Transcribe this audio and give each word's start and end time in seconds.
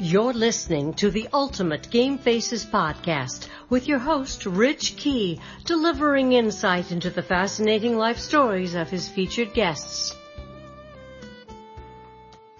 You're 0.00 0.32
listening 0.32 0.94
to 0.94 1.10
the 1.10 1.28
Ultimate 1.32 1.90
Game 1.90 2.18
Faces 2.18 2.64
podcast 2.64 3.48
with 3.68 3.88
your 3.88 3.98
host, 3.98 4.46
Rich 4.46 4.96
Key, 4.96 5.40
delivering 5.64 6.34
insight 6.34 6.92
into 6.92 7.10
the 7.10 7.20
fascinating 7.20 7.96
life 7.96 8.20
stories 8.20 8.76
of 8.76 8.88
his 8.88 9.08
featured 9.08 9.54
guests. 9.54 10.14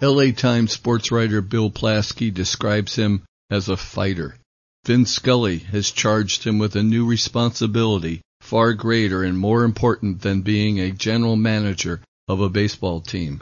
LA 0.01 0.31
Times 0.31 0.73
sports 0.73 1.13
writer 1.13 1.41
Bill 1.41 1.71
Plaschke 1.71 2.33
describes 2.33 2.97
him 2.97 3.23
as 3.49 3.69
a 3.69 3.77
fighter. 3.77 4.35
Vin 4.85 5.05
Scully 5.05 5.59
has 5.59 5.91
charged 5.91 6.43
him 6.43 6.59
with 6.59 6.75
a 6.75 6.83
new 6.83 7.05
responsibility 7.05 8.19
far 8.41 8.73
greater 8.73 9.23
and 9.23 9.39
more 9.39 9.63
important 9.63 10.21
than 10.21 10.41
being 10.41 10.81
a 10.81 10.91
general 10.91 11.37
manager 11.37 12.01
of 12.27 12.41
a 12.41 12.49
baseball 12.49 12.99
team. 12.99 13.41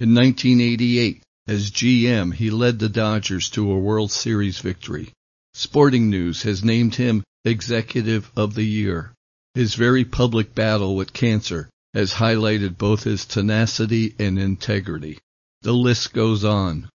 In 0.00 0.14
1988, 0.14 1.22
as 1.48 1.70
GM, 1.70 2.34
he 2.34 2.50
led 2.50 2.78
the 2.78 2.90
Dodgers 2.90 3.48
to 3.50 3.72
a 3.72 3.78
World 3.78 4.12
Series 4.12 4.58
victory. 4.58 5.12
Sporting 5.54 6.10
News 6.10 6.42
has 6.42 6.62
named 6.62 6.94
him 6.94 7.24
Executive 7.44 8.30
of 8.36 8.54
the 8.54 8.64
Year. 8.64 9.14
His 9.54 9.74
very 9.74 10.04
public 10.04 10.54
battle 10.54 10.94
with 10.94 11.14
cancer 11.14 11.70
has 11.94 12.12
highlighted 12.12 12.76
both 12.76 13.04
his 13.04 13.24
tenacity 13.24 14.14
and 14.18 14.38
integrity. 14.38 15.18
The 15.62 15.72
list 15.72 16.12
goes 16.12 16.44
on. 16.44 16.90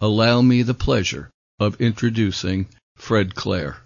Allow 0.00 0.42
me 0.42 0.62
the 0.62 0.74
pleasure 0.74 1.30
of 1.60 1.80
introducing 1.80 2.66
Fred 2.96 3.36
Claire. 3.36 3.76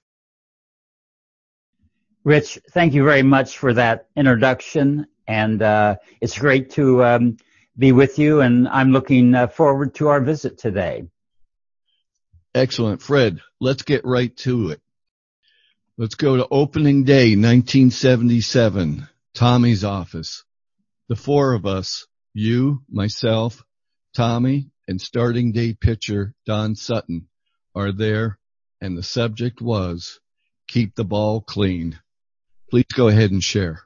Rich, 2.25 2.59
thank 2.71 2.95
you 2.95 3.05
very 3.05 3.23
much 3.23 3.59
for 3.59 3.75
that 3.75 4.09
introduction, 4.17 5.07
and 5.29 5.61
uh, 5.61 5.97
it's 6.23 6.39
great 6.39 6.71
to 6.71 7.05
um, 7.05 7.37
be 7.79 7.93
with 7.93 8.19
you, 8.19 8.41
and 8.41 8.69
I'm 8.69 8.93
looking 8.93 9.35
uh, 9.35 9.49
forward 9.49 9.95
to 9.97 10.09
our 10.09 10.21
visit 10.21 10.59
today. 10.59 11.09
Excellent. 12.55 13.03
Fred, 13.03 13.41
let's 13.61 13.83
get 13.83 14.05
right 14.05 14.35
to 14.39 14.71
it. 14.71 14.81
Let's 15.99 16.15
go 16.15 16.37
to 16.37 16.49
opening 16.51 17.05
day, 17.05 17.37
1977, 17.37 19.09
Tommy's 19.35 19.85
office. 19.85 20.45
The 21.09 21.17
four 21.17 21.55
of 21.55 21.67
us, 21.67 22.07
you, 22.35 22.83
myself, 22.91 23.63
Tommy, 24.15 24.71
and 24.89 25.01
starting 25.01 25.53
day 25.53 25.75
pitcher 25.75 26.35
Don 26.47 26.75
Sutton 26.75 27.29
are 27.75 27.93
there, 27.93 28.39
and 28.81 28.97
the 28.97 29.03
subject 29.03 29.61
was 29.61 30.21
keep 30.67 30.95
the 30.95 31.05
ball 31.05 31.41
clean. 31.41 31.99
Please 32.71 32.87
go 32.95 33.09
ahead 33.09 33.31
and 33.31 33.43
share. 33.43 33.83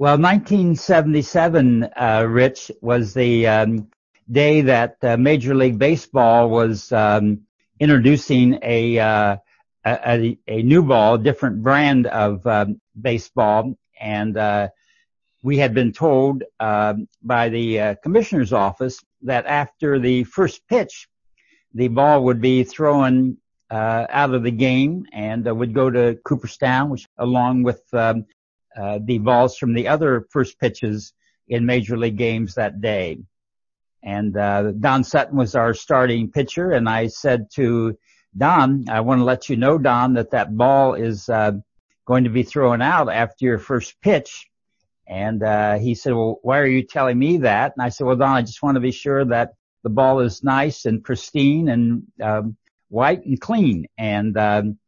Well, 0.00 0.16
1977, 0.16 1.82
uh, 1.82 2.24
Rich, 2.28 2.70
was 2.80 3.14
the 3.14 3.48
um, 3.48 3.88
day 4.30 4.60
that 4.60 4.96
uh, 5.02 5.16
Major 5.16 5.56
League 5.56 5.76
Baseball 5.76 6.48
was 6.48 6.92
um, 6.92 7.40
introducing 7.80 8.60
a, 8.62 8.96
uh, 8.96 9.36
a, 9.84 10.38
a 10.46 10.62
new 10.62 10.84
ball, 10.84 11.14
a 11.14 11.18
different 11.18 11.64
brand 11.64 12.06
of 12.06 12.46
um, 12.46 12.80
baseball, 13.00 13.76
and 14.00 14.36
uh, 14.36 14.68
we 15.42 15.58
had 15.58 15.74
been 15.74 15.90
told 15.90 16.44
um, 16.60 17.08
by 17.20 17.48
the 17.48 17.80
uh, 17.80 17.94
commissioner's 17.96 18.52
office 18.52 19.00
that 19.22 19.46
after 19.46 19.98
the 19.98 20.22
first 20.22 20.64
pitch, 20.68 21.08
the 21.74 21.88
ball 21.88 22.22
would 22.22 22.40
be 22.40 22.62
thrown 22.62 23.36
uh, 23.68 24.06
out 24.10 24.32
of 24.32 24.44
the 24.44 24.52
game 24.52 25.06
and 25.12 25.44
would 25.44 25.74
go 25.74 25.90
to 25.90 26.16
Cooperstown, 26.24 26.88
which 26.88 27.08
along 27.18 27.64
with 27.64 27.82
uh, 28.78 28.98
the 29.02 29.18
balls 29.18 29.56
from 29.56 29.74
the 29.74 29.88
other 29.88 30.26
first 30.30 30.58
pitches 30.58 31.12
in 31.48 31.66
major 31.66 31.96
league 31.96 32.16
games 32.16 32.54
that 32.54 32.80
day. 32.80 33.18
And 34.02 34.36
uh, 34.36 34.72
Don 34.72 35.02
Sutton 35.02 35.36
was 35.36 35.54
our 35.54 35.74
starting 35.74 36.30
pitcher, 36.30 36.70
and 36.70 36.88
I 36.88 37.08
said 37.08 37.48
to 37.54 37.98
Don, 38.36 38.84
I 38.88 39.00
want 39.00 39.20
to 39.20 39.24
let 39.24 39.48
you 39.48 39.56
know, 39.56 39.78
Don, 39.78 40.14
that 40.14 40.30
that 40.30 40.56
ball 40.56 40.94
is 40.94 41.28
uh, 41.28 41.52
going 42.06 42.24
to 42.24 42.30
be 42.30 42.42
thrown 42.42 42.80
out 42.80 43.10
after 43.10 43.44
your 43.44 43.58
first 43.58 44.00
pitch. 44.00 44.48
And 45.08 45.42
uh, 45.42 45.78
he 45.78 45.94
said, 45.94 46.12
well, 46.12 46.38
why 46.42 46.58
are 46.58 46.66
you 46.66 46.82
telling 46.82 47.18
me 47.18 47.38
that? 47.38 47.72
And 47.76 47.82
I 47.82 47.88
said, 47.88 48.06
well, 48.06 48.16
Don, 48.16 48.36
I 48.36 48.42
just 48.42 48.62
want 48.62 48.76
to 48.76 48.80
be 48.80 48.92
sure 48.92 49.24
that 49.24 49.54
the 49.82 49.90
ball 49.90 50.20
is 50.20 50.44
nice 50.44 50.84
and 50.84 51.02
pristine 51.02 51.68
and 51.68 52.02
um, 52.22 52.56
white 52.88 53.24
and 53.24 53.40
clean. 53.40 53.86
And 53.96 54.36
um, 54.36 54.78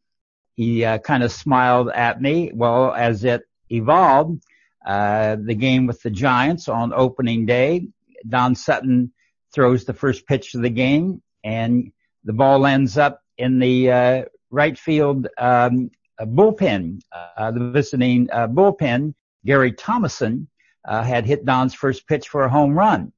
he 0.56 0.84
uh, 0.84 0.98
kind 0.98 1.22
of 1.22 1.32
smiled 1.32 1.90
at 1.90 2.20
me. 2.20 2.52
Well, 2.54 2.92
as 2.92 3.24
it 3.24 3.42
evolved. 3.70 4.42
Uh, 4.84 5.36
the 5.36 5.54
game 5.54 5.86
with 5.86 6.02
the 6.02 6.10
Giants 6.10 6.68
on 6.68 6.92
opening 6.92 7.46
day. 7.46 7.88
Don 8.26 8.54
Sutton 8.54 9.12
throws 9.52 9.84
the 9.84 9.94
first 9.94 10.26
pitch 10.26 10.54
of 10.54 10.62
the 10.62 10.70
game 10.70 11.22
and 11.44 11.92
the 12.24 12.32
ball 12.32 12.66
ends 12.66 12.98
up 12.98 13.22
in 13.38 13.58
the 13.58 13.90
uh, 13.90 14.24
right 14.50 14.78
field 14.78 15.28
um, 15.38 15.90
bullpen. 16.20 17.00
Uh, 17.12 17.50
the 17.50 17.70
visiting 17.70 18.28
uh, 18.30 18.46
bullpen, 18.46 19.14
Gary 19.44 19.72
Thomasson 19.72 20.48
uh, 20.84 21.02
had 21.02 21.26
hit 21.26 21.44
Don's 21.44 21.74
first 21.74 22.06
pitch 22.06 22.28
for 22.28 22.44
a 22.44 22.50
home 22.50 22.76
run. 22.76 23.12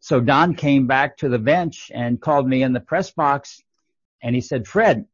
So 0.00 0.20
Don 0.20 0.54
came 0.54 0.86
back 0.86 1.16
to 1.18 1.28
the 1.28 1.38
bench 1.38 1.90
and 1.94 2.20
called 2.20 2.46
me 2.46 2.62
in 2.62 2.72
the 2.72 2.80
press 2.80 3.10
box 3.10 3.62
and 4.22 4.34
he 4.34 4.40
said, 4.40 4.66
Fred, 4.66 5.06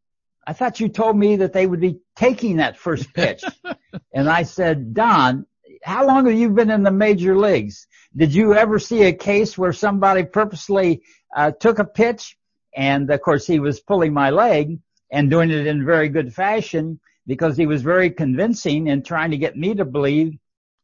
I 0.46 0.52
thought 0.52 0.80
you 0.80 0.88
told 0.88 1.16
me 1.16 1.36
that 1.36 1.52
they 1.52 1.66
would 1.66 1.80
be 1.80 2.00
taking 2.16 2.56
that 2.56 2.78
first 2.78 3.12
pitch. 3.14 3.44
and 4.14 4.28
I 4.28 4.42
said, 4.42 4.94
Don, 4.94 5.46
how 5.82 6.06
long 6.06 6.26
have 6.26 6.38
you 6.38 6.50
been 6.50 6.70
in 6.70 6.82
the 6.82 6.90
major 6.90 7.36
leagues? 7.36 7.86
Did 8.16 8.34
you 8.34 8.54
ever 8.54 8.78
see 8.78 9.04
a 9.04 9.12
case 9.12 9.56
where 9.56 9.72
somebody 9.72 10.24
purposely 10.24 11.02
uh, 11.34 11.52
took 11.52 11.78
a 11.78 11.84
pitch 11.84 12.36
and 12.74 13.10
of 13.10 13.20
course 13.20 13.46
he 13.46 13.58
was 13.58 13.80
pulling 13.80 14.12
my 14.12 14.30
leg 14.30 14.78
and 15.10 15.30
doing 15.30 15.50
it 15.50 15.66
in 15.66 15.84
very 15.84 16.08
good 16.08 16.34
fashion 16.34 17.00
because 17.26 17.56
he 17.56 17.66
was 17.66 17.82
very 17.82 18.10
convincing 18.10 18.86
in 18.86 19.02
trying 19.02 19.30
to 19.30 19.36
get 19.36 19.56
me 19.56 19.74
to 19.74 19.84
believe 19.84 20.38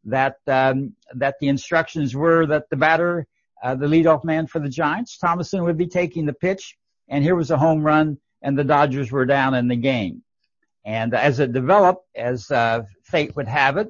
that 0.05 0.37
um, 0.47 0.95
that 1.15 1.35
the 1.41 1.49
instructions 1.49 2.15
were 2.15 2.47
that 2.47 2.71
the 2.71 2.77
batter, 2.77 3.27
uh, 3.63 3.75
the 3.75 3.87
leadoff 3.87 4.25
man 4.25 4.47
for 4.47 4.61
the 4.61 4.69
Giants, 4.69 5.19
Thomasson 5.19 5.65
would 5.65 5.77
be 5.77 5.89
taking 5.89 6.27
the 6.27 6.33
pitch, 6.33 6.77
and 7.09 7.25
here 7.25 7.35
was 7.35 7.51
a 7.51 7.59
home 7.59 7.83
run 7.83 8.19
and 8.43 8.59
the 8.59 8.65
Dodgers 8.65 9.11
were 9.11 9.27
down 9.27 9.55
in 9.55 9.69
the 9.69 9.77
game. 9.77 10.23
And 10.85 11.15
as 11.15 11.41
it 11.41 11.53
developed, 11.53 12.07
as 12.15 12.51
uh, 12.51 12.83
fate 13.05 13.35
would 13.37 13.49
have 13.49 13.77
it, 13.77 13.89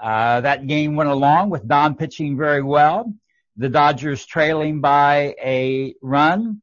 uh, 0.00 0.40
that 0.40 0.66
game 0.66 0.96
went 0.96 1.10
along 1.10 1.50
with 1.50 1.68
Don 1.68 1.94
pitching 1.94 2.36
very 2.36 2.62
well, 2.62 3.12
the 3.56 3.68
Dodgers 3.68 4.26
trailing 4.26 4.80
by 4.80 5.36
a 5.42 5.94
run, 6.02 6.60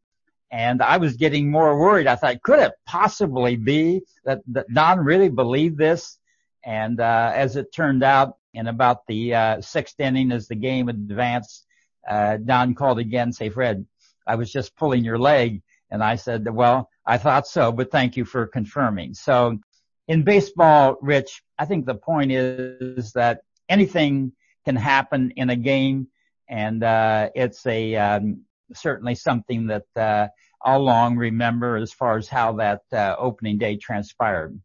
and 0.51 0.81
I 0.81 0.97
was 0.97 1.15
getting 1.15 1.49
more 1.49 1.79
worried. 1.79 2.07
I 2.07 2.15
thought, 2.17 2.41
could 2.41 2.59
it 2.59 2.73
possibly 2.85 3.55
be 3.55 4.01
that, 4.25 4.41
that 4.47 4.71
Don 4.73 4.99
really 4.99 5.29
believed 5.29 5.77
this? 5.77 6.17
And 6.65 6.99
uh, 6.99 7.31
as 7.33 7.55
it 7.55 7.71
turned 7.71 8.03
out, 8.03 8.35
in 8.53 8.67
about 8.67 9.05
the 9.07 9.33
uh, 9.33 9.61
sixth 9.61 9.99
inning, 9.99 10.31
as 10.31 10.47
the 10.47 10.55
game 10.55 10.89
advanced, 10.89 11.65
uh, 12.07 12.37
Don 12.37 12.75
called 12.75 12.99
again, 12.99 13.31
say, 13.31 13.49
Fred, 13.49 13.85
I 14.27 14.35
was 14.35 14.51
just 14.51 14.75
pulling 14.75 15.03
your 15.03 15.19
leg. 15.19 15.61
And 15.89 16.03
I 16.03 16.15
said, 16.15 16.47
well, 16.49 16.89
I 17.05 17.17
thought 17.17 17.47
so, 17.47 17.71
but 17.71 17.91
thank 17.91 18.15
you 18.15 18.25
for 18.25 18.47
confirming. 18.47 19.13
So 19.13 19.59
in 20.07 20.23
baseball, 20.23 20.97
Rich, 21.01 21.43
I 21.57 21.65
think 21.65 21.85
the 21.85 21.95
point 21.95 22.31
is 22.31 23.13
that 23.13 23.41
anything 23.69 24.33
can 24.65 24.75
happen 24.75 25.31
in 25.35 25.49
a 25.49 25.55
game 25.55 26.07
and, 26.47 26.83
uh, 26.83 27.29
it's 27.33 27.65
a, 27.65 27.95
um, 27.95 28.41
certainly 28.73 29.15
something 29.15 29.67
that, 29.67 29.85
uh, 29.95 30.27
I'll 30.63 30.83
long 30.83 31.15
remember 31.17 31.77
as 31.77 31.91
far 31.91 32.17
as 32.17 32.27
how 32.27 32.53
that, 32.53 32.81
uh, 32.93 33.15
opening 33.17 33.57
day 33.57 33.77
transpired. 33.77 34.59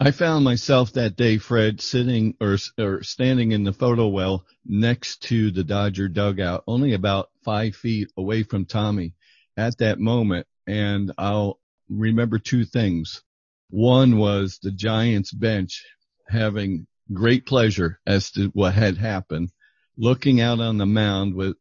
I 0.00 0.10
found 0.10 0.44
myself 0.44 0.92
that 0.92 1.16
day, 1.16 1.38
Fred, 1.38 1.80
sitting 1.80 2.34
or, 2.40 2.56
or 2.78 3.02
standing 3.02 3.52
in 3.52 3.64
the 3.64 3.72
photo 3.72 4.08
well 4.08 4.44
next 4.64 5.22
to 5.24 5.50
the 5.50 5.64
Dodger 5.64 6.08
dugout, 6.08 6.64
only 6.66 6.94
about 6.94 7.30
five 7.44 7.74
feet 7.76 8.10
away 8.16 8.42
from 8.42 8.64
Tommy 8.64 9.14
at 9.56 9.78
that 9.78 9.98
moment 9.98 10.46
and 10.66 11.12
I'll 11.18 11.60
remember 11.88 12.38
two 12.38 12.64
things. 12.64 13.22
One 13.70 14.18
was 14.18 14.58
the 14.62 14.70
Giants 14.70 15.32
bench 15.32 15.84
having 16.28 16.86
great 17.12 17.46
pleasure 17.46 18.00
as 18.06 18.30
to 18.32 18.48
what 18.48 18.74
had 18.74 18.96
happened, 18.96 19.50
looking 19.96 20.40
out 20.40 20.60
on 20.60 20.78
the 20.78 20.86
mound 20.86 21.34
with 21.34 21.56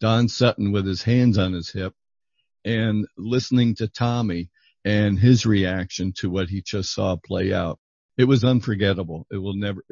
Don 0.00 0.28
Sutton 0.28 0.72
with 0.72 0.86
his 0.86 1.02
hands 1.02 1.38
on 1.38 1.52
his 1.52 1.70
hip 1.70 1.94
and 2.64 3.06
listening 3.16 3.74
to 3.76 3.88
Tommy 3.88 4.50
and 4.84 5.18
his 5.18 5.46
reaction 5.46 6.12
to 6.12 6.30
what 6.30 6.48
he 6.48 6.62
just 6.62 6.92
saw 6.92 7.16
play 7.16 7.52
out. 7.52 7.78
It 8.16 8.24
was 8.24 8.44
unforgettable. 8.44 9.26
It 9.30 9.38
will 9.38 9.54
never, 9.54 9.84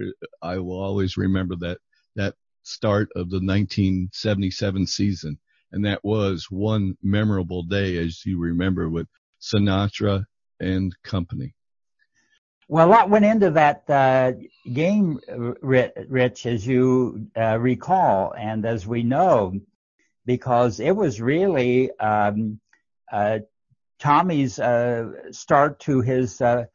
I 0.42 0.58
will 0.58 0.80
always 0.80 1.16
remember 1.16 1.56
that, 1.56 1.78
that 2.16 2.34
start 2.62 3.08
of 3.14 3.30
the 3.30 3.36
1977 3.40 4.86
season 4.86 5.38
and 5.74 5.84
that 5.84 6.04
was 6.04 6.46
one 6.50 6.96
memorable 7.02 7.64
day, 7.64 7.98
as 7.98 8.24
you 8.24 8.38
remember, 8.38 8.88
with 8.88 9.08
Sinatra 9.40 10.24
and 10.60 10.94
company. 11.02 11.54
Well, 12.68 12.88
a 12.88 12.90
lot 12.90 13.10
went 13.10 13.24
into 13.24 13.50
that 13.50 13.90
uh, 13.90 14.32
game, 14.72 15.18
Rich, 15.60 16.46
as 16.46 16.64
you 16.64 17.26
uh, 17.36 17.58
recall, 17.58 18.32
and 18.38 18.64
as 18.64 18.86
we 18.86 19.02
know, 19.02 19.52
because 20.24 20.78
it 20.78 20.94
was 20.94 21.20
really 21.20 21.90
um, 21.98 22.60
uh, 23.12 23.40
Tommy's 23.98 24.58
uh, 24.60 25.32
start 25.32 25.80
to 25.80 26.00
his 26.00 26.40
uh, 26.40 26.66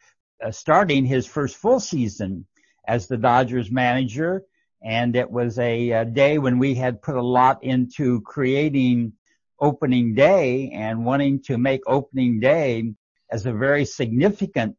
uh, 0.44 0.52
starting 0.52 1.06
his 1.06 1.26
first 1.26 1.56
full 1.56 1.80
season 1.80 2.46
as 2.86 3.08
the 3.08 3.18
Dodgers 3.18 3.72
manager, 3.72 4.44
and 4.82 5.16
it 5.16 5.30
was 5.30 5.60
a, 5.60 5.92
a 5.92 6.06
day 6.06 6.38
when 6.38 6.60
we 6.60 6.76
had 6.76 7.02
put 7.02 7.16
a 7.16 7.22
lot 7.22 7.64
into 7.64 8.22
creating 8.22 9.14
opening 9.60 10.16
day 10.16 10.72
and 10.74 11.06
wanting 11.06 11.42
to 11.44 11.58
make 11.58 11.82
opening 11.86 12.40
day 12.40 12.94
as 13.30 13.46
a 13.46 13.54
very 13.54 13.86
significant 13.86 14.76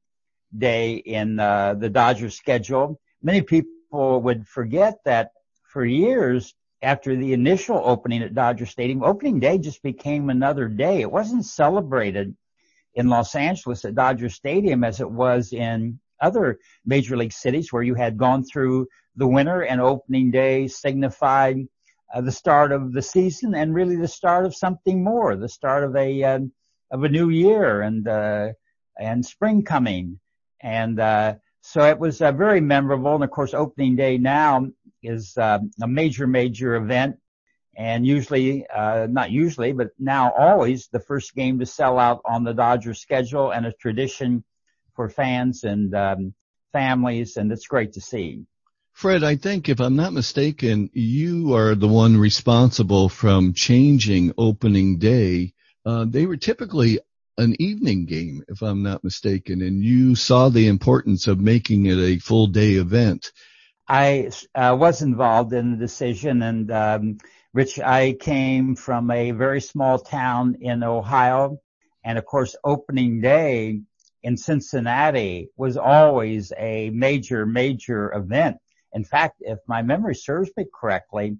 day 0.56 0.94
in 0.94 1.38
uh, 1.38 1.75
the 1.75 1.88
Dodgers 1.88 2.37
schedule. 2.37 2.99
Many 3.23 3.43
people 3.43 4.20
would 4.23 4.49
forget 4.49 4.99
that 5.05 5.32
for 5.62 5.85
years 5.85 6.55
after 6.82 7.14
the 7.14 7.32
initial 7.35 7.81
opening 7.85 8.23
at 8.23 8.35
Dodger 8.35 8.67
Stadium, 8.67 9.03
opening 9.05 9.38
day 9.38 9.58
just 9.58 9.82
became 9.82 10.31
another 10.31 10.67
day. 10.67 11.03
It 11.03 11.12
wasn't 11.12 11.44
celebrated 11.44 12.35
in 12.94 13.08
Los 13.08 13.35
Angeles 13.35 13.85
at 13.85 13.94
Dodger 13.94 14.31
Stadium 14.31 14.82
as 14.82 15.00
it 15.00 15.11
was 15.11 15.53
in 15.53 16.00
other 16.20 16.58
major 16.84 17.17
league 17.17 17.32
cities 17.32 17.72
where 17.72 17.82
you 17.82 17.94
had 17.94 18.17
gone 18.17 18.44
through 18.44 18.87
the 19.17 19.26
winter 19.26 19.62
and 19.62 19.81
opening 19.81 20.31
day 20.31 20.69
signified 20.69 21.67
uh, 22.14 22.20
the 22.20 22.32
start 22.32 22.72
of 22.72 22.93
the 22.93 23.02
season 23.02 23.55
and 23.55 23.75
really 23.75 23.96
the 23.96 24.08
start 24.08 24.44
of 24.44 24.55
something 24.55 25.02
more, 25.05 25.37
the 25.37 25.49
start 25.49 25.84
of 25.84 25.94
a 25.96 26.22
uh, 26.22 26.40
of 26.90 27.05
a 27.05 27.08
new 27.08 27.28
year 27.31 27.82
and 27.82 28.08
uh, 28.08 28.49
and 28.99 29.25
spring 29.25 29.62
coming. 29.62 30.19
And 30.61 31.00
uh, 31.00 31.34
so 31.62 31.84
it 31.84 31.99
was 31.99 32.20
uh, 32.20 32.32
very 32.32 32.61
memorable. 32.61 33.14
And 33.14 33.25
of 33.25 33.31
course, 33.31 33.55
opening 33.55 33.96
day 33.96 34.19
now 34.19 34.67
is 35.02 35.37
uh, 35.37 35.61
a 35.82 35.88
major, 35.88 36.26
major 36.26 36.75
event. 36.76 37.17
And 37.76 38.06
usually, 38.06 38.67
uh, 38.67 39.06
not 39.08 39.31
usually, 39.31 39.72
but 39.72 39.88
now 39.99 40.32
always 40.32 40.88
the 40.88 41.00
first 41.00 41.34
game 41.34 41.58
to 41.61 41.67
sell 41.67 41.99
out 41.99 42.20
on 42.25 42.44
the 42.44 42.52
Dodgers 42.52 43.00
schedule 43.00 43.52
and 43.52 43.64
a 43.64 43.72
tradition 43.72 44.44
for 45.00 45.08
fans 45.08 45.64
and 45.64 45.94
um, 45.94 46.35
families. 46.75 47.38
And 47.38 47.50
it's 47.50 47.67
great 47.67 47.94
to 47.94 48.02
see. 48.02 48.44
Fred, 48.93 49.25
I 49.25 49.37
think 49.37 49.70
if 49.70 49.81
I'm 49.81 49.97
not 49.97 50.12
mistaken, 50.12 50.91
you 50.93 51.55
are 51.55 51.75
the 51.75 51.88
one 51.88 52.19
responsible 52.19 53.08
from 53.08 53.55
changing 53.55 54.35
opening 54.37 54.99
day. 54.99 55.55
Uh, 55.87 56.05
they 56.06 56.26
were 56.26 56.37
typically 56.37 57.00
an 57.38 57.56
evening 57.58 58.05
game, 58.05 58.44
if 58.49 58.61
I'm 58.61 58.82
not 58.82 59.02
mistaken, 59.02 59.62
and 59.62 59.82
you 59.82 60.17
saw 60.17 60.50
the 60.50 60.69
importance 60.69 61.29
of 61.29 61.41
making 61.41 61.87
it 61.87 61.96
a 61.96 62.19
full 62.19 62.49
day 62.49 62.73
event. 62.75 63.32
I 63.88 64.31
uh, 64.55 64.76
was 64.79 65.00
involved 65.00 65.55
in 65.55 65.70
the 65.70 65.79
decision, 65.79 66.43
and 66.43 66.70
um, 66.70 67.19
Rich, 67.55 67.81
I 67.81 68.12
came 68.20 68.76
from 68.76 69.11
a 69.11 69.31
very 69.31 69.62
small 69.62 69.99
town 69.99 70.58
in 70.61 70.82
Ohio, 70.82 71.58
and 72.05 72.19
of 72.19 72.26
course, 72.26 72.55
opening 72.62 73.23
day 73.23 73.81
in 74.22 74.37
Cincinnati 74.37 75.49
was 75.56 75.76
always 75.76 76.52
a 76.58 76.90
major, 76.90 77.46
major 77.46 78.12
event. 78.14 78.58
In 78.93 79.05
fact, 79.05 79.37
if 79.40 79.58
my 79.67 79.82
memory 79.82 80.14
serves 80.14 80.50
me 80.56 80.67
correctly, 80.72 81.37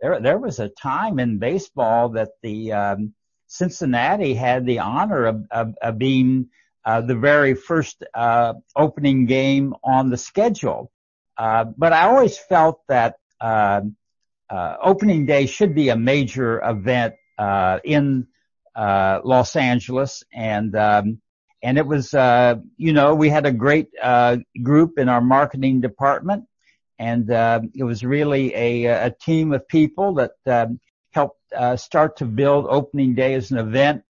there 0.00 0.20
there 0.20 0.38
was 0.38 0.58
a 0.58 0.68
time 0.68 1.18
in 1.18 1.38
baseball 1.38 2.10
that 2.10 2.30
the 2.42 2.72
um, 2.72 3.14
Cincinnati 3.46 4.34
had 4.34 4.64
the 4.64 4.78
honor 4.78 5.26
of, 5.26 5.46
of, 5.50 5.74
of 5.82 5.98
being 5.98 6.48
uh, 6.84 7.00
the 7.00 7.16
very 7.16 7.54
first 7.54 8.04
uh, 8.14 8.54
opening 8.76 9.26
game 9.26 9.74
on 9.82 10.10
the 10.10 10.16
schedule. 10.16 10.90
Uh, 11.36 11.64
but 11.76 11.92
I 11.92 12.02
always 12.04 12.38
felt 12.38 12.80
that 12.88 13.16
um, 13.40 13.96
uh, 14.48 14.76
opening 14.82 15.26
day 15.26 15.46
should 15.46 15.74
be 15.74 15.88
a 15.88 15.96
major 15.96 16.60
event 16.62 17.14
uh, 17.38 17.78
in 17.84 18.26
uh, 18.74 19.20
Los 19.24 19.56
Angeles, 19.56 20.22
and 20.32 20.74
um, 20.76 21.20
and 21.62 21.78
it 21.78 21.86
was 21.86 22.12
you 22.76 22.92
know 22.92 23.14
we 23.14 23.28
had 23.28 23.46
a 23.46 23.52
great 23.52 23.88
group 24.62 24.98
in 24.98 25.08
our 25.08 25.20
marketing 25.20 25.80
department, 25.80 26.44
and 26.98 27.30
it 27.74 27.84
was 27.84 28.04
really 28.04 28.54
a, 28.54 28.84
a 28.84 29.10
team 29.10 29.52
of 29.52 29.66
people 29.68 30.14
that 30.14 30.32
um, 30.46 30.80
helped 31.12 31.40
uh, 31.56 31.76
start 31.76 32.16
to 32.18 32.24
build 32.24 32.66
opening 32.68 33.14
day 33.14 33.34
as 33.34 33.50
an 33.50 33.58
event. 33.58 34.02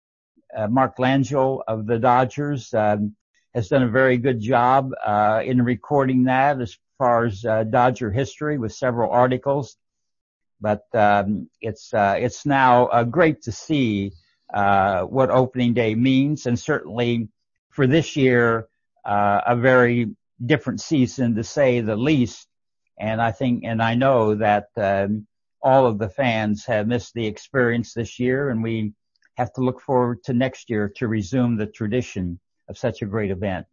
Uh, 0.54 0.66
Mark 0.66 0.96
Langill 0.98 1.62
of 1.66 1.86
the 1.86 1.98
Dodgers 1.98 2.74
um, 2.74 3.14
has 3.54 3.68
done 3.68 3.82
a 3.82 3.88
very 3.88 4.18
good 4.18 4.40
job 4.40 4.90
uh, 5.04 5.42
in 5.44 5.62
recording 5.62 6.24
that 6.24 6.60
as 6.60 6.76
far 6.98 7.24
as 7.24 7.44
uh, 7.44 7.64
Dodger 7.64 8.10
history 8.10 8.58
with 8.58 8.72
several 8.72 9.10
articles. 9.10 9.76
But 10.60 10.84
um, 10.92 11.48
it's 11.60 11.94
uh, 11.94 12.16
it's 12.18 12.44
now 12.44 12.86
uh, 12.86 13.04
great 13.04 13.42
to 13.42 13.52
see 13.52 14.12
what 14.52 15.30
opening 15.30 15.72
day 15.72 15.94
means, 15.94 16.46
and 16.46 16.58
certainly 16.58 17.28
for 17.80 17.86
this 17.86 18.14
year, 18.14 18.68
a 19.06 19.56
very 19.56 20.14
different 20.44 20.82
season 20.82 21.34
to 21.34 21.42
say 21.42 21.80
the 21.80 21.96
least. 21.96 22.46
And 22.98 23.22
I 23.22 23.32
think, 23.32 23.64
and 23.64 23.82
I 23.82 23.94
know 23.94 24.34
that 24.34 24.66
um, 24.76 25.26
all 25.62 25.86
of 25.86 25.98
the 25.98 26.10
fans 26.10 26.66
have 26.66 26.86
missed 26.86 27.14
the 27.14 27.26
experience 27.26 27.94
this 27.94 28.20
year, 28.20 28.50
and 28.50 28.62
we 28.62 28.92
have 29.38 29.50
to 29.54 29.62
look 29.62 29.80
forward 29.80 30.22
to 30.24 30.34
next 30.34 30.68
year 30.68 30.92
to 30.96 31.08
resume 31.08 31.56
the 31.56 31.68
tradition 31.68 32.38
of 32.68 32.76
such 32.76 33.00
a 33.00 33.06
great 33.06 33.30
event. 33.30 33.64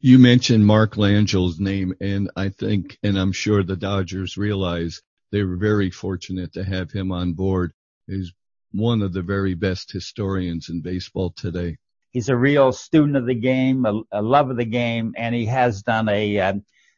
You 0.00 0.18
mentioned 0.18 0.64
Mark 0.64 0.96
Langill's 0.96 1.60
name, 1.60 1.92
and 2.00 2.30
I 2.34 2.48
think, 2.48 2.96
and 3.02 3.18
I'm 3.18 3.32
sure 3.32 3.62
the 3.62 3.76
Dodgers 3.76 4.38
realize 4.38 5.02
they 5.32 5.42
were 5.42 5.58
very 5.58 5.90
fortunate 5.90 6.54
to 6.54 6.64
have 6.64 6.90
him 6.90 7.12
on 7.12 7.34
board. 7.34 7.74
He's 8.06 8.32
one 8.70 9.02
of 9.02 9.12
the 9.12 9.20
very 9.20 9.52
best 9.52 9.92
historians 9.92 10.70
in 10.70 10.80
baseball 10.80 11.28
today. 11.28 11.76
He's 12.12 12.28
a 12.28 12.36
real 12.36 12.72
student 12.72 13.16
of 13.16 13.26
the 13.26 13.34
game, 13.34 13.86
a, 13.86 14.02
a 14.12 14.22
love 14.22 14.50
of 14.50 14.56
the 14.56 14.64
game, 14.66 15.14
and 15.16 15.34
he 15.34 15.46
has 15.46 15.82
done 15.82 16.08
a 16.08 16.38
uh, 16.38 16.54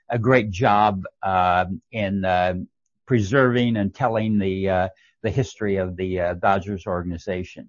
a 0.09 0.19
great 0.19 0.51
job 0.51 1.05
uh, 1.23 1.67
in 1.93 2.25
uh, 2.25 2.55
preserving 3.07 3.77
and 3.77 3.95
telling 3.95 4.39
the 4.39 4.69
uh, 4.69 4.89
the 5.23 5.31
history 5.31 5.77
of 5.77 5.97
the 5.97 6.21
uh, 6.21 6.35
Dodgers 6.35 6.87
organization. 6.87 7.69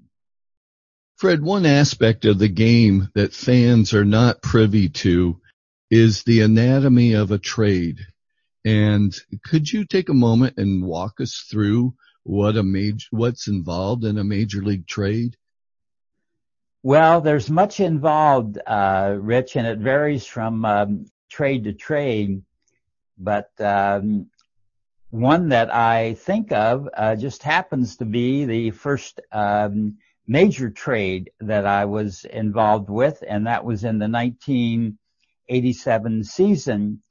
Fred, 1.18 1.42
one 1.42 1.66
aspect 1.66 2.26
of 2.26 2.40
the 2.40 2.50
game 2.50 3.10
that 3.16 3.34
fans 3.34 3.94
are 3.94 4.04
not 4.04 4.42
privy 4.42 4.90
to 4.90 5.40
is 5.90 6.24
the 6.24 6.42
anatomy 6.42 7.14
of 7.14 7.32
a 7.32 7.38
trade. 7.38 8.00
And 8.66 9.16
could 9.46 9.72
you 9.72 9.86
take 9.86 10.10
a 10.10 10.14
moment 10.14 10.56
and 10.58 10.84
walk 10.84 11.22
us 11.22 11.46
through 11.50 11.94
what 12.24 12.58
a 12.58 12.64
major, 12.64 13.08
what's 13.12 13.48
involved 13.48 14.04
in 14.04 14.18
a 14.18 14.24
major 14.24 14.62
league 14.62 14.88
trade? 14.88 15.38
Well, 16.86 17.20
there's 17.20 17.50
much 17.50 17.80
involved, 17.80 18.60
uh, 18.68 19.16
Rich, 19.20 19.56
and 19.56 19.66
it 19.66 19.80
varies 19.80 20.28
from 20.28 20.64
um, 20.66 21.06
trade 21.32 21.64
to 21.64 21.74
trade. 21.74 22.44
But 23.18 23.50
um, 23.60 24.28
one 25.10 25.50
that 25.50 25.74
I 25.74 26.14
think 26.14 26.52
of 26.52 26.88
uh, 26.96 27.16
just 27.16 27.42
happens 27.42 27.98
to 27.98 28.06
be 28.06 28.46
the 28.46 28.70
first 28.70 29.20
um, 29.32 29.98
major 30.28 30.70
trade 30.70 31.32
that 31.40 31.66
I 31.66 31.86
was 31.86 32.24
involved 32.24 32.92
with, 32.92 33.24
and 33.28 33.48
that 33.48 33.66
was 33.66 33.84
in 33.84 33.98
the 33.98 34.08
1987 34.08 36.24
season 36.24 37.02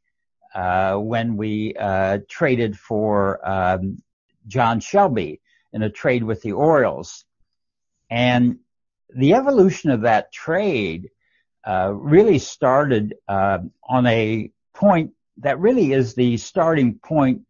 uh, 0.54 0.98
when 0.98 1.36
we 1.36 1.74
uh, 1.74 2.18
traded 2.28 2.78
for 2.78 3.44
um, 3.44 4.00
John 4.46 4.78
Shelby 4.78 5.40
in 5.72 5.82
a 5.82 5.90
trade 5.90 6.22
with 6.22 6.42
the 6.42 6.52
Orioles. 6.52 7.24
And 8.08 8.60
the 9.14 9.34
evolution 9.34 9.90
of 9.90 10.02
that 10.02 10.32
trade 10.32 11.10
uh, 11.66 11.92
really 11.94 12.38
started 12.38 13.14
uh, 13.28 13.58
on 13.88 14.06
a 14.06 14.50
point 14.74 15.12
that 15.38 15.58
really 15.58 15.92
is 15.92 16.14
the 16.14 16.36
starting 16.36 16.98
point 16.98 17.42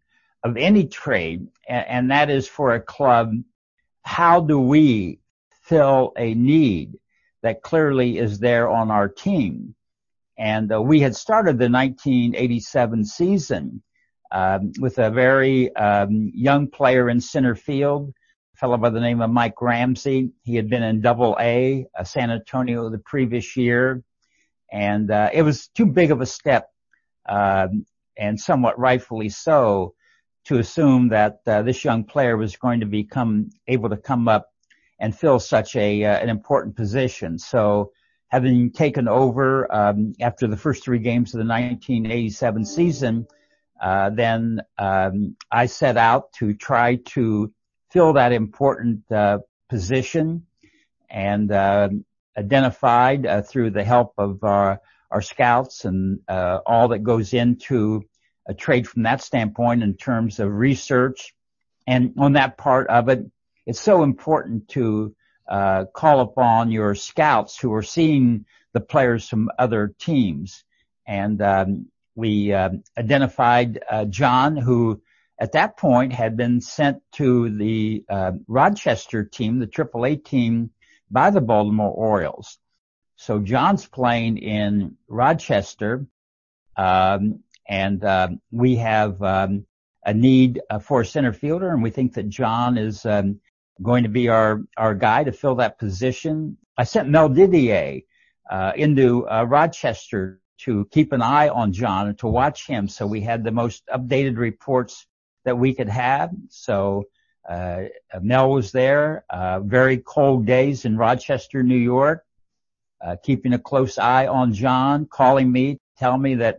of 0.42 0.56
any 0.56 0.86
trade, 0.86 1.48
and 1.68 2.10
that 2.10 2.30
is 2.30 2.46
for 2.46 2.74
a 2.74 2.80
club, 2.80 3.32
how 4.02 4.40
do 4.40 4.60
we 4.60 5.18
fill 5.62 6.12
a 6.18 6.34
need 6.34 6.98
that 7.42 7.62
clearly 7.62 8.18
is 8.18 8.38
there 8.38 8.68
on 8.68 8.90
our 8.90 9.08
team? 9.08 9.74
And 10.36 10.72
uh, 10.72 10.82
we 10.82 11.00
had 11.00 11.16
started 11.16 11.58
the 11.58 11.70
1987 11.70 13.04
season 13.04 13.82
um, 14.30 14.72
with 14.78 14.98
a 14.98 15.10
very 15.10 15.74
um, 15.76 16.30
young 16.34 16.66
player 16.68 17.08
in 17.08 17.20
center 17.20 17.54
field, 17.54 18.12
fellow 18.54 18.76
by 18.76 18.90
the 18.90 19.00
name 19.00 19.20
of 19.20 19.30
Mike 19.30 19.60
Ramsey. 19.60 20.30
He 20.42 20.56
had 20.56 20.68
been 20.68 20.82
in 20.82 21.00
Double 21.00 21.36
A, 21.40 21.86
uh, 21.98 22.04
San 22.04 22.30
Antonio, 22.30 22.88
the 22.88 22.98
previous 22.98 23.56
year, 23.56 24.02
and 24.72 25.10
uh, 25.10 25.30
it 25.32 25.42
was 25.42 25.68
too 25.68 25.86
big 25.86 26.10
of 26.10 26.20
a 26.20 26.26
step, 26.26 26.70
um, 27.28 27.84
and 28.16 28.38
somewhat 28.38 28.78
rightfully 28.78 29.28
so, 29.28 29.94
to 30.44 30.58
assume 30.58 31.08
that 31.08 31.40
uh, 31.46 31.62
this 31.62 31.84
young 31.84 32.04
player 32.04 32.36
was 32.36 32.56
going 32.56 32.80
to 32.80 32.86
become 32.86 33.50
able 33.66 33.88
to 33.88 33.96
come 33.96 34.28
up 34.28 34.50
and 35.00 35.18
fill 35.18 35.40
such 35.40 35.74
a 35.74 36.04
uh, 36.04 36.18
an 36.18 36.28
important 36.28 36.76
position. 36.76 37.38
So, 37.38 37.92
having 38.28 38.70
taken 38.70 39.08
over 39.08 39.72
um, 39.74 40.12
after 40.20 40.46
the 40.46 40.56
first 40.56 40.84
three 40.84 41.00
games 41.00 41.34
of 41.34 41.38
the 41.38 41.46
1987 41.46 42.64
season, 42.64 43.26
uh, 43.82 44.10
then 44.10 44.60
um, 44.78 45.36
I 45.50 45.66
set 45.66 45.96
out 45.96 46.32
to 46.34 46.54
try 46.54 46.96
to 47.06 47.52
fill 47.94 48.12
that 48.12 48.32
important 48.32 49.10
uh, 49.10 49.38
position. 49.70 50.44
and 51.14 51.52
uh, 51.52 51.88
identified 52.36 53.24
uh, 53.24 53.40
through 53.42 53.70
the 53.70 53.84
help 53.84 54.14
of 54.18 54.42
our, 54.42 54.80
our 55.10 55.22
scouts 55.22 55.84
and 55.84 56.18
uh, 56.28 56.58
all 56.66 56.88
that 56.88 57.04
goes 57.04 57.32
into 57.32 58.02
a 58.46 58.54
trade 58.54 58.88
from 58.88 59.04
that 59.04 59.22
standpoint 59.22 59.82
in 59.82 59.94
terms 59.94 60.40
of 60.40 60.52
research. 60.52 61.34
And 61.86 62.14
on 62.18 62.32
that 62.32 62.58
part 62.58 62.88
of 62.88 63.08
it, 63.08 63.24
it's 63.64 63.80
so 63.80 64.02
important 64.02 64.68
to 64.70 65.14
uh, 65.48 65.84
call 65.94 66.20
upon 66.20 66.72
your 66.72 66.96
scouts 66.96 67.58
who 67.58 67.72
are 67.74 67.82
seeing 67.82 68.46
the 68.72 68.80
players 68.80 69.28
from 69.28 69.50
other 69.58 69.94
teams. 69.98 70.64
And 71.06 71.40
um, 71.40 71.86
we 72.16 72.52
uh, 72.52 72.70
identified 72.98 73.84
uh, 73.88 74.06
John, 74.06 74.56
who 74.56 75.00
at 75.38 75.52
that 75.52 75.76
point 75.76 76.12
had 76.12 76.36
been 76.36 76.60
sent 76.60 77.02
to 77.12 77.50
the 77.56 78.04
uh, 78.08 78.32
Rochester 78.46 79.24
team, 79.24 79.58
the 79.58 79.66
AAA 79.66 80.24
team, 80.24 80.70
by 81.10 81.30
the 81.30 81.40
Baltimore 81.40 81.90
Orioles. 81.90 82.58
So 83.16 83.40
John's 83.40 83.86
playing 83.86 84.38
in 84.38 84.96
Rochester, 85.08 86.06
um, 86.76 87.40
and 87.68 88.04
uh, 88.04 88.28
we 88.50 88.76
have 88.76 89.22
um, 89.22 89.66
a 90.04 90.12
need 90.12 90.60
uh, 90.70 90.78
for 90.78 91.00
a 91.00 91.06
center 91.06 91.32
fielder, 91.32 91.70
and 91.70 91.82
we 91.82 91.90
think 91.90 92.14
that 92.14 92.28
John 92.28 92.76
is 92.76 93.06
um, 93.06 93.40
going 93.82 94.02
to 94.04 94.08
be 94.08 94.28
our 94.28 94.62
our 94.76 94.94
guy 94.94 95.24
to 95.24 95.32
fill 95.32 95.56
that 95.56 95.78
position. 95.78 96.56
I 96.76 96.84
sent 96.84 97.08
Mel 97.08 97.28
Didier 97.28 98.00
uh, 98.50 98.72
into 98.76 99.28
uh, 99.28 99.44
Rochester 99.44 100.40
to 100.58 100.86
keep 100.90 101.12
an 101.12 101.22
eye 101.22 101.48
on 101.48 101.72
John 101.72 102.08
and 102.08 102.18
to 102.18 102.26
watch 102.26 102.66
him, 102.66 102.88
so 102.88 103.06
we 103.06 103.20
had 103.20 103.44
the 103.44 103.52
most 103.52 103.84
updated 103.86 104.36
reports 104.36 105.06
that 105.44 105.58
we 105.58 105.74
could 105.74 105.88
have. 105.88 106.30
So 106.48 107.04
uh, 107.48 107.84
Mel 108.20 108.50
was 108.50 108.72
there. 108.72 109.24
Uh, 109.28 109.60
very 109.60 109.98
cold 109.98 110.46
days 110.46 110.84
in 110.84 110.96
Rochester, 110.96 111.62
New 111.62 111.76
York. 111.76 112.24
Uh, 113.04 113.16
keeping 113.22 113.52
a 113.52 113.58
close 113.58 113.98
eye 113.98 114.26
on 114.26 114.54
John, 114.54 115.04
calling 115.04 115.52
me, 115.52 115.78
tell 115.98 116.16
me 116.16 116.36
that 116.36 116.58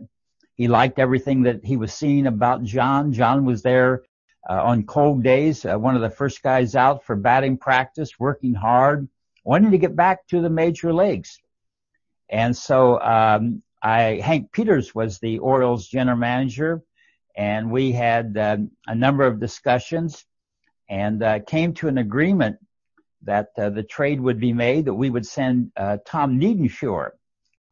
he 0.54 0.68
liked 0.68 1.00
everything 1.00 1.42
that 1.42 1.64
he 1.64 1.76
was 1.76 1.92
seeing 1.92 2.28
about 2.28 2.62
John. 2.62 3.12
John 3.12 3.44
was 3.44 3.62
there 3.62 4.04
uh, 4.48 4.62
on 4.62 4.84
cold 4.84 5.24
days, 5.24 5.64
uh, 5.64 5.76
one 5.76 5.96
of 5.96 6.02
the 6.02 6.10
first 6.10 6.42
guys 6.42 6.76
out 6.76 7.04
for 7.04 7.16
batting 7.16 7.58
practice, 7.58 8.20
working 8.20 8.54
hard, 8.54 9.08
wanting 9.44 9.72
to 9.72 9.78
get 9.78 9.96
back 9.96 10.26
to 10.28 10.40
the 10.40 10.50
major 10.50 10.92
leagues. 10.92 11.40
And 12.28 12.56
so 12.56 13.00
um, 13.00 13.62
I, 13.82 14.20
Hank 14.22 14.52
Peters 14.52 14.94
was 14.94 15.18
the 15.18 15.40
Orioles 15.40 15.88
general 15.88 16.16
manager 16.16 16.82
and 17.36 17.70
we 17.70 17.92
had 17.92 18.36
uh, 18.36 18.56
a 18.86 18.94
number 18.94 19.24
of 19.24 19.38
discussions 19.38 20.24
and 20.88 21.22
uh, 21.22 21.40
came 21.40 21.74
to 21.74 21.88
an 21.88 21.98
agreement 21.98 22.56
that 23.22 23.48
uh, 23.58 23.70
the 23.70 23.82
trade 23.82 24.20
would 24.20 24.40
be 24.40 24.52
made, 24.52 24.86
that 24.86 24.94
we 24.94 25.10
would 25.10 25.26
send 25.26 25.72
uh, 25.76 25.98
Tom 26.06 26.40
Niedenfuer, 26.40 27.10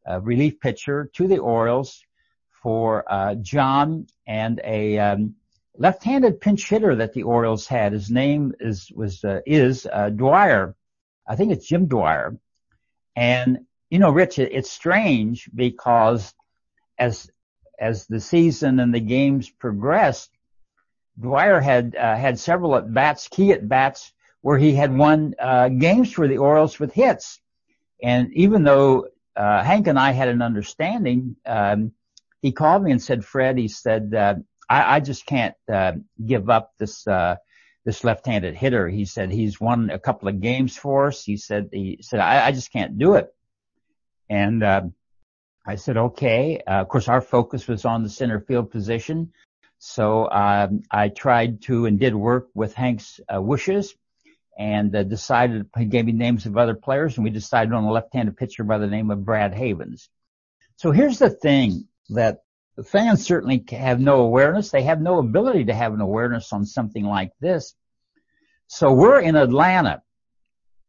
a 0.06 0.20
relief 0.20 0.60
pitcher, 0.60 1.10
to 1.14 1.26
the 1.26 1.38
Orioles 1.38 2.02
for 2.62 3.10
uh, 3.10 3.36
John 3.36 4.06
and 4.26 4.60
a 4.64 4.98
um, 4.98 5.36
left-handed 5.76 6.40
pinch 6.40 6.68
hitter 6.68 6.96
that 6.96 7.14
the 7.14 7.22
Orioles 7.22 7.66
had. 7.66 7.92
His 7.92 8.10
name 8.10 8.54
is 8.60 8.90
was 8.94 9.24
uh, 9.24 9.40
is 9.46 9.86
Dwyer. 10.16 10.74
I 11.26 11.36
think 11.36 11.52
it's 11.52 11.66
Jim 11.66 11.86
Dwyer. 11.86 12.36
And 13.16 13.60
you 13.90 13.98
know, 13.98 14.10
Rich, 14.10 14.38
it's 14.38 14.70
strange 14.70 15.48
because 15.54 16.34
as 16.98 17.30
as 17.78 18.06
the 18.06 18.20
season 18.20 18.80
and 18.80 18.94
the 18.94 19.00
games 19.00 19.50
progressed, 19.50 20.30
Dwyer 21.20 21.60
had 21.60 21.94
uh, 21.96 22.16
had 22.16 22.38
several 22.38 22.76
at 22.76 22.92
bats, 22.92 23.28
key 23.28 23.52
at 23.52 23.68
bats, 23.68 24.12
where 24.40 24.58
he 24.58 24.74
had 24.74 24.96
won 24.96 25.34
uh, 25.38 25.68
games 25.68 26.12
for 26.12 26.26
the 26.26 26.38
Orioles 26.38 26.78
with 26.78 26.92
hits. 26.92 27.40
And 28.02 28.32
even 28.34 28.64
though 28.64 29.08
uh, 29.36 29.62
Hank 29.62 29.86
and 29.86 29.98
I 29.98 30.10
had 30.10 30.28
an 30.28 30.42
understanding, 30.42 31.36
um, 31.46 31.92
he 32.42 32.52
called 32.52 32.82
me 32.82 32.90
and 32.90 33.02
said, 33.02 33.24
"Fred," 33.24 33.56
he 33.58 33.68
said, 33.68 34.12
uh, 34.14 34.34
I, 34.68 34.96
"I 34.96 35.00
just 35.00 35.24
can't 35.24 35.54
uh, 35.72 35.92
give 36.24 36.50
up 36.50 36.72
this 36.78 37.06
uh, 37.06 37.36
this 37.84 38.02
left-handed 38.02 38.54
hitter." 38.54 38.88
He 38.88 39.04
said 39.04 39.30
he's 39.30 39.60
won 39.60 39.90
a 39.90 39.98
couple 39.98 40.28
of 40.28 40.40
games 40.40 40.76
for 40.76 41.06
us. 41.06 41.24
He 41.24 41.36
said 41.36 41.70
he 41.72 41.98
said 42.02 42.20
I, 42.20 42.46
I 42.46 42.52
just 42.52 42.72
can't 42.72 42.98
do 42.98 43.14
it. 43.14 43.32
And 44.28 44.62
I 45.66 45.76
said, 45.76 45.96
okay. 45.96 46.60
Uh, 46.66 46.80
of 46.80 46.88
course, 46.88 47.08
our 47.08 47.20
focus 47.20 47.66
was 47.66 47.84
on 47.84 48.02
the 48.02 48.08
center 48.08 48.40
field 48.40 48.70
position. 48.70 49.32
So 49.78 50.30
um, 50.30 50.82
I 50.90 51.08
tried 51.08 51.62
to 51.62 51.86
and 51.86 51.98
did 51.98 52.14
work 52.14 52.48
with 52.54 52.74
Hank's 52.74 53.20
uh, 53.32 53.40
wishes 53.40 53.94
and 54.58 54.94
uh, 54.94 55.02
decided, 55.02 55.66
he 55.76 55.86
gave 55.86 56.06
me 56.06 56.12
names 56.12 56.46
of 56.46 56.56
other 56.56 56.74
players 56.74 57.16
and 57.16 57.24
we 57.24 57.30
decided 57.30 57.72
on 57.72 57.84
a 57.84 57.90
left-handed 57.90 58.36
pitcher 58.36 58.64
by 58.64 58.78
the 58.78 58.86
name 58.86 59.10
of 59.10 59.24
Brad 59.24 59.54
Havens. 59.54 60.08
So 60.76 60.90
here's 60.90 61.18
the 61.18 61.30
thing 61.30 61.88
that 62.10 62.44
the 62.76 62.84
fans 62.84 63.24
certainly 63.24 63.64
have 63.70 64.00
no 64.00 64.20
awareness. 64.20 64.70
They 64.70 64.82
have 64.82 65.00
no 65.00 65.18
ability 65.18 65.66
to 65.66 65.74
have 65.74 65.92
an 65.94 66.00
awareness 66.00 66.52
on 66.52 66.66
something 66.66 67.04
like 67.04 67.32
this. 67.40 67.74
So 68.66 68.92
we're 68.92 69.20
in 69.20 69.36
Atlanta 69.36 70.02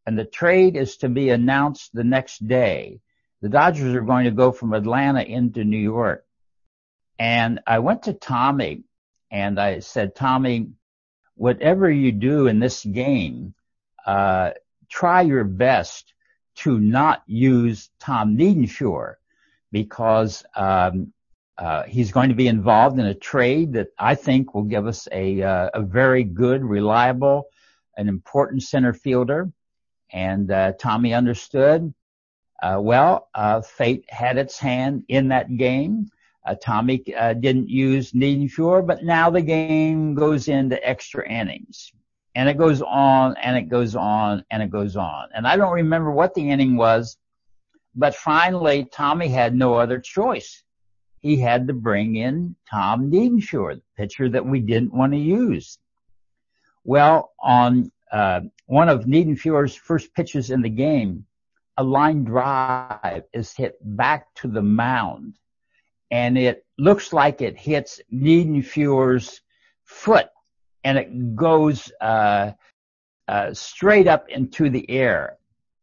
and 0.05 0.17
the 0.17 0.25
trade 0.25 0.75
is 0.75 0.97
to 0.97 1.09
be 1.09 1.29
announced 1.29 1.91
the 1.93 2.03
next 2.03 2.47
day 2.47 3.01
the 3.41 3.49
Dodgers 3.49 3.93
are 3.95 4.01
going 4.01 4.25
to 4.25 4.31
go 4.31 4.51
from 4.51 4.73
Atlanta 4.73 5.21
into 5.21 5.63
New 5.63 5.77
York. 5.77 6.25
And 7.19 7.59
I 7.65 7.79
went 7.79 8.03
to 8.03 8.13
Tommy 8.13 8.83
and 9.31 9.59
I 9.59 9.79
said, 9.79 10.15
Tommy, 10.15 10.69
whatever 11.35 11.89
you 11.89 12.11
do 12.11 12.47
in 12.47 12.59
this 12.59 12.83
game, 12.83 13.53
uh, 14.05 14.51
try 14.89 15.21
your 15.21 15.43
best 15.43 16.13
to 16.55 16.79
not 16.79 17.23
use 17.25 17.89
Tom 17.99 18.37
Niedenfuer 18.37 19.15
because 19.71 20.43
um, 20.55 21.11
uh, 21.57 21.83
he's 21.83 22.11
going 22.11 22.29
to 22.29 22.35
be 22.35 22.47
involved 22.47 22.99
in 22.99 23.05
a 23.05 23.13
trade 23.13 23.73
that 23.73 23.89
I 23.97 24.15
think 24.15 24.53
will 24.53 24.63
give 24.63 24.87
us 24.87 25.07
a, 25.11 25.41
uh, 25.41 25.69
a 25.73 25.81
very 25.81 26.23
good, 26.23 26.63
reliable, 26.63 27.47
an 27.97 28.07
important 28.07 28.63
center 28.63 28.93
fielder. 28.93 29.51
And 30.11 30.49
uh, 30.51 30.73
Tommy 30.79 31.13
understood. 31.13 31.93
Uh, 32.61 32.79
well, 32.81 33.29
uh, 33.35 33.61
fate 33.61 34.05
had 34.09 34.37
its 34.37 34.57
hand 34.57 35.03
in 35.07 35.27
that 35.29 35.57
game. 35.57 36.09
Uh, 36.45 36.55
Tommy 36.61 37.03
uh, 37.15 37.33
didn't 37.33 37.69
use 37.69 38.11
Niedenfuer, 38.11 38.85
but 38.85 39.03
now 39.03 39.29
the 39.29 39.41
game 39.41 40.13
goes 40.13 40.47
into 40.47 40.87
extra 40.87 41.27
innings. 41.27 41.91
And 42.35 42.49
it 42.49 42.57
goes 42.57 42.81
on 42.81 43.35
and 43.37 43.57
it 43.57 43.69
goes 43.69 43.95
on 43.95 44.43
and 44.51 44.61
it 44.61 44.69
goes 44.69 44.95
on. 44.95 45.29
And 45.33 45.47
I 45.47 45.55
don't 45.55 45.73
remember 45.73 46.11
what 46.11 46.33
the 46.33 46.49
inning 46.49 46.75
was, 46.75 47.17
but 47.95 48.13
finally 48.13 48.85
Tommy 48.91 49.29
had 49.29 49.55
no 49.55 49.75
other 49.75 49.99
choice. 49.99 50.61
He 51.21 51.37
had 51.37 51.67
to 51.67 51.73
bring 51.73 52.17
in 52.17 52.55
Tom 52.69 53.09
Niedenfuer, 53.09 53.75
the 53.75 53.81
pitcher 53.97 54.29
that 54.29 54.45
we 54.45 54.59
didn't 54.59 54.93
want 54.93 55.13
to 55.13 55.19
use. 55.19 55.79
Well, 56.83 57.31
on 57.39 57.91
uh, 58.11 58.41
one 58.67 58.89
of 58.89 59.05
Niedenfuer's 59.05 59.73
first 59.73 60.13
pitches 60.13 60.51
in 60.51 60.61
the 60.61 60.69
game, 60.69 61.25
a 61.77 61.83
line 61.83 62.23
drive 62.23 63.23
is 63.33 63.53
hit 63.53 63.77
back 63.81 64.33
to 64.35 64.47
the 64.47 64.61
mound 64.61 65.37
and 66.11 66.37
it 66.37 66.65
looks 66.77 67.11
like 67.13 67.41
it 67.41 67.57
hits 67.57 67.99
Niedenfuer's 68.11 69.41
foot 69.83 70.27
and 70.83 70.97
it 70.97 71.35
goes 71.35 71.91
uh, 71.99 72.51
uh, 73.27 73.53
straight 73.53 74.07
up 74.07 74.29
into 74.29 74.69
the 74.69 74.89
air. 74.89 75.37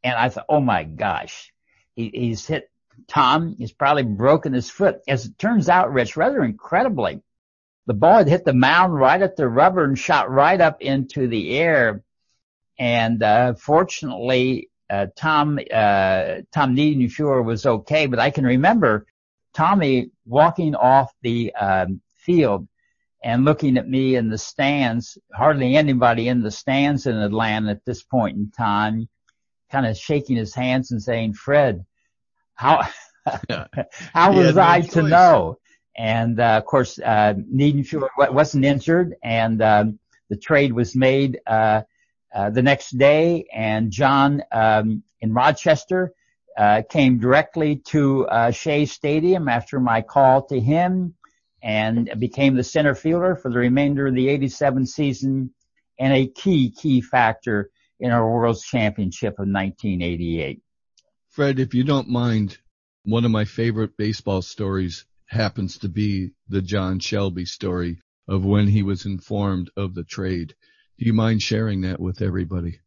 And 0.05 0.15
I 0.15 0.29
thought, 0.29 0.47
oh 0.49 0.61
my 0.61 0.85
gosh, 0.85 1.53
he, 1.95 2.11
he's 2.15 2.47
hit 2.47 2.71
Tom. 3.09 3.57
He's 3.59 3.73
probably 3.73 4.05
broken 4.05 4.53
his 4.53 4.71
foot. 4.71 5.01
As 5.09 5.27
it 5.27 5.39
turns 5.39 5.69
out, 5.69 5.93
Rich, 5.93 6.17
rather 6.17 6.43
incredibly, 6.43 7.21
the 7.87 7.95
ball 7.95 8.19
had 8.19 8.29
hit 8.29 8.45
the 8.45 8.55
mound 8.55 8.95
right 8.95 9.21
at 9.21 9.37
the 9.37 9.49
rubber 9.49 9.85
and 9.85 9.99
shot 9.99 10.31
right 10.31 10.61
up 10.61 10.81
into 10.81 11.27
the 11.27 11.59
air. 11.59 12.05
And 12.79 13.23
uh, 13.23 13.55
fortunately, 13.55 14.71
uh, 14.93 15.07
Tom 15.17 15.59
uh, 15.73 16.43
Tom 16.53 16.77
Niedenfuer 16.77 17.43
was 17.43 17.65
okay, 17.65 18.07
but 18.07 18.19
I 18.19 18.31
can 18.31 18.45
remember 18.45 19.07
Tommy 19.55 20.11
walking 20.27 20.75
off 20.75 21.11
the 21.23 21.55
um, 21.55 22.03
field 22.15 22.69
and 23.25 23.47
looking 23.47 23.79
at 23.79 23.89
me 23.89 24.17
in 24.17 24.29
the 24.29 24.37
stands. 24.37 25.17
Hardly 25.33 25.77
anybody 25.77 26.29
in 26.29 26.43
the 26.43 26.51
stands 26.51 27.07
in 27.07 27.17
Atlanta 27.17 27.71
at 27.71 27.85
this 27.87 28.03
point 28.03 28.37
in 28.37 28.51
time, 28.51 29.09
kind 29.71 29.87
of 29.87 29.97
shaking 29.97 30.37
his 30.37 30.55
hands 30.55 30.91
and 30.91 31.03
saying, 31.03 31.33
"Fred, 31.33 31.87
how 32.55 32.87
how 34.13 34.33
was 34.35 34.57
no 34.57 34.63
I 34.63 34.83
choice. 34.83 34.93
to 34.93 35.03
know?" 35.05 35.59
And 35.97 36.39
uh, 36.39 36.59
of 36.59 36.67
course, 36.67 36.99
uh, 36.99 37.33
Niedenfuer 37.35 38.11
wasn't 38.31 38.67
injured, 38.67 39.15
and 39.23 39.63
um, 39.63 39.99
the 40.29 40.37
trade 40.37 40.75
was 40.75 40.95
made. 40.95 41.41
Uh, 41.47 41.83
uh, 42.35 42.51
the 42.51 42.63
next 42.63 42.97
day, 42.97 43.47
and 43.53 43.91
John 43.91 44.43
um, 44.53 45.03
in 45.21 45.35
Rochester 45.35 46.13
uh, 46.57 46.83
came 46.89 47.19
directly 47.19 47.77
to 47.87 48.27
uh, 48.27 48.51
Shea 48.51 48.87
Stadium 48.87 49.49
after 49.49 49.81
my 49.81 50.03
call 50.03 50.47
to 50.47 50.61
him, 50.61 51.15
and 51.63 52.11
became 52.19 52.57
the 52.57 52.65
center 52.65 52.95
fielder 52.95 53.37
for 53.37 53.51
the 53.51 53.59
remainder 53.59 54.07
of 54.07 54.15
the 54.15 54.29
'87 54.29 54.87
season, 54.87 55.55
and 55.99 56.13
a 56.13 56.27
key 56.27 56.71
key 56.71 57.01
factor 57.01 57.71
in 58.01 58.11
our 58.11 58.29
World 58.29 58.61
Championship 58.63 59.35
of 59.35 59.47
1988. 59.47 60.61
Fred, 61.29 61.61
if 61.61 61.73
you 61.73 61.85
don't 61.85 62.09
mind, 62.09 62.59
one 63.05 63.25
of 63.25 63.31
my 63.31 63.45
favorite 63.45 63.97
baseball 63.97 64.43
stories 64.43 65.07
happens 65.27 65.79
to 65.79 65.89
be 65.89 66.33
the 66.49 66.61
John 66.61 66.99
Shelby 66.99 67.47
story 67.47 68.01
of 68.29 68.45
when 68.45 68.69
he 68.69 68.83
was 68.83 69.07
informed 69.07 69.71
of 69.77 69.95
the 69.95 70.05
trade. 70.05 70.55
Do 70.99 71.07
you 71.07 71.13
mind 71.13 71.43
sharing 71.43 71.83
that 71.83 72.01
with 72.01 72.23
everybody? 72.23 72.81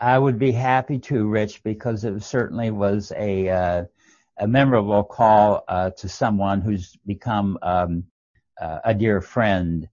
I 0.00 0.18
would 0.18 0.38
be 0.38 0.52
happy 0.52 0.98
to, 1.00 1.26
Rich, 1.26 1.62
because 1.64 2.04
it 2.04 2.22
certainly 2.22 2.70
was 2.70 3.12
a 3.16 3.48
uh, 3.48 3.84
a 4.38 4.46
memorable 4.46 5.02
call 5.02 5.64
uh, 5.66 5.90
to 5.90 6.08
someone 6.08 6.60
who's 6.60 6.96
become 7.04 7.58
um, 7.62 8.04
uh, 8.60 8.78
a 8.84 8.94
dear 8.94 9.20
friend. 9.20 9.88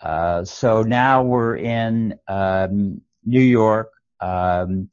Uh, 0.00 0.44
so 0.44 0.82
now 0.82 1.22
we're 1.22 1.56
in 1.56 2.18
um, 2.26 3.02
New 3.24 3.42
York, 3.42 3.92
um, 4.20 4.88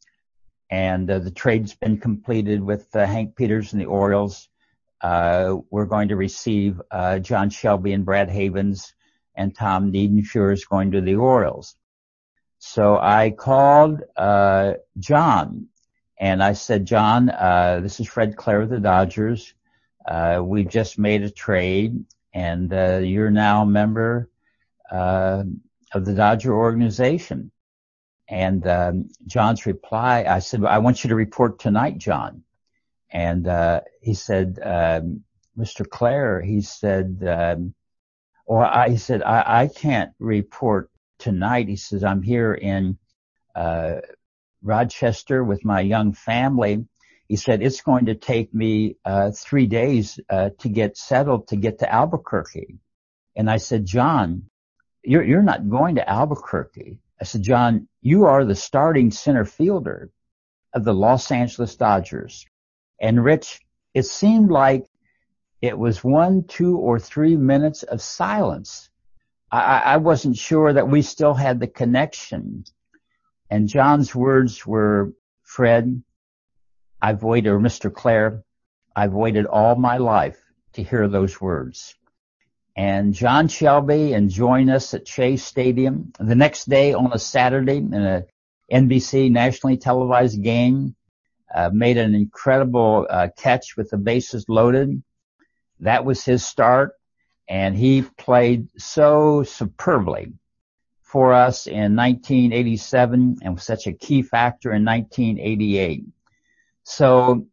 and 0.70 1.10
uh, 1.10 1.20
the 1.20 1.32
trade's 1.32 1.74
been 1.74 1.98
completed 1.98 2.62
with 2.62 2.94
uh, 2.96 3.06
Hank 3.06 3.36
Peters 3.36 3.72
and 3.72 3.82
the 3.82 3.86
Orioles. 3.86 4.50
we're 5.02 5.88
going 5.88 6.10
to 6.10 6.16
receive 6.16 6.82
John 7.22 7.50
Shelby 7.50 7.94
and 7.94 8.06
Brad 8.06 8.30
Havens, 8.30 8.94
and 9.40 9.56
Tom 9.56 9.94
Niedenfuer 9.94 10.52
is 10.52 10.66
going 10.66 10.92
to 10.92 11.00
the 11.00 11.16
Orioles. 11.16 11.76
So 12.60 12.98
I 12.98 13.30
called 13.32 14.04
uh, 14.18 14.74
John 15.00 15.68
and 16.20 16.44
I 16.44 16.52
said, 16.52 16.86
John, 16.86 17.30
uh, 17.30 17.80
this 17.82 18.02
is 18.02 18.08
Fred 18.08 18.36
Claire 18.36 18.64
of 18.64 18.70
the 18.70 18.82
Dodgers. 18.82 19.54
Uh, 20.06 20.42
we 20.44 20.66
just 20.66 21.00
made 21.00 21.24
a 21.24 21.30
trade 21.32 22.04
and 22.34 22.74
uh, 22.74 22.98
you're 22.98 23.32
now 23.32 23.62
a 23.62 23.66
member 23.66 24.30
uh, 24.92 25.44
of 25.94 26.04
the 26.04 26.14
Dodger 26.14 26.54
organization. 26.54 27.50
And 28.28 28.68
um, 28.68 29.10
John's 29.26 29.66
reply, 29.66 30.26
I 30.28 30.40
said, 30.40 30.66
I 30.66 30.80
want 30.80 31.06
you 31.06 31.08
to 31.12 31.16
report 31.16 31.60
tonight, 31.60 31.98
John. 31.98 32.44
And 33.10 33.48
uh, 33.48 33.82
he 34.02 34.16
said, 34.16 34.60
um, 34.62 35.24
Mr. 35.58 35.90
Claire, 35.90 36.42
he 36.42 36.62
said, 36.62 37.24
um, 37.26 37.74
or 38.50 38.66
I, 38.66 38.96
said, 38.96 39.22
I, 39.22 39.62
I 39.62 39.68
can't 39.68 40.12
report 40.18 40.90
tonight. 41.20 41.68
He 41.70 41.76
says, 41.76 42.04
I'm 42.04 42.24
here 42.24 42.52
in 42.52 42.98
uh, 43.54 43.98
Rochester 44.64 45.44
with 45.44 45.64
my 45.64 45.82
young 45.82 46.14
family. 46.14 46.88
He 47.28 47.36
said, 47.36 47.62
it's 47.62 47.82
going 47.82 48.08
to 48.08 48.16
take 48.16 48.52
me 48.52 48.96
uh, 49.06 49.30
three 49.38 49.68
days 49.68 50.20
uh, 50.32 50.50
to 50.62 50.70
get 50.70 50.98
settled 50.98 51.50
to 51.50 51.58
get 51.58 51.80
to 51.80 51.94
Albuquerque. 51.94 52.80
And 53.36 53.52
I 53.52 53.58
said, 53.58 53.86
John, 53.86 54.50
you're, 55.04 55.24
you're 55.24 55.44
not 55.44 55.70
going 55.70 55.96
to 55.96 56.10
Albuquerque. 56.10 56.98
I 57.22 57.26
said, 57.26 57.44
John, 57.44 57.88
you 58.02 58.26
are 58.26 58.46
the 58.46 58.56
starting 58.56 59.12
center 59.12 59.46
fielder 59.46 60.10
of 60.74 60.84
the 60.84 60.94
Los 60.94 61.30
Angeles 61.30 61.76
Dodgers. 61.76 62.48
And 63.00 63.24
Rich, 63.24 63.62
it 63.94 64.08
seemed 64.08 64.50
like 64.50 64.88
it 65.62 65.78
was 65.78 66.04
one, 66.04 66.44
two, 66.44 66.78
or 66.78 67.00
three 67.00 67.36
minutes 67.36 67.84
of 67.84 68.02
silence 68.02 68.90
I, 69.52 69.80
I 69.80 69.98
wasn't 69.98 70.38
sure 70.38 70.72
that 70.74 70.90
we 70.90 71.02
still 71.02 71.34
had 71.34 71.60
the 71.60 71.68
connection. 71.68 72.66
And 73.50 73.68
John's 73.68 74.14
words 74.14 74.66
were, 74.66 75.14
Fred, 75.44 76.04
I've 77.02 77.24
waited, 77.24 77.50
or 77.50 77.60
Mr. 77.60 77.92
Claire, 77.92 78.44
I've 78.96 79.14
waited 79.14 79.46
all 79.46 79.76
my 79.76 79.98
life 79.98 80.40
to 80.74 80.84
hear 80.84 81.08
those 81.08 81.42
words. 81.42 81.96
And 82.76 83.14
John 83.14 83.48
Shelby 83.48 84.14
and 84.14 84.30
join 84.30 84.70
us 84.70 84.94
at 84.94 85.08
Shea 85.08 85.36
Stadium 85.38 86.14
the 86.20 86.36
next 86.36 86.70
day 86.70 86.94
on 86.94 87.12
a 87.12 87.20
Saturday 87.20 87.78
in 87.78 87.94
a 87.94 88.26
NBC 88.72 89.32
nationally 89.32 89.78
televised 89.78 90.42
game. 90.44 90.96
Uh, 91.54 91.72
made 91.74 91.98
an 91.98 92.14
incredible 92.14 93.08
uh, 93.10 93.28
catch 93.36 93.76
with 93.76 93.90
the 93.90 93.98
bases 93.98 94.46
loaded. 94.48 95.02
That 95.80 96.06
was 96.06 96.24
his 96.24 96.46
start 96.46 96.94
and 97.48 97.76
he 97.76 98.04
played 98.04 98.70
so 98.78 99.44
superbly 99.44 100.34
for 101.02 101.34
us 101.34 101.66
in 101.66 101.96
1987 101.96 103.40
and 103.42 103.56
was 103.56 103.64
such 103.64 103.88
a 103.88 103.94
key 103.94 104.22
factor 104.22 104.72
in 104.72 104.86
1988. 104.86 106.06
So 106.84 107.48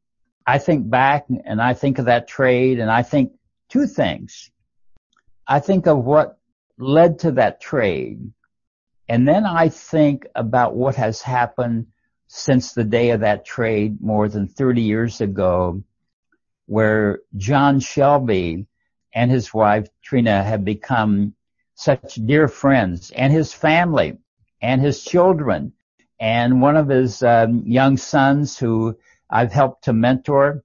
I 0.46 0.58
think 0.58 0.88
back 0.88 1.26
and 1.44 1.60
I 1.60 1.72
think 1.72 1.98
of 1.98 2.04
that 2.04 2.28
trade 2.28 2.78
and 2.78 2.90
I 2.90 3.02
think 3.02 3.32
two 3.70 3.86
things. 3.86 4.50
I 5.46 5.60
think 5.60 5.86
of 5.86 6.04
what 6.04 6.38
led 6.78 7.20
to 7.20 7.32
that 7.32 7.60
trade 7.60 8.32
and 9.08 9.26
then 9.26 9.46
I 9.46 9.68
think 9.68 10.26
about 10.34 10.74
what 10.74 10.96
has 10.96 11.22
happened 11.22 11.86
since 12.26 12.72
the 12.72 12.84
day 12.84 13.10
of 13.10 13.20
that 13.20 13.44
trade 13.44 14.00
more 14.00 14.28
than 14.28 14.48
30 14.48 14.82
years 14.82 15.20
ago 15.20 15.82
where 16.66 17.20
John 17.36 17.80
Shelby 17.80 18.66
and 19.14 19.30
his 19.30 19.52
wife 19.54 19.88
Trina 20.02 20.42
have 20.42 20.64
become 20.64 21.34
such 21.74 22.14
dear 22.14 22.48
friends 22.48 23.10
and 23.10 23.32
his 23.32 23.52
family 23.52 24.18
and 24.60 24.80
his 24.80 25.02
children 25.04 25.72
and 26.18 26.60
one 26.60 26.76
of 26.76 26.88
his 26.88 27.22
um, 27.22 27.62
young 27.66 27.96
sons 27.96 28.58
who 28.58 28.96
I've 29.30 29.52
helped 29.52 29.84
to 29.84 29.92
mentor 29.92 30.64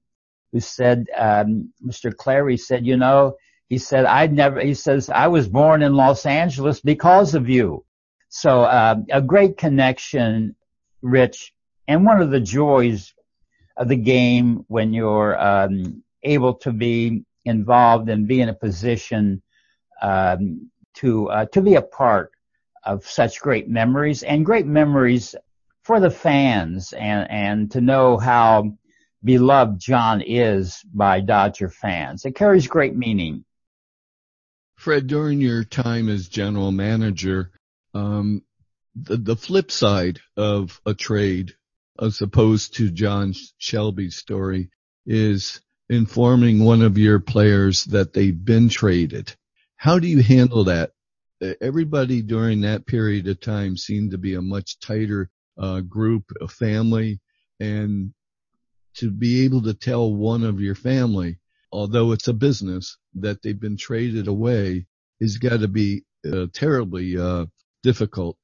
who 0.52 0.60
said, 0.60 1.08
um, 1.18 1.74
Mr. 1.86 2.16
Claire 2.16 2.58
said, 2.58 2.86
you 2.86 2.98
know, 2.98 3.36
he 3.70 3.78
said, 3.78 4.06
I'd 4.06 4.34
never, 4.34 4.60
he 4.60 4.74
says, 4.74 5.10
I 5.10 5.28
was 5.28 5.48
born 5.48 5.82
in 5.82 5.96
Los 5.96 6.26
Angeles 6.26 6.82
because 6.82 7.36
of 7.36 7.50
you. 7.50 7.86
So, 8.28 8.62
uh, 8.62 8.96
a 9.10 9.22
great 9.22 9.58
connection, 9.58 10.56
Rich, 11.02 11.54
and 11.88 12.06
one 12.06 12.22
of 12.22 12.32
the 12.32 12.40
joys 12.40 13.14
of 13.77 13.88
the 13.88 13.95
game 13.95 14.65
when 14.67 14.93
you're, 14.93 15.39
um, 15.39 16.03
able 16.23 16.53
to 16.55 16.71
be 16.71 17.23
involved 17.45 18.10
and 18.10 18.27
be 18.27 18.41
in 18.41 18.49
a 18.49 18.53
position 18.53 19.41
um, 20.01 20.69
to 20.95 21.29
uh, 21.29 21.45
to 21.45 21.62
be 21.62 21.75
a 21.75 21.81
part 21.81 22.31
of 22.84 23.05
such 23.07 23.39
great 23.39 23.69
memories 23.69 24.23
and 24.23 24.45
great 24.45 24.65
memories 24.65 25.36
for 25.84 25.99
the 25.99 26.10
fans 26.10 26.93
and 26.93 27.29
and 27.29 27.71
to 27.71 27.81
know 27.81 28.17
how 28.17 28.77
beloved 29.23 29.79
John 29.79 30.21
is 30.21 30.81
by 30.93 31.21
Dodger 31.21 31.69
fans. 31.69 32.25
It 32.25 32.36
carries 32.36 32.67
great 32.67 32.95
meaning. 32.95 33.45
Fred, 34.75 35.05
during 35.05 35.39
your 35.41 35.63
time 35.63 36.10
as 36.10 36.27
general 36.27 36.71
manager, 36.71 37.51
um, 37.93 38.41
the, 38.95 39.17
the 39.17 39.36
flip 39.36 39.69
side 39.69 40.19
of 40.36 40.81
a 40.88 40.95
trade, 40.95 41.53
as 42.02 42.22
opposed 42.22 42.76
to 42.76 42.90
John 42.90 43.34
Shelby's 43.60 44.16
story, 44.16 44.70
is 45.06 45.62
informing 45.90 46.64
one 46.64 46.82
of 46.82 46.98
your 46.98 47.20
players 47.20 47.86
that 47.86 48.14
they've 48.14 48.46
been 48.46 48.70
traded. 48.70 49.36
How 49.76 50.00
do 50.00 50.08
you 50.08 50.24
handle 50.24 50.66
that? 50.66 50.92
Everybody 51.60 52.22
during 52.22 52.62
that 52.62 52.86
period 52.86 53.28
of 53.28 53.40
time 53.40 53.78
seemed 53.78 54.12
to 54.12 54.18
be 54.18 54.36
a 54.36 54.42
much 54.42 54.80
tighter 54.80 55.30
uh, 55.58 55.82
group, 55.82 56.32
a 56.40 56.48
family, 56.48 57.20
and 57.60 58.14
to 58.96 59.10
be 59.10 59.46
able 59.46 59.64
to 59.64 59.74
tell 59.74 60.14
one 60.14 60.44
of 60.44 60.60
your 60.60 60.76
family, 60.76 61.40
although 61.72 62.12
it's 62.12 62.28
a 62.28 62.34
business, 62.34 62.98
that 63.16 63.42
they've 63.42 63.60
been 63.60 63.78
traded 63.78 64.28
away 64.28 64.86
has 65.20 65.38
got 65.38 65.60
to 65.60 65.68
be 65.68 66.04
uh, 66.32 66.48
terribly 66.54 67.18
uh, 67.18 67.46
difficult. 67.84 68.38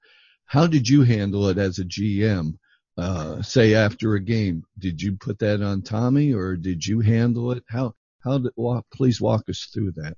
How 0.46 0.68
did 0.68 0.88
you 0.88 1.02
handle 1.04 1.48
it 1.48 1.58
as 1.58 1.80
a 1.80 1.86
GM? 1.86 2.54
Uh, 2.98 3.42
say 3.42 3.74
after 3.74 4.16
a 4.16 4.20
game? 4.20 4.64
Did 4.80 5.02
you 5.02 5.16
put 5.16 5.40
that 5.40 5.62
on 5.62 5.82
Tommy 5.82 6.34
or 6.34 6.56
did 6.56 6.86
you 6.86 7.00
handle 7.00 7.52
it? 7.52 7.64
How, 7.70 7.94
how 8.24 8.40
did, 8.40 8.52
walk, 8.56 8.86
please 8.94 9.22
walk 9.22 9.50
us 9.50 9.70
through 9.74 9.92
that. 9.94 10.18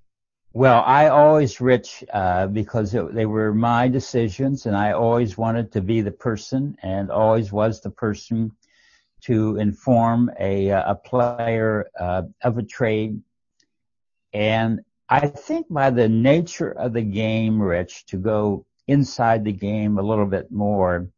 Well, 0.54 0.82
I 0.86 1.10
always, 1.10 1.62
Rich, 1.62 2.04
uh, 2.12 2.48
because 2.48 2.96
it, 2.96 3.14
they 3.14 3.28
were 3.28 3.54
my 3.54 3.88
decisions 3.88 4.66
and 4.66 4.76
I 4.76 4.94
always 4.94 5.38
wanted 5.38 5.72
to 5.74 5.82
be 5.82 6.02
the 6.02 6.12
person 6.12 6.76
and 6.82 7.12
always 7.12 7.52
was 7.52 7.82
the 7.82 7.92
person 7.92 8.52
to 9.22 9.58
inform 9.58 10.32
a, 10.40 10.70
a 10.70 10.96
player, 10.96 11.90
uh, 12.00 12.24
of 12.44 12.58
a 12.58 12.64
trade. 12.64 13.22
And 14.34 14.80
I 15.08 15.28
think 15.28 15.68
by 15.70 15.90
the 15.90 16.08
nature 16.08 16.72
of 16.72 16.94
the 16.94 17.02
game, 17.02 17.62
Rich, 17.62 18.06
to 18.08 18.18
go 18.18 18.66
inside 18.88 19.44
the 19.44 19.52
game 19.52 20.00
a 20.00 20.04
little 20.04 20.26
bit 20.26 20.52
more, 20.52 21.10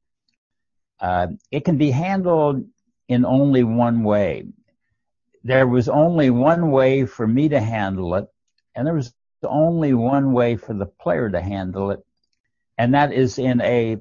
uh, 1.01 1.27
it 1.49 1.65
can 1.65 1.77
be 1.77 1.91
handled 1.91 2.63
in 3.07 3.25
only 3.25 3.63
one 3.63 4.03
way. 4.03 4.45
There 5.43 5.67
was 5.67 5.89
only 5.89 6.29
one 6.29 6.69
way 6.69 7.05
for 7.05 7.27
me 7.27 7.49
to 7.49 7.59
handle 7.59 8.13
it, 8.15 8.27
and 8.75 8.85
there 8.85 8.93
was 8.93 9.13
only 9.43 9.93
one 9.93 10.31
way 10.33 10.55
for 10.55 10.73
the 10.75 10.85
player 10.85 11.29
to 11.29 11.41
handle 11.41 11.89
it, 11.91 12.05
and 12.77 12.93
that 12.93 13.11
is 13.11 13.39
in 13.39 13.59
a 13.61 13.97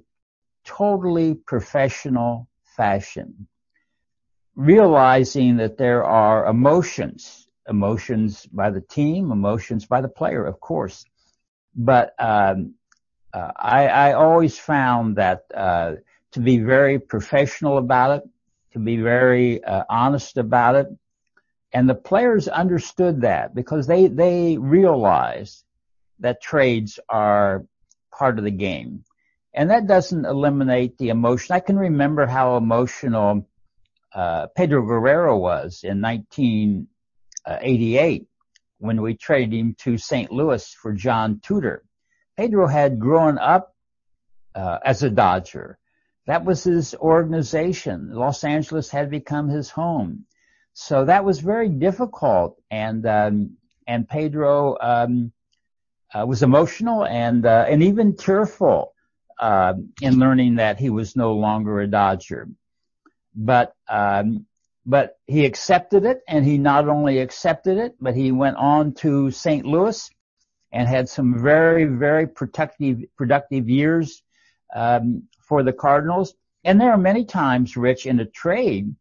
totally 0.65 1.35
professional 1.35 2.47
fashion. 2.77 3.49
Realizing 4.55 5.57
that 5.57 5.79
there 5.79 6.05
are 6.05 6.47
emotions, 6.47 7.49
emotions 7.67 8.45
by 8.47 8.69
the 8.69 8.83
team, 8.83 9.33
emotions 9.33 9.87
by 9.87 10.03
the 10.03 10.09
player, 10.09 10.45
of 10.45 10.61
course. 10.61 11.07
But 11.75 12.15
um, 12.19 12.75
uh, 13.33 13.53
I, 13.57 13.87
I, 13.87 14.13
always 14.15 14.59
found 14.59 15.17
that 15.17 15.45
uh, 15.55 15.95
to 16.33 16.40
be 16.40 16.59
very 16.59 16.99
professional 16.99 17.79
about 17.79 18.19
it, 18.19 18.29
to 18.73 18.79
be 18.79 18.97
very 18.97 19.64
uh, 19.64 19.85
honest 19.88 20.37
about 20.37 20.75
it. 20.77 20.87
And 21.73 21.88
the 21.88 21.95
players 21.95 22.49
understood 22.49 23.23
that 23.23 23.55
because 23.55 23.87
they, 23.87 24.09
they 24.09 24.59
realized 24.59 25.64
that 26.19 26.43
trades 26.43 26.99
are 27.09 27.64
part 28.16 28.38
of 28.38 28.45
the 28.45 28.51
game. 28.51 29.05
And 29.53 29.71
that 29.71 29.87
doesn't 29.87 30.25
eliminate 30.25 30.97
the 30.99 31.09
emotion. 31.09 31.55
I 31.55 31.61
can 31.61 31.77
remember 31.77 32.27
how 32.27 32.57
emotional 32.57 33.49
uh, 34.12 34.47
Pedro 34.57 34.87
Guerrero 34.87 35.38
was 35.38 35.83
in 35.83 36.01
1988 36.01 38.27
when 38.79 39.03
we 39.03 39.14
traded 39.14 39.59
him 39.59 39.75
to 39.81 39.99
St. 39.99 40.31
Louis 40.31 40.73
for 40.75 40.93
John 40.93 41.40
Tudor. 41.40 41.83
Pedro 42.37 42.69
had 42.69 43.01
grown 43.01 43.38
up 43.38 43.75
uh, 44.55 44.79
as 44.85 45.03
a 45.03 45.11
Dodger. 45.11 45.80
That 46.31 46.45
was 46.45 46.62
his 46.62 46.95
organization. 46.95 48.14
Los 48.14 48.45
Angeles 48.45 48.88
had 48.88 49.11
become 49.11 49.49
his 49.49 49.69
home. 49.69 50.27
So 50.75 51.05
that 51.07 51.25
was 51.25 51.40
very 51.40 51.69
difficult, 51.69 52.57
and 52.71 53.05
um, 53.05 53.57
and 53.88 54.09
Pedro 54.09 54.77
um, 54.81 55.33
uh, 56.14 56.25
was 56.25 56.45
emotional 56.45 57.05
and 57.05 57.45
uh, 57.45 57.66
and 57.69 57.83
even 57.83 58.14
tearful 58.14 58.95
uh, 59.40 59.75
in 60.01 60.21
learning 60.21 60.55
that 60.55 60.79
he 60.79 60.88
was 60.88 61.16
no 61.16 61.33
longer 61.33 61.81
a 61.81 61.88
Dodger. 61.88 62.49
But 63.35 63.75
um, 63.88 64.47
but 64.87 65.19
he 65.27 65.45
accepted 65.45 66.05
it, 66.05 66.21
and 66.29 66.45
he 66.45 66.59
not 66.59 66.87
only 66.87 67.19
accepted 67.19 67.77
it, 67.77 67.97
but 68.01 68.14
he 68.14 68.31
went 68.31 68.57
on 68.57 68.95
to 69.03 69.33
St. 69.33 69.66
Louis 69.66 70.09
and 70.71 70.87
had 70.87 71.09
some 71.09 71.43
very 71.43 71.87
very 71.87 72.29
productive 72.29 73.03
productive 73.16 73.69
years 73.69 74.23
for 74.75 75.63
the 75.63 75.73
Cardinals. 75.73 76.35
And 76.65 76.81
there 76.81 76.93
are 76.93 76.99
many 76.99 77.25
times, 77.25 77.77
Rich, 77.77 78.07
in 78.07 78.21
a 78.21 78.27
trade 78.27 78.95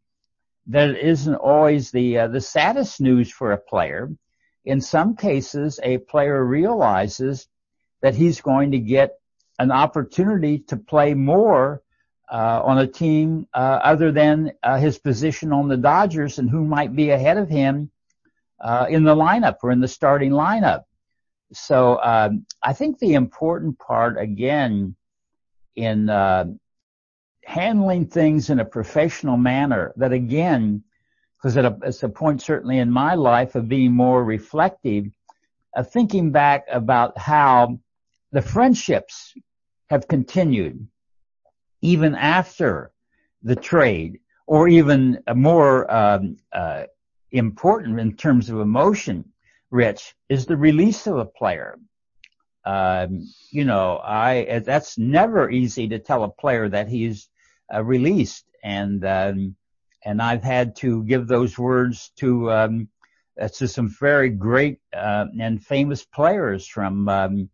that 0.67 0.95
isn't 0.97 1.35
always 1.35 1.91
the 1.91 2.19
uh, 2.19 2.27
the 2.27 2.41
saddest 2.41 3.01
news 3.01 3.31
for 3.31 3.51
a 3.51 3.57
player. 3.57 4.09
In 4.65 4.81
some 4.81 5.15
cases, 5.15 5.79
a 5.83 5.97
player 5.97 6.43
realizes 6.43 7.47
that 8.01 8.15
he's 8.15 8.39
going 8.41 8.71
to 8.71 8.79
get 8.79 9.19
an 9.57 9.71
opportunity 9.71 10.59
to 10.59 10.77
play 10.77 11.13
more 11.13 11.81
uh, 12.31 12.61
on 12.63 12.77
a 12.77 12.87
team 12.87 13.47
uh, 13.53 13.79
other 13.83 14.11
than 14.11 14.51
uh, 14.63 14.77
his 14.77 14.99
position 14.99 15.51
on 15.51 15.67
the 15.67 15.77
Dodgers 15.77 16.37
and 16.37 16.49
who 16.49 16.63
might 16.63 16.95
be 16.95 17.09
ahead 17.09 17.37
of 17.37 17.49
him 17.49 17.89
uh, 18.61 18.85
in 18.89 19.03
the 19.03 19.15
lineup 19.15 19.57
or 19.63 19.71
in 19.71 19.79
the 19.79 19.87
starting 19.87 20.31
lineup. 20.31 20.83
So 21.51 21.99
um, 22.01 22.45
I 22.61 22.73
think 22.73 22.99
the 22.99 23.15
important 23.15 23.79
part 23.79 24.19
again 24.19 24.95
in 25.79 26.09
uh, 26.09 26.45
handling 27.45 28.05
things 28.05 28.49
in 28.49 28.59
a 28.59 28.65
professional 28.65 29.37
manner 29.37 29.93
that 29.95 30.11
again, 30.11 30.83
because 31.37 31.57
it's 31.83 32.03
a 32.03 32.09
point 32.09 32.41
certainly 32.41 32.79
in 32.79 32.91
my 32.91 33.15
life 33.15 33.55
of 33.55 33.69
being 33.69 33.91
more 33.91 34.23
reflective, 34.23 35.05
of 35.75 35.89
thinking 35.89 36.31
back 36.31 36.65
about 36.69 37.17
how 37.17 37.79
the 38.31 38.41
friendships 38.41 39.33
have 39.89 40.07
continued 40.07 40.87
even 41.81 42.13
after 42.13 42.91
the 43.43 43.55
trade 43.55 44.19
or 44.45 44.67
even 44.67 45.17
more 45.33 45.91
um, 45.93 46.35
uh, 46.51 46.83
important 47.31 47.99
in 47.99 48.15
terms 48.15 48.49
of 48.49 48.59
emotion, 48.59 49.23
Rich, 49.71 50.15
is 50.27 50.45
the 50.45 50.57
release 50.57 51.07
of 51.07 51.17
a 51.17 51.25
player. 51.25 51.79
Um, 52.65 53.27
you 53.51 53.65
know, 53.65 53.99
I 54.03 54.59
that's 54.59 54.97
never 54.97 55.49
easy 55.49 55.87
to 55.89 55.99
tell 55.99 56.23
a 56.23 56.29
player 56.29 56.69
that 56.69 56.87
he's 56.87 57.29
uh, 57.73 57.83
released, 57.83 58.45
and 58.63 59.03
um, 59.05 59.55
and 60.03 60.21
I've 60.21 60.43
had 60.43 60.75
to 60.77 61.03
give 61.03 61.27
those 61.27 61.57
words 61.57 62.11
to 62.17 62.51
um, 62.51 62.89
uh, 63.39 63.47
to 63.47 63.67
some 63.67 63.89
very 63.89 64.29
great 64.29 64.79
uh, 64.93 65.25
and 65.39 65.63
famous 65.63 66.03
players 66.03 66.67
from 66.67 67.07
um, 67.07 67.49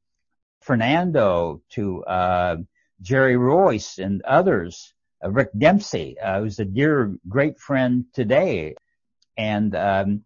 Fernando 0.61 1.61
to 1.71 2.03
uh, 2.05 2.57
Jerry 3.01 3.35
Reuss 3.35 3.99
and 3.99 4.21
others. 4.23 4.93
Uh, 5.23 5.31
Rick 5.31 5.49
Dempsey, 5.57 6.17
uh, 6.19 6.39
who's 6.39 6.59
a 6.59 6.65
dear 6.65 7.15
great 7.27 7.59
friend 7.59 8.05
today, 8.13 8.75
and 9.37 9.75
um, 9.75 10.23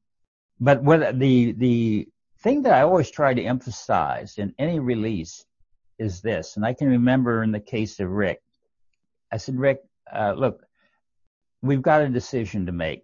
but 0.60 0.82
what 0.84 1.20
the 1.20 1.52
the 1.54 2.08
thing 2.42 2.64
that 2.64 2.74
I 2.74 2.82
always 2.82 3.12
try 3.12 3.34
to 3.34 3.44
emphasize 3.44 4.38
in 4.38 4.54
any 4.58 4.80
release 4.80 5.46
is 5.98 6.22
this, 6.22 6.56
and 6.56 6.66
I 6.66 6.74
can 6.74 6.90
remember 6.90 7.44
in 7.44 7.52
the 7.52 7.60
case 7.60 8.00
of 8.00 8.10
Rick, 8.10 8.42
I 9.32 9.38
said, 9.38 9.58
Rick, 9.58 9.82
uh, 10.14 10.34
look, 10.38 10.66
we've 11.62 11.82
got 11.82 12.02
a 12.02 12.10
decision 12.10 12.66
to 12.66 12.72
make, 12.72 13.04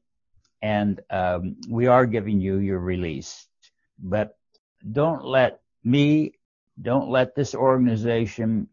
and 0.62 1.02
um, 1.10 1.58
we 1.70 1.88
are 1.88 2.06
giving 2.06 2.40
you 2.40 2.58
your 2.58 2.80
release, 2.80 3.48
but 4.00 4.38
don't 4.92 5.26
let 5.26 5.60
me, 5.84 6.34
don't 6.82 7.10
let 7.10 7.36
this 7.36 7.54
organization, 7.54 8.70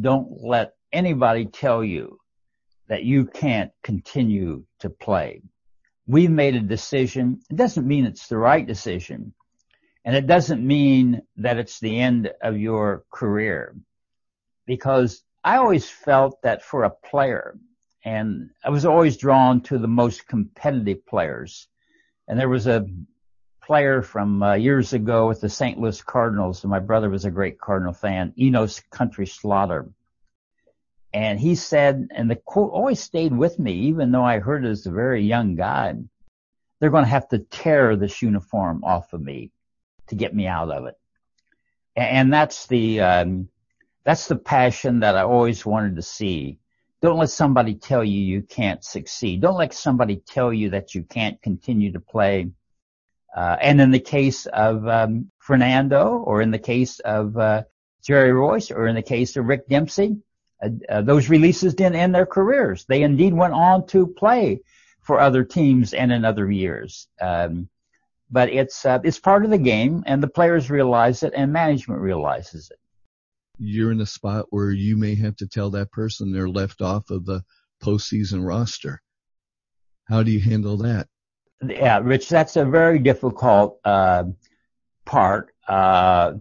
don't 0.00 0.42
let 0.42 0.74
anybody 0.92 1.46
tell 1.46 1.82
you 1.82 2.18
that 2.88 3.04
you 3.04 3.24
can't 3.24 3.70
continue 3.82 4.64
to 4.80 4.90
play. 4.90 5.42
We've 6.06 6.30
made 6.30 6.56
a 6.56 6.60
decision. 6.60 7.40
It 7.48 7.56
doesn't 7.56 7.86
mean 7.86 8.04
it's 8.04 8.26
the 8.26 8.36
right 8.36 8.66
decision. 8.66 9.32
And 10.04 10.16
it 10.16 10.26
doesn't 10.26 10.66
mean 10.66 11.22
that 11.36 11.58
it's 11.58 11.78
the 11.78 12.00
end 12.00 12.32
of 12.42 12.58
your 12.58 13.04
career 13.10 13.76
because 14.66 15.22
I 15.44 15.56
always 15.56 15.88
felt 15.88 16.42
that 16.42 16.62
for 16.62 16.84
a 16.84 16.90
player, 16.90 17.56
and 18.04 18.50
I 18.64 18.70
was 18.70 18.84
always 18.84 19.16
drawn 19.16 19.60
to 19.62 19.78
the 19.78 19.88
most 19.88 20.26
competitive 20.26 21.06
players. 21.06 21.68
And 22.26 22.38
there 22.38 22.48
was 22.48 22.66
a 22.66 22.86
player 23.62 24.02
from 24.02 24.42
uh, 24.42 24.54
years 24.54 24.92
ago 24.92 25.28
with 25.28 25.40
the 25.40 25.48
St. 25.48 25.78
Louis 25.78 26.02
Cardinals, 26.02 26.64
and 26.64 26.70
my 26.70 26.80
brother 26.80 27.08
was 27.08 27.24
a 27.24 27.30
great 27.30 27.60
Cardinal 27.60 27.92
fan, 27.92 28.32
Enos 28.36 28.80
Country 28.90 29.26
Slaughter. 29.26 29.88
And 31.14 31.38
he 31.38 31.54
said, 31.54 32.08
and 32.12 32.28
the 32.28 32.36
quote 32.36 32.72
always 32.72 33.00
stayed 33.00 33.36
with 33.36 33.58
me, 33.58 33.72
even 33.72 34.10
though 34.10 34.24
I 34.24 34.40
heard 34.40 34.64
it 34.64 34.70
as 34.70 34.86
a 34.86 34.90
very 34.90 35.22
young 35.22 35.54
guy, 35.54 35.94
they're 36.80 36.90
going 36.90 37.04
to 37.04 37.10
have 37.10 37.28
to 37.28 37.38
tear 37.38 37.94
this 37.94 38.20
uniform 38.20 38.82
off 38.82 39.12
of 39.12 39.20
me 39.20 39.51
to 40.12 40.16
get 40.16 40.34
me 40.34 40.46
out 40.46 40.70
of 40.70 40.84
it. 40.84 40.94
And 41.96 42.32
that's 42.32 42.66
the, 42.66 43.00
um, 43.00 43.48
that's 44.04 44.28
the 44.28 44.36
passion 44.36 45.00
that 45.00 45.16
I 45.16 45.22
always 45.22 45.64
wanted 45.64 45.96
to 45.96 46.02
see. 46.02 46.58
Don't 47.00 47.18
let 47.18 47.30
somebody 47.30 47.74
tell 47.74 48.04
you 48.04 48.20
you 48.20 48.42
can't 48.42 48.84
succeed. 48.84 49.40
Don't 49.40 49.56
let 49.56 49.72
somebody 49.72 50.16
tell 50.16 50.52
you 50.52 50.70
that 50.70 50.94
you 50.94 51.02
can't 51.02 51.40
continue 51.40 51.92
to 51.92 52.00
play. 52.00 52.50
Uh, 53.34 53.56
and 53.60 53.80
in 53.80 53.90
the 53.90 54.00
case 54.00 54.44
of 54.46 54.86
um, 54.86 55.30
Fernando, 55.38 56.18
or 56.18 56.42
in 56.42 56.50
the 56.50 56.58
case 56.58 57.00
of 57.00 57.36
uh, 57.38 57.62
Jerry 58.04 58.32
Reuss, 58.32 58.70
or 58.70 58.86
in 58.86 58.94
the 58.94 59.02
case 59.02 59.36
of 59.36 59.46
Rick 59.46 59.66
Dempsey, 59.68 60.18
uh, 60.62 60.68
uh, 60.88 61.02
those 61.02 61.30
releases 61.30 61.74
didn't 61.74 61.96
end 61.96 62.14
their 62.14 62.26
careers. 62.26 62.84
They 62.84 63.02
indeed 63.02 63.32
went 63.32 63.54
on 63.54 63.86
to 63.88 64.06
play 64.06 64.60
for 65.00 65.18
other 65.18 65.42
teams 65.42 65.94
and 65.94 66.12
in 66.12 66.24
other 66.24 66.50
years. 66.50 67.08
Um, 67.20 67.68
but 68.32 68.48
it's 68.48 68.84
uh, 68.84 68.98
it's 69.04 69.20
part 69.20 69.44
of 69.44 69.50
the 69.50 69.58
game, 69.58 70.02
and 70.06 70.22
the 70.22 70.28
players 70.28 70.70
realize 70.70 71.22
it, 71.22 71.32
and 71.36 71.52
management 71.52 72.00
realizes 72.00 72.70
it 72.70 72.78
you're 73.58 73.92
in 73.92 74.00
a 74.00 74.06
spot 74.06 74.46
where 74.50 74.70
you 74.70 74.96
may 74.96 75.14
have 75.14 75.36
to 75.36 75.46
tell 75.46 75.70
that 75.70 75.92
person 75.92 76.32
they're 76.32 76.48
left 76.48 76.82
off 76.82 77.10
of 77.10 77.24
the 77.24 77.44
postseason 77.82 78.46
roster. 78.46 79.02
How 80.08 80.22
do 80.22 80.30
you 80.30 80.40
handle 80.40 80.76
that? 80.78 81.08
Yeah, 81.64 82.00
Rich, 82.02 82.28
that's 82.28 82.56
a 82.56 82.64
very 82.64 82.98
difficult 82.98 83.78
uh, 83.84 84.24
part 85.04 85.54
uh, 85.68 86.34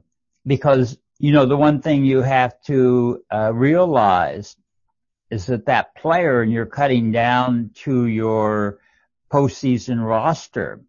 because 0.46 0.98
you 1.20 1.32
know 1.32 1.46
the 1.46 1.58
one 1.58 1.82
thing 1.82 2.04
you 2.04 2.22
have 2.22 2.60
to 2.64 3.24
uh, 3.32 3.54
realize 3.54 4.56
is 5.30 5.46
that 5.46 5.68
that 5.68 5.96
player, 5.96 6.42
and 6.42 6.52
you're 6.52 6.66
cutting 6.66 7.12
down 7.12 7.70
to 7.76 8.08
your 8.08 8.80
postseason 9.32 10.04
roster. 10.04 10.82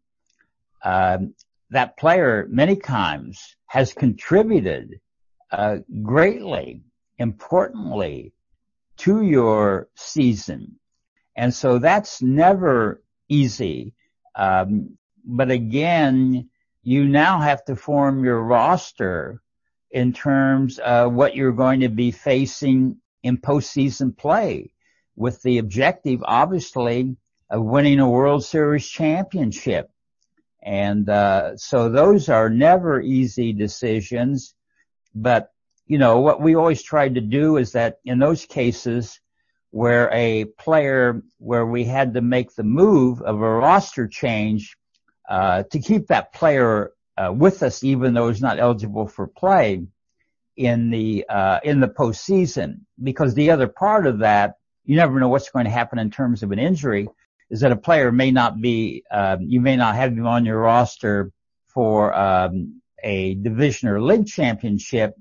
Um, 0.85 1.35
that 1.71 1.97
player 1.97 2.47
many 2.51 2.77
times 2.77 3.57
has 3.66 3.92
contributed 3.92 5.01
uh, 5.51 5.79
greatly, 6.03 6.83
importantly, 7.18 8.33
to 8.99 9.23
your 9.23 9.88
season. 9.95 10.79
And 11.37 11.55
so 11.55 11.79
that's 11.79 12.21
never 12.21 13.03
easy. 13.29 13.95
Um, 14.35 14.99
but 15.25 15.51
again, 15.51 16.51
you 16.83 17.05
now 17.07 17.40
have 17.40 17.64
to 17.66 17.77
form 17.77 18.25
your 18.25 18.42
roster 18.42 19.40
in 19.90 20.12
terms 20.12 20.79
of 20.79 21.12
what 21.12 21.37
you're 21.37 21.53
going 21.53 21.81
to 21.81 21.88
be 21.88 22.11
facing 22.11 22.97
in 23.23 23.38
postseason 23.38 24.16
play 24.16 24.73
with 25.16 25.40
the 25.42 25.59
objective, 25.59 26.21
obviously, 26.25 27.16
of 27.51 27.62
winning 27.62 28.01
a 28.01 28.09
World 28.09 28.45
Series 28.45 28.88
championship. 28.88 29.90
And, 30.62 31.09
uh, 31.09 31.57
so 31.57 31.88
those 31.88 32.29
are 32.29 32.48
never 32.48 33.01
easy 33.01 33.53
decisions. 33.53 34.55
But, 35.14 35.51
you 35.87 35.98
know, 35.98 36.20
what 36.20 36.40
we 36.40 36.55
always 36.55 36.83
tried 36.83 37.16
to 37.16 37.20
do 37.20 37.57
is 37.57 37.72
that 37.72 37.98
in 38.05 38.18
those 38.18 38.46
cases, 38.46 39.20
where 39.72 40.11
a 40.12 40.44
player, 40.44 41.22
where 41.38 41.66
we 41.66 41.85
had 41.85 42.14
to 42.14 42.20
make 42.20 42.55
the 42.55 42.62
move 42.62 43.22
of 43.22 43.40
a 43.40 43.51
roster 43.51 44.07
change 44.07 44.77
uh, 45.29 45.62
to 45.64 45.81
keep 45.81 46.07
that 46.09 46.33
player 46.35 46.92
uh, 47.16 47.33
with 47.33 47.62
us, 47.62 47.83
even 47.83 48.12
though 48.12 48.29
he's 48.29 48.42
not 48.42 48.59
eligible 48.59 49.09
for 49.09 49.27
play 49.27 49.83
in 50.57 50.90
the 50.90 51.25
uh, 51.29 51.59
in 51.64 51.81
the 51.81 51.88
postseason. 51.88 52.81
Because 53.03 53.35
the 53.35 53.51
other 53.51 53.66
part 53.66 54.07
of 54.07 54.18
that, 54.18 54.57
you 54.85 54.96
never 54.96 55.18
know 55.18 55.29
what's 55.29 55.51
going 55.51 55.64
to 55.64 55.70
happen 55.70 55.98
in 55.98 56.11
terms 56.11 56.42
of 56.42 56.53
an 56.53 56.59
injury. 56.59 57.09
Is 57.52 57.60
that 57.60 57.70
a 57.70 57.76
player 57.76 58.10
may 58.10 58.32
not 58.32 58.60
be, 58.60 59.04
um, 59.10 59.42
you 59.42 59.60
may 59.60 59.76
not 59.76 59.94
have 59.94 60.12
him 60.12 60.26
on 60.26 60.44
your 60.44 60.58
roster 60.58 61.30
for 61.68 62.12
um, 62.14 62.80
a 63.04 63.34
division 63.34 63.88
or 63.88 64.00
league 64.00 64.26
championship, 64.26 65.14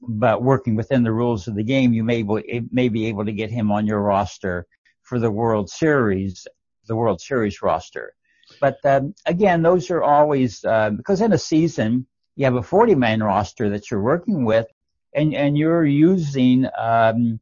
but 0.00 0.42
working 0.42 0.74
within 0.74 1.04
the 1.04 1.12
rules 1.12 1.46
of 1.46 1.54
the 1.54 1.62
game, 1.62 1.92
you 1.92 2.02
may, 2.02 2.24
may 2.72 2.88
be 2.88 3.06
able 3.06 3.24
to 3.24 3.32
get 3.32 3.50
him 3.50 3.70
on 3.70 3.86
your 3.86 4.00
roster 4.00 4.66
for 5.02 5.20
the 5.20 5.30
World 5.30 5.70
Series, 5.70 6.46
the 6.88 6.96
World 6.96 7.20
Series 7.20 7.62
roster. 7.62 8.14
But 8.60 8.78
um, 8.84 9.14
again, 9.26 9.62
those 9.62 9.90
are 9.90 10.02
always 10.02 10.64
uh, 10.64 10.90
because 10.90 11.20
in 11.20 11.32
a 11.32 11.38
season 11.38 12.06
you 12.36 12.44
have 12.44 12.56
a 12.56 12.62
40 12.62 12.94
man 12.94 13.22
roster 13.22 13.70
that 13.70 13.90
you're 13.90 14.02
working 14.02 14.44
with, 14.44 14.66
and 15.14 15.34
and 15.34 15.56
you're 15.56 15.84
using 15.84 16.66
um, 16.76 17.40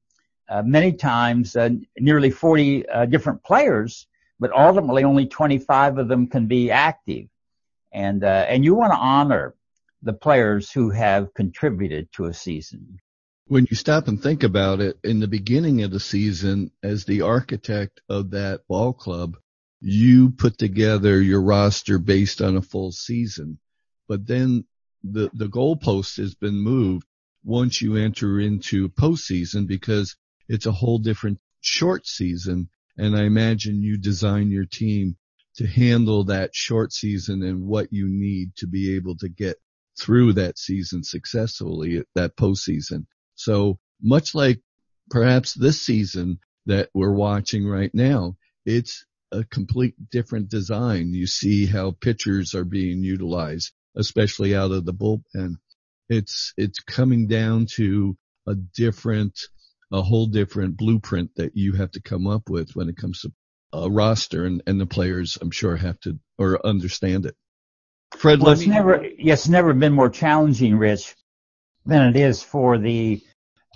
uh, 0.48 0.62
many 0.62 0.92
times 0.92 1.56
uh, 1.56 1.70
nearly 1.98 2.30
40 2.30 2.88
uh, 2.88 3.06
different 3.06 3.42
players, 3.42 4.06
but 4.42 4.52
ultimately 4.52 5.04
only 5.04 5.26
25 5.26 5.98
of 5.98 6.08
them 6.08 6.26
can 6.26 6.48
be 6.48 6.70
active, 6.72 7.28
and 7.92 8.24
uh, 8.24 8.44
and 8.48 8.64
you 8.64 8.74
want 8.74 8.92
to 8.92 8.98
honor 8.98 9.54
the 10.02 10.12
players 10.12 10.68
who 10.68 10.90
have 10.90 11.32
contributed 11.32 12.12
to 12.12 12.24
a 12.24 12.34
season. 12.34 12.98
When 13.46 13.68
you 13.70 13.76
stop 13.76 14.08
and 14.08 14.20
think 14.20 14.42
about 14.42 14.80
it, 14.80 14.98
in 15.04 15.20
the 15.20 15.28
beginning 15.28 15.84
of 15.84 15.92
the 15.92 16.00
season, 16.00 16.72
as 16.82 17.04
the 17.04 17.22
architect 17.22 18.00
of 18.08 18.30
that 18.30 18.66
ball 18.66 18.92
club, 18.92 19.36
you 19.80 20.30
put 20.30 20.58
together 20.58 21.22
your 21.22 21.40
roster 21.42 22.00
based 22.00 22.42
on 22.42 22.56
a 22.56 22.62
full 22.62 22.90
season. 22.90 23.58
But 24.08 24.26
then 24.26 24.64
the, 25.04 25.30
the 25.34 25.48
goalpost 25.48 26.16
has 26.16 26.34
been 26.34 26.56
moved 26.56 27.06
once 27.44 27.80
you 27.80 27.96
enter 27.96 28.40
into 28.40 28.88
postseason 28.88 29.68
because 29.68 30.16
it's 30.48 30.66
a 30.66 30.72
whole 30.72 30.98
different 30.98 31.38
short 31.60 32.08
season. 32.08 32.68
And 32.98 33.16
I 33.16 33.24
imagine 33.24 33.82
you 33.82 33.96
design 33.96 34.50
your 34.50 34.66
team 34.66 35.16
to 35.56 35.66
handle 35.66 36.24
that 36.24 36.54
short 36.54 36.92
season 36.92 37.42
and 37.42 37.66
what 37.66 37.92
you 37.92 38.08
need 38.08 38.56
to 38.56 38.66
be 38.66 38.96
able 38.96 39.16
to 39.18 39.28
get 39.28 39.56
through 39.98 40.34
that 40.34 40.58
season 40.58 41.04
successfully, 41.04 42.02
that 42.14 42.36
postseason. 42.36 43.06
So 43.34 43.78
much 44.00 44.34
like 44.34 44.60
perhaps 45.10 45.54
this 45.54 45.82
season 45.82 46.38
that 46.66 46.88
we're 46.94 47.12
watching 47.12 47.66
right 47.66 47.90
now, 47.94 48.36
it's 48.64 49.04
a 49.30 49.44
complete 49.44 49.94
different 50.10 50.48
design. 50.48 51.12
You 51.12 51.26
see 51.26 51.66
how 51.66 51.92
pitchers 52.00 52.54
are 52.54 52.64
being 52.64 53.02
utilized, 53.02 53.72
especially 53.96 54.54
out 54.54 54.70
of 54.70 54.84
the 54.84 54.94
bullpen. 54.94 55.56
It's, 56.08 56.52
it's 56.56 56.80
coming 56.80 57.26
down 57.26 57.66
to 57.76 58.16
a 58.46 58.54
different, 58.54 59.38
a 59.92 60.02
whole 60.02 60.26
different 60.26 60.76
blueprint 60.76 61.30
that 61.36 61.56
you 61.56 61.72
have 61.74 61.90
to 61.92 62.00
come 62.00 62.26
up 62.26 62.48
with 62.48 62.74
when 62.74 62.88
it 62.88 62.96
comes 62.96 63.20
to 63.20 63.32
a 63.72 63.90
roster 63.90 64.44
and, 64.46 64.62
and 64.66 64.80
the 64.80 64.86
players 64.86 65.38
I'm 65.40 65.50
sure 65.50 65.76
have 65.76 65.98
to 66.00 66.18
or 66.38 66.64
understand 66.66 67.26
it. 67.26 67.36
Fred, 68.16 68.40
well, 68.40 68.52
it's 68.52 68.62
me... 68.62 68.68
never, 68.68 69.06
yes, 69.18 69.48
never 69.48 69.72
been 69.72 69.92
more 69.92 70.10
challenging, 70.10 70.76
Rich, 70.76 71.14
than 71.86 72.08
it 72.08 72.16
is 72.16 72.42
for 72.42 72.78
the, 72.78 73.22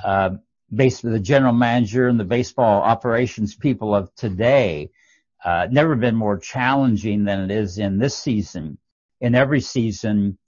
uh, 0.04 0.30
base, 0.74 1.00
the 1.00 1.20
general 1.20 1.52
manager 1.52 2.08
and 2.08 2.20
the 2.20 2.24
baseball 2.24 2.82
operations 2.82 3.54
people 3.54 3.94
of 3.94 4.14
today. 4.14 4.90
Uh, 5.44 5.68
never 5.70 5.94
been 5.94 6.16
more 6.16 6.38
challenging 6.38 7.24
than 7.24 7.40
it 7.40 7.50
is 7.50 7.78
in 7.78 7.98
this 7.98 8.16
season. 8.16 8.78
In 9.20 9.34
every 9.34 9.60
season, 9.60 10.38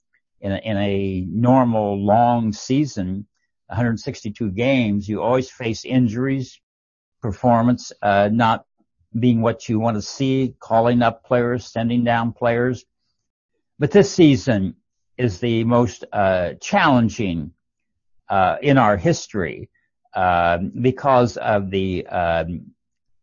in 0.41 0.51
a, 0.51 0.57
in 0.57 0.77
a 0.77 1.21
normal 1.21 2.03
long 2.03 2.53
season, 2.53 3.25
162 3.69 4.51
games, 4.51 5.07
you 5.07 5.21
always 5.21 5.49
face 5.49 5.85
injuries, 5.85 6.59
performance, 7.21 7.91
uh, 8.01 8.29
not 8.31 8.65
being 9.17 9.41
what 9.41 9.69
you 9.69 9.79
want 9.79 9.95
to 9.95 10.01
see, 10.01 10.55
calling 10.59 11.01
up 11.01 11.23
players, 11.23 11.65
sending 11.65 12.03
down 12.03 12.33
players, 12.33 12.85
but 13.79 13.91
this 13.91 14.11
season 14.11 14.75
is 15.17 15.39
the 15.39 15.63
most 15.63 16.03
uh, 16.11 16.53
challenging 16.61 17.51
uh, 18.29 18.57
in 18.61 18.77
our 18.77 18.97
history 18.97 19.69
uh, 20.13 20.57
because 20.81 21.37
of 21.37 21.69
the 21.69 22.05
um, 22.07 22.71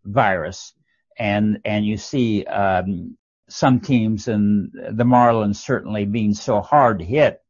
virus, 0.04 0.72
and 1.18 1.60
and 1.64 1.84
you 1.84 1.96
see 1.96 2.44
um, 2.44 3.16
some 3.48 3.80
teams 3.80 4.28
and 4.28 4.70
the 4.72 5.04
Marlins 5.04 5.56
certainly 5.56 6.04
being 6.04 6.34
so 6.34 6.60
hard 6.60 7.00
hit, 7.00 7.42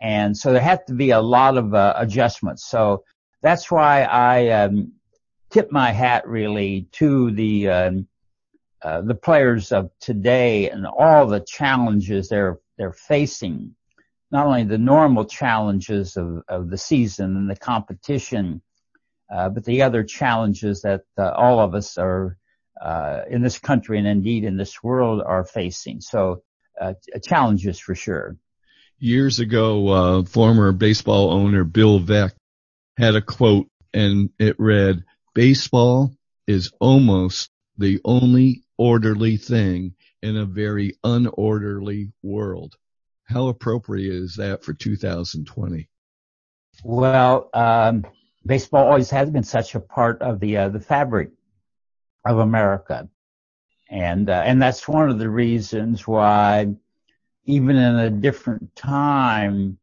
and 0.00 0.36
so 0.36 0.52
there 0.52 0.62
have 0.62 0.84
to 0.86 0.94
be 0.94 1.10
a 1.10 1.20
lot 1.20 1.56
of 1.56 1.74
uh, 1.74 1.94
adjustments. 1.96 2.66
So 2.66 3.04
that's 3.42 3.70
why 3.70 4.02
I 4.02 4.48
um, 4.48 4.92
tip 5.50 5.70
my 5.70 5.92
hat 5.92 6.26
really 6.26 6.88
to 6.92 7.30
the 7.30 7.68
um, 7.68 8.08
uh, 8.82 9.00
the 9.00 9.14
players 9.14 9.72
of 9.72 9.90
today 10.00 10.70
and 10.70 10.86
all 10.86 11.26
the 11.26 11.40
challenges 11.40 12.28
they're 12.28 12.58
they're 12.76 12.92
facing, 12.92 13.74
not 14.30 14.46
only 14.46 14.64
the 14.64 14.78
normal 14.78 15.24
challenges 15.24 16.16
of, 16.16 16.42
of 16.48 16.68
the 16.68 16.76
season 16.76 17.36
and 17.36 17.48
the 17.48 17.56
competition, 17.56 18.60
uh, 19.34 19.48
but 19.48 19.64
the 19.64 19.82
other 19.82 20.04
challenges 20.04 20.82
that 20.82 21.02
uh, 21.18 21.30
all 21.30 21.58
of 21.58 21.74
us 21.74 21.96
are 21.96 22.36
uh, 22.80 23.22
in 23.30 23.40
this 23.40 23.58
country 23.58 23.98
and 23.98 24.06
indeed 24.06 24.44
in 24.44 24.56
this 24.56 24.82
world 24.82 25.22
are 25.24 25.44
facing. 25.44 26.00
So 26.00 26.42
uh, 26.80 26.92
challenges 27.22 27.78
for 27.78 27.94
sure. 27.94 28.36
Years 28.98 29.40
ago, 29.40 30.24
former 30.24 30.72
baseball 30.72 31.30
owner 31.32 31.64
Bill 31.64 32.00
Veeck 32.00 32.32
had 32.96 33.14
a 33.14 33.20
quote, 33.20 33.68
and 33.92 34.30
it 34.38 34.56
read, 34.58 35.04
"Baseball 35.34 36.14
is 36.46 36.72
almost 36.80 37.50
the 37.76 38.00
only 38.04 38.62
orderly 38.78 39.36
thing 39.36 39.94
in 40.22 40.36
a 40.36 40.44
very 40.44 40.96
unorderly 41.04 42.12
world. 42.22 42.74
How 43.24 43.48
appropriate 43.48 44.12
is 44.12 44.36
that 44.36 44.64
for 44.64 44.72
2020? 44.72 45.88
Well, 46.84 47.50
um, 47.54 48.06
baseball 48.44 48.86
always 48.86 49.10
has 49.10 49.30
been 49.30 49.42
such 49.42 49.74
a 49.74 49.80
part 49.80 50.22
of 50.22 50.40
the 50.40 50.56
uh, 50.58 50.68
the 50.68 50.80
fabric 50.80 51.30
of 52.24 52.38
America, 52.38 53.08
and 53.90 54.28
uh, 54.28 54.42
and 54.44 54.60
that's 54.60 54.86
one 54.86 55.10
of 55.10 55.18
the 55.18 55.30
reasons 55.30 56.06
why, 56.06 56.74
even 57.46 57.76
in 57.76 57.96
a 57.96 58.10
different 58.10 58.74
time, 58.76 59.78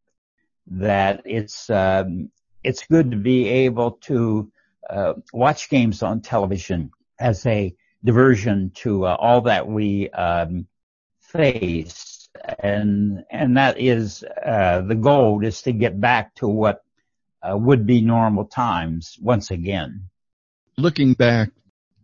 that 0.67 1.21
it's 1.25 1.69
um, 1.69 2.29
it's 2.63 2.85
good 2.85 3.11
to 3.11 3.17
be 3.17 3.47
able 3.47 3.91
to 3.91 4.51
uh, 4.89 5.13
watch 5.31 5.69
games 5.69 6.03
on 6.03 6.21
television 6.21 6.91
as 7.19 7.45
a 7.45 7.75
diversion 8.03 8.71
to 8.75 9.05
uh, 9.05 9.15
all 9.17 9.41
that 9.41 9.67
we 9.67 10.09
um, 10.09 10.67
face, 11.19 12.29
and 12.59 13.23
and 13.31 13.57
that 13.57 13.79
is 13.79 14.23
uh, 14.45 14.81
the 14.81 14.95
goal 14.95 15.43
is 15.43 15.61
to 15.63 15.71
get 15.71 15.99
back 15.99 16.35
to 16.35 16.47
what 16.47 16.83
uh, 17.41 17.57
would 17.57 17.85
be 17.85 18.01
normal 18.01 18.45
times 18.45 19.17
once 19.21 19.51
again. 19.51 20.09
Looking 20.77 21.13
back 21.13 21.49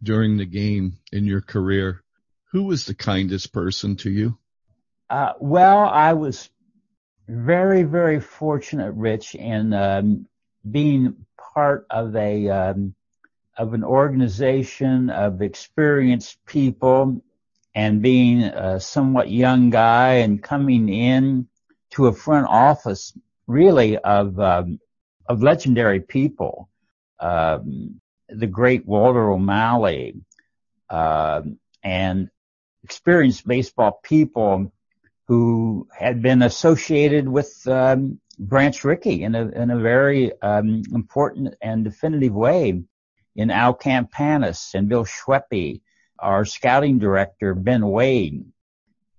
during 0.02 0.38
the 0.38 0.46
game 0.46 0.98
in 1.12 1.26
your 1.26 1.42
career, 1.42 2.04
who 2.52 2.64
was 2.64 2.86
the 2.86 2.94
kindest 2.94 3.52
person 3.52 3.96
to 3.98 4.10
you? 4.10 4.38
Uh, 5.10 5.34
well, 5.40 5.80
I 5.86 6.14
was 6.14 6.50
very, 7.28 7.84
very 7.84 8.20
fortunate, 8.20 8.92
Rich, 8.92 9.36
in 9.36 9.74
um, 9.74 10.28
being 10.70 11.26
part 11.54 11.88
of 11.90 12.16
a 12.16 12.50
um, 12.50 12.94
of 13.58 13.74
an 13.74 13.84
organization 13.84 15.10
of 15.10 15.42
experienced 15.42 16.38
people 16.46 17.22
and 17.74 18.02
being 18.02 18.44
a 18.44 18.80
somewhat 18.80 19.30
young 19.30 19.70
guy 19.70 20.16
and 20.16 20.42
coming 20.42 20.90
in 20.90 21.48
to 21.92 22.08
a 22.08 22.14
front 22.14 22.48
office 22.48 23.14
really 23.48 23.98
of 23.98 24.40
um, 24.40 24.80
of 25.28 25.42
legendary 25.42 26.02
people, 26.02 26.70
um, 27.20 28.00
the 28.28 28.48
great 28.48 28.86
Walter 28.86 29.32
O'Malley, 29.32 30.16
uh, 30.90 31.42
and 31.84 32.30
experienced 32.84 33.48
baseball 33.48 34.00
people 34.04 34.72
who 35.30 35.88
had 35.96 36.24
been 36.24 36.42
associated 36.42 37.30
with 37.30 37.56
um, 37.68 38.20
Branch 38.40 38.84
Rickey 38.84 39.22
in 39.22 39.36
a 39.36 39.48
in 39.50 39.70
a 39.70 39.80
very 39.80 40.32
um, 40.42 40.82
important 40.92 41.54
and 41.62 41.84
definitive 41.84 42.34
way 42.34 42.82
in 43.36 43.52
Al 43.52 43.76
Campanis 43.76 44.74
and 44.74 44.90
Bill 44.90 45.06
Schweppe, 45.06 45.82
our 46.18 46.46
scouting 46.46 46.98
director, 46.98 47.54
Ben 47.54 47.86
Wade. 47.86 48.44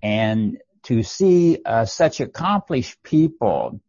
And 0.03 0.59
to 0.83 1.05
see 1.05 1.59
uh, 1.65 1.85
such 1.85 2.19
accomplished 2.19 3.01
people 3.05 3.81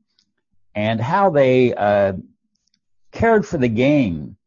and 0.76 1.02
how 1.02 1.32
they 1.32 1.74
uh, 1.74 2.14
cared 3.12 3.48
for 3.48 3.58
the 3.58 3.68
game 3.68 4.38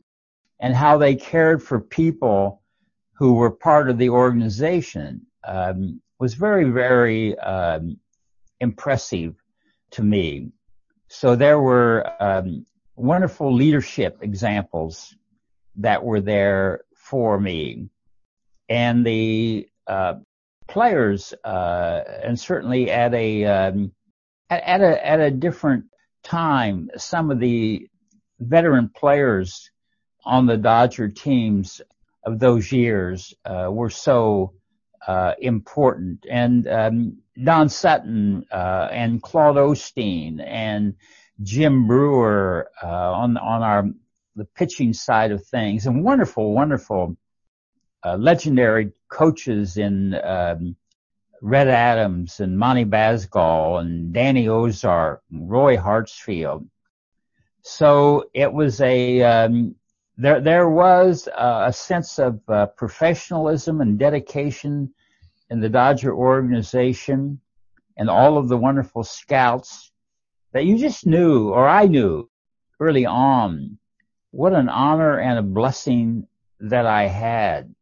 and 0.61 0.77
how 0.77 0.99
they 0.99 1.17
cared 1.17 1.61
for 1.61 1.81
people 1.81 2.63
who 3.15 3.35
were 3.35 3.51
part 3.51 3.91
of 3.91 3.99
the 3.99 4.11
organization 4.11 5.27
um, 5.43 6.01
was 6.19 6.35
very, 6.35 6.71
very 6.71 7.39
um, 7.39 7.99
impressive 8.61 9.35
to 9.93 10.03
me. 10.03 10.51
So 11.09 11.37
there 11.37 11.61
were 11.61 12.11
um, 12.21 12.67
wonderful 12.97 13.53
leadership 13.53 14.19
examples 14.23 15.15
that 15.77 16.03
were 16.03 16.21
there 16.21 16.83
for 16.97 17.39
me, 17.39 17.89
and 18.69 19.05
the 19.05 19.69
uh, 19.87 20.15
players, 20.67 21.35
uh, 21.45 22.01
and 22.23 22.39
certainly 22.39 22.91
at 22.91 23.13
a 23.15 23.45
um, 23.45 23.93
at, 24.51 24.63
at 24.63 24.81
a 24.81 25.07
at 25.07 25.21
a 25.21 25.31
different 25.31 25.85
time, 26.23 26.91
some 26.97 27.31
of 27.31 27.39
the 27.39 27.89
veteran 28.41 28.91
players 28.97 29.71
on 30.25 30.47
the 30.47 30.57
Dodger 30.57 31.09
teams 31.09 31.81
of 32.25 32.39
those 32.39 32.73
years 32.73 33.35
uh, 33.45 33.69
were 33.71 33.91
so 33.91 34.55
uh, 35.07 35.35
important. 35.39 36.27
And 36.29 36.67
um, 36.69 37.19
Don 37.43 37.69
Sutton 37.69 38.47
uh, 38.51 38.89
and 38.91 39.23
Claude 39.23 39.57
Osteen 39.57 40.43
and 40.45 40.95
Jim 41.43 41.87
Brewer 41.87 42.71
uh, 42.83 43.13
on 43.13 43.37
on 43.37 43.63
our 43.63 43.85
the 44.37 44.45
pitching 44.45 44.93
side 44.93 45.31
of 45.31 45.47
things, 45.47 45.87
and 45.87 46.05
wonderful, 46.05 46.53
wonderful, 46.53 47.17
uh, 48.05 48.17
legendary 48.17 48.93
coaches 49.09 49.77
in 49.77 50.15
um, 50.15 50.77
Red 51.41 51.69
Adams 51.69 52.41
and 52.41 52.59
Monty 52.59 52.85
Basgall 52.85 53.81
and 53.81 54.13
Danny 54.13 54.49
Ozark, 54.49 55.23
and 55.31 55.49
Roy 55.49 55.77
Hartsfield. 55.77 56.67
So 57.63 58.25
it 58.35 58.53
was 58.53 58.81
a 58.81 59.23
um, 59.23 59.77
there 60.17 60.41
there 60.41 60.69
was 60.69 61.29
a 61.37 61.73
sense 61.73 62.19
of 62.19 62.41
uh, 62.49 62.67
professionalism 62.67 63.81
and 63.81 63.99
dedication 63.99 64.93
in 65.51 65.61
the 65.61 65.69
Dodger 65.69 66.15
organization 66.15 67.41
and 67.97 68.09
all 68.09 68.39
of 68.39 68.49
the 68.49 68.57
wonderful 68.57 69.05
scouts 69.05 69.93
that 70.53 70.65
you 70.65 70.79
just 70.79 71.07
knew 71.07 71.51
or 71.51 71.69
I 71.69 71.87
knew 71.87 72.29
early 72.81 73.07
on 73.07 73.79
what 74.31 74.53
an 74.53 74.69
honor 74.69 75.19
and 75.19 75.39
a 75.39 75.43
blessing 75.43 76.27
that 76.61 76.87
I 76.87 77.07
had 77.07 77.75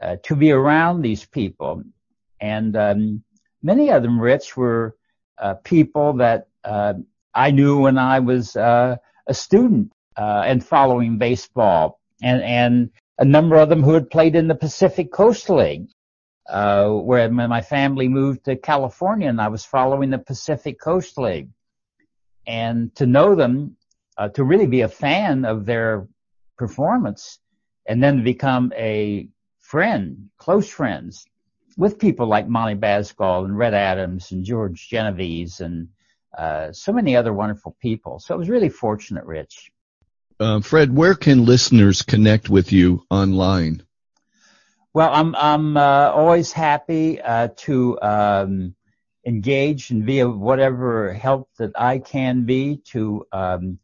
uh, 0.00 0.16
to 0.24 0.36
be 0.36 0.52
around 0.52 1.02
these 1.02 1.24
people. 1.24 1.82
And 2.40 2.76
um, 2.76 3.22
many 3.62 3.90
of 3.90 4.02
them 4.02 4.20
rich 4.20 4.56
were 4.56 4.96
uh, 5.38 5.54
people 5.54 6.14
that 6.14 6.48
uh, 6.64 6.94
I 7.34 7.50
knew 7.50 7.80
when 7.80 7.98
I 7.98 8.18
was 8.20 8.56
uh, 8.56 8.96
a 9.26 9.34
student 9.34 9.92
uh, 10.20 10.42
and 10.44 10.64
following 10.64 11.16
baseball, 11.16 11.98
and 12.22 12.42
and 12.42 12.90
a 13.18 13.24
number 13.24 13.56
of 13.56 13.70
them 13.70 13.82
who 13.82 13.94
had 13.94 14.10
played 14.10 14.36
in 14.36 14.48
the 14.48 14.54
Pacific 14.54 15.10
Coast 15.10 15.48
League, 15.48 15.88
uh, 16.48 16.88
where 16.90 17.30
my 17.30 17.62
family 17.62 18.06
moved 18.06 18.44
to 18.44 18.56
California, 18.56 19.28
and 19.28 19.40
I 19.40 19.48
was 19.48 19.64
following 19.64 20.10
the 20.10 20.18
Pacific 20.18 20.78
Coast 20.78 21.16
League, 21.16 21.48
and 22.46 22.94
to 22.96 23.06
know 23.06 23.34
them, 23.34 23.76
uh, 24.18 24.28
to 24.36 24.44
really 24.44 24.66
be 24.66 24.82
a 24.82 24.88
fan 24.88 25.46
of 25.46 25.64
their 25.64 26.06
performance, 26.58 27.38
and 27.86 28.02
then 28.02 28.22
become 28.22 28.72
a 28.76 29.26
friend, 29.58 30.28
close 30.36 30.68
friends 30.68 31.24
with 31.78 31.98
people 31.98 32.26
like 32.26 32.46
Monty 32.46 32.78
Basgall 32.78 33.46
and 33.46 33.56
Red 33.56 33.72
Adams 33.72 34.32
and 34.32 34.44
George 34.44 34.88
Genovese 34.90 35.60
and 35.60 35.88
uh, 36.36 36.72
so 36.72 36.92
many 36.92 37.16
other 37.16 37.32
wonderful 37.32 37.74
people. 37.80 38.18
So 38.18 38.34
it 38.34 38.38
was 38.38 38.50
really 38.50 38.68
fortunate, 38.68 39.24
Rich. 39.24 39.70
Uh, 40.40 40.58
Fred, 40.60 40.96
where 40.96 41.14
can 41.14 41.44
listeners 41.44 42.00
connect 42.00 42.48
with 42.48 42.72
you 42.72 43.04
online? 43.10 43.82
Well, 44.94 45.10
I'm 45.12 45.34
I'm 45.36 45.76
uh, 45.76 46.10
always 46.14 46.50
happy 46.50 47.20
uh, 47.20 47.48
to 47.58 48.00
um, 48.00 48.74
engage 49.26 49.90
and 49.90 50.06
be 50.06 50.20
of 50.20 50.38
whatever 50.38 51.12
help 51.12 51.50
that 51.58 51.72
I 51.78 51.98
can 51.98 52.46
be 52.46 52.78
to 52.86 53.26
um, 53.32 53.78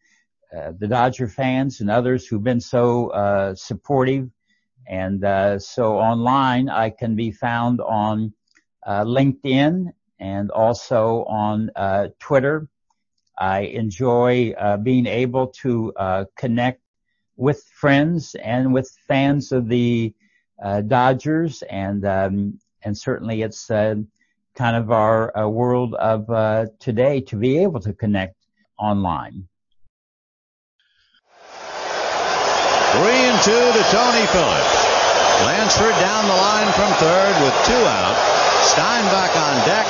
uh, 0.56 0.72
the 0.78 0.88
Dodger 0.88 1.28
fans 1.28 1.82
and 1.82 1.90
others 1.90 2.26
who've 2.26 2.42
been 2.42 2.62
so 2.62 3.08
uh, 3.08 3.54
supportive. 3.54 4.30
And 4.88 5.22
uh, 5.24 5.58
so 5.58 5.98
online, 5.98 6.70
I 6.70 6.88
can 6.88 7.16
be 7.16 7.32
found 7.32 7.82
on 7.82 8.32
LinkedIn 8.86 9.92
and 10.20 10.50
also 10.50 11.24
on 11.24 11.70
Twitter 12.18 12.66
I 13.38 13.60
enjoy 13.60 14.52
uh, 14.58 14.76
being 14.78 15.06
able 15.06 15.48
to 15.62 15.92
uh, 15.96 16.24
connect 16.36 16.80
with 17.36 17.62
friends 17.64 18.34
and 18.36 18.72
with 18.72 18.90
fans 19.06 19.52
of 19.52 19.68
the 19.68 20.14
uh, 20.62 20.80
Dodgers, 20.80 21.62
and 21.62 22.04
um, 22.06 22.58
and 22.82 22.96
certainly 22.96 23.42
it's 23.42 23.70
uh, 23.70 23.96
kind 24.54 24.76
of 24.76 24.90
our 24.90 25.36
uh, 25.36 25.46
world 25.46 25.94
of 25.94 26.30
uh, 26.30 26.66
today 26.80 27.20
to 27.22 27.36
be 27.36 27.58
able 27.58 27.80
to 27.80 27.92
connect 27.92 28.36
online. 28.78 29.46
Three 32.96 33.20
and 33.28 33.38
two 33.44 33.52
to 33.52 33.82
Tony 33.92 34.24
Phillips. 34.32 34.76
Lansford 35.44 35.92
down 36.00 36.24
the 36.24 36.36
line 36.40 36.72
from 36.72 36.90
third 36.96 37.36
with 37.44 37.52
two 37.66 37.84
out. 37.84 38.16
Steinbach 38.72 39.36
on 39.36 39.66
deck. 39.68 39.86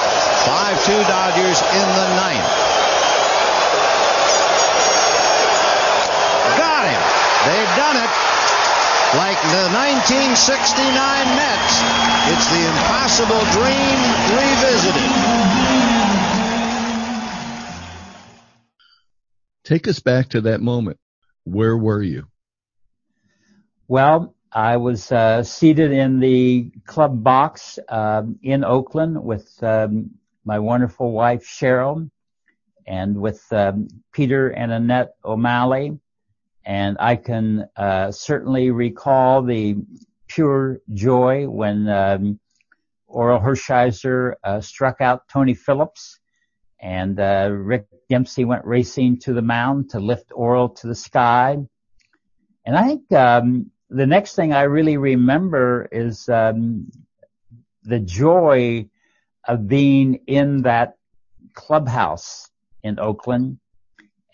5-2 0.46 1.06
Dodgers 1.06 1.62
in 1.62 1.88
the 1.94 2.08
ninth. 2.16 2.75
They've 7.46 7.76
done 7.76 7.94
it. 7.94 8.10
Like 9.14 9.40
the 9.54 9.70
1969 9.70 10.82
Mets, 11.38 11.78
it's 12.26 12.46
the 12.50 12.58
impossible 12.66 13.38
dream 13.54 13.98
revisited. 14.34 15.10
Take 19.62 19.86
us 19.86 20.00
back 20.00 20.30
to 20.30 20.40
that 20.40 20.60
moment. 20.60 20.98
Where 21.44 21.76
were 21.76 22.02
you? 22.02 22.26
Well, 23.86 24.34
I 24.50 24.78
was 24.78 25.12
uh, 25.12 25.44
seated 25.44 25.92
in 25.92 26.18
the 26.18 26.72
club 26.84 27.22
box 27.22 27.78
uh, 27.88 28.24
in 28.42 28.64
Oakland 28.64 29.22
with 29.22 29.62
um, 29.62 30.10
my 30.44 30.58
wonderful 30.58 31.12
wife 31.12 31.46
Cheryl 31.46 32.10
and 32.88 33.20
with 33.20 33.44
um, 33.52 33.86
Peter 34.12 34.48
and 34.48 34.72
Annette 34.72 35.14
O'Malley 35.24 36.00
and 36.66 36.96
I 36.98 37.14
can 37.14 37.68
uh, 37.76 38.10
certainly 38.10 38.72
recall 38.72 39.42
the 39.42 39.76
pure 40.26 40.80
joy 40.92 41.48
when 41.48 41.88
um, 41.88 42.40
Orel 43.08 43.40
Hershiser 43.40 44.34
uh, 44.42 44.60
struck 44.60 45.00
out 45.00 45.28
Tony 45.28 45.54
Phillips, 45.54 46.18
and 46.80 47.20
uh, 47.20 47.50
Rick 47.52 47.86
Dempsey 48.10 48.44
went 48.44 48.64
racing 48.64 49.20
to 49.20 49.32
the 49.32 49.42
mound 49.42 49.90
to 49.90 50.00
lift 50.00 50.32
Orel 50.32 50.74
to 50.80 50.88
the 50.88 50.94
sky. 50.96 51.56
And 52.64 52.76
I 52.76 52.84
think 52.84 53.12
um, 53.12 53.70
the 53.88 54.06
next 54.06 54.34
thing 54.34 54.52
I 54.52 54.62
really 54.62 54.96
remember 54.96 55.88
is 55.92 56.28
um, 56.28 56.90
the 57.84 58.00
joy 58.00 58.88
of 59.46 59.68
being 59.68 60.14
in 60.26 60.62
that 60.62 60.96
clubhouse 61.54 62.50
in 62.82 62.98
Oakland 62.98 63.58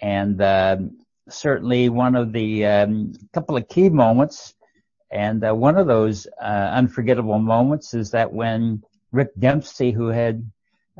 and 0.00 0.40
um, 0.40 0.96
certainly 1.28 1.88
one 1.88 2.14
of 2.14 2.32
the 2.32 2.66
um, 2.66 3.12
couple 3.32 3.56
of 3.56 3.68
key 3.68 3.88
moments. 3.88 4.54
And 5.10 5.44
uh, 5.44 5.54
one 5.54 5.76
of 5.76 5.86
those 5.86 6.26
uh, 6.40 6.70
unforgettable 6.72 7.38
moments 7.38 7.94
is 7.94 8.10
that 8.12 8.32
when 8.32 8.82
Rick 9.12 9.30
Dempsey, 9.38 9.92
who 9.92 10.08
had 10.08 10.50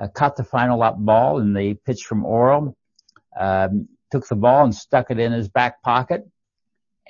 uh, 0.01 0.09
caught 0.09 0.37
the 0.37 0.45
final 0.45 0.83
up 0.83 0.99
ball 0.99 1.39
in 1.39 1.55
the 1.55 1.75
pitch 1.75 2.05
from 2.05 2.25
Orel, 2.25 2.75
um, 3.39 3.89
took 4.11 4.29
the 4.29 4.37
ball 4.37 4.65
and 4.65 4.75
stuck 4.75 5.11
it 5.11 5.19
in 5.19 5.33
his 5.33 5.49
back 5.49 5.83
pocket. 5.83 6.29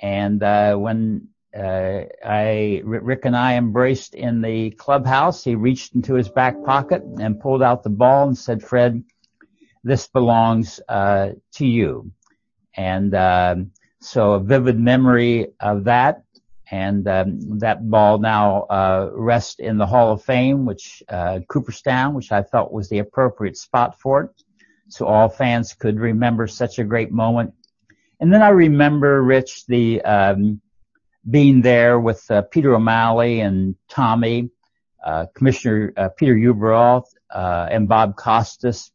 And 0.01 0.41
uh, 0.41 0.75
when 0.75 1.27
uh, 1.55 2.03
I, 2.25 2.81
Rick 2.83 3.25
and 3.25 3.35
I 3.35 3.55
embraced 3.55 4.15
in 4.15 4.41
the 4.41 4.71
clubhouse, 4.71 5.43
he 5.43 5.55
reached 5.55 5.93
into 5.93 6.15
his 6.15 6.29
back 6.29 6.55
pocket 6.63 7.03
and 7.19 7.39
pulled 7.39 7.61
out 7.61 7.83
the 7.83 7.89
ball 7.89 8.27
and 8.27 8.37
said, 8.37 8.63
"Fred, 8.63 9.03
this 9.83 10.07
belongs 10.07 10.79
uh, 10.89 11.31
to 11.53 11.65
you." 11.65 12.11
And 12.75 13.13
um, 13.15 13.71
so 13.99 14.33
a 14.33 14.39
vivid 14.39 14.79
memory 14.79 15.47
of 15.59 15.85
that. 15.85 16.23
And 16.71 17.07
um, 17.07 17.59
that 17.59 17.87
ball 17.89 18.17
now 18.17 18.61
uh, 18.63 19.09
rests 19.13 19.59
in 19.59 19.77
the 19.77 19.85
Hall 19.85 20.13
of 20.13 20.23
Fame, 20.23 20.65
which 20.65 21.03
uh, 21.07 21.41
Cooperstown, 21.47 22.15
which 22.15 22.31
I 22.31 22.41
felt 22.41 22.71
was 22.71 22.89
the 22.89 22.99
appropriate 22.99 23.57
spot 23.57 23.99
for 23.99 24.23
it, 24.23 24.43
so 24.87 25.05
all 25.05 25.29
fans 25.29 25.73
could 25.73 25.99
remember 25.99 26.47
such 26.47 26.79
a 26.79 26.83
great 26.83 27.11
moment. 27.11 27.53
And 28.19 28.33
then 28.33 28.41
I 28.41 28.49
remember 28.49 29.21
Rich 29.21 29.65
the 29.67 30.01
um, 30.01 30.61
being 31.29 31.61
there 31.61 31.99
with 31.99 32.25
uh, 32.31 32.41
Peter 32.43 32.73
O'Malley 32.73 33.41
and 33.41 33.75
Tommy, 33.89 34.49
uh, 35.03 35.25
Commissioner 35.35 35.93
uh, 35.97 36.09
Peter 36.17 36.33
Ueberroth, 36.33 37.05
uh, 37.29 37.67
and 37.69 37.87
Bob 37.87 38.15
Costas, 38.15 38.92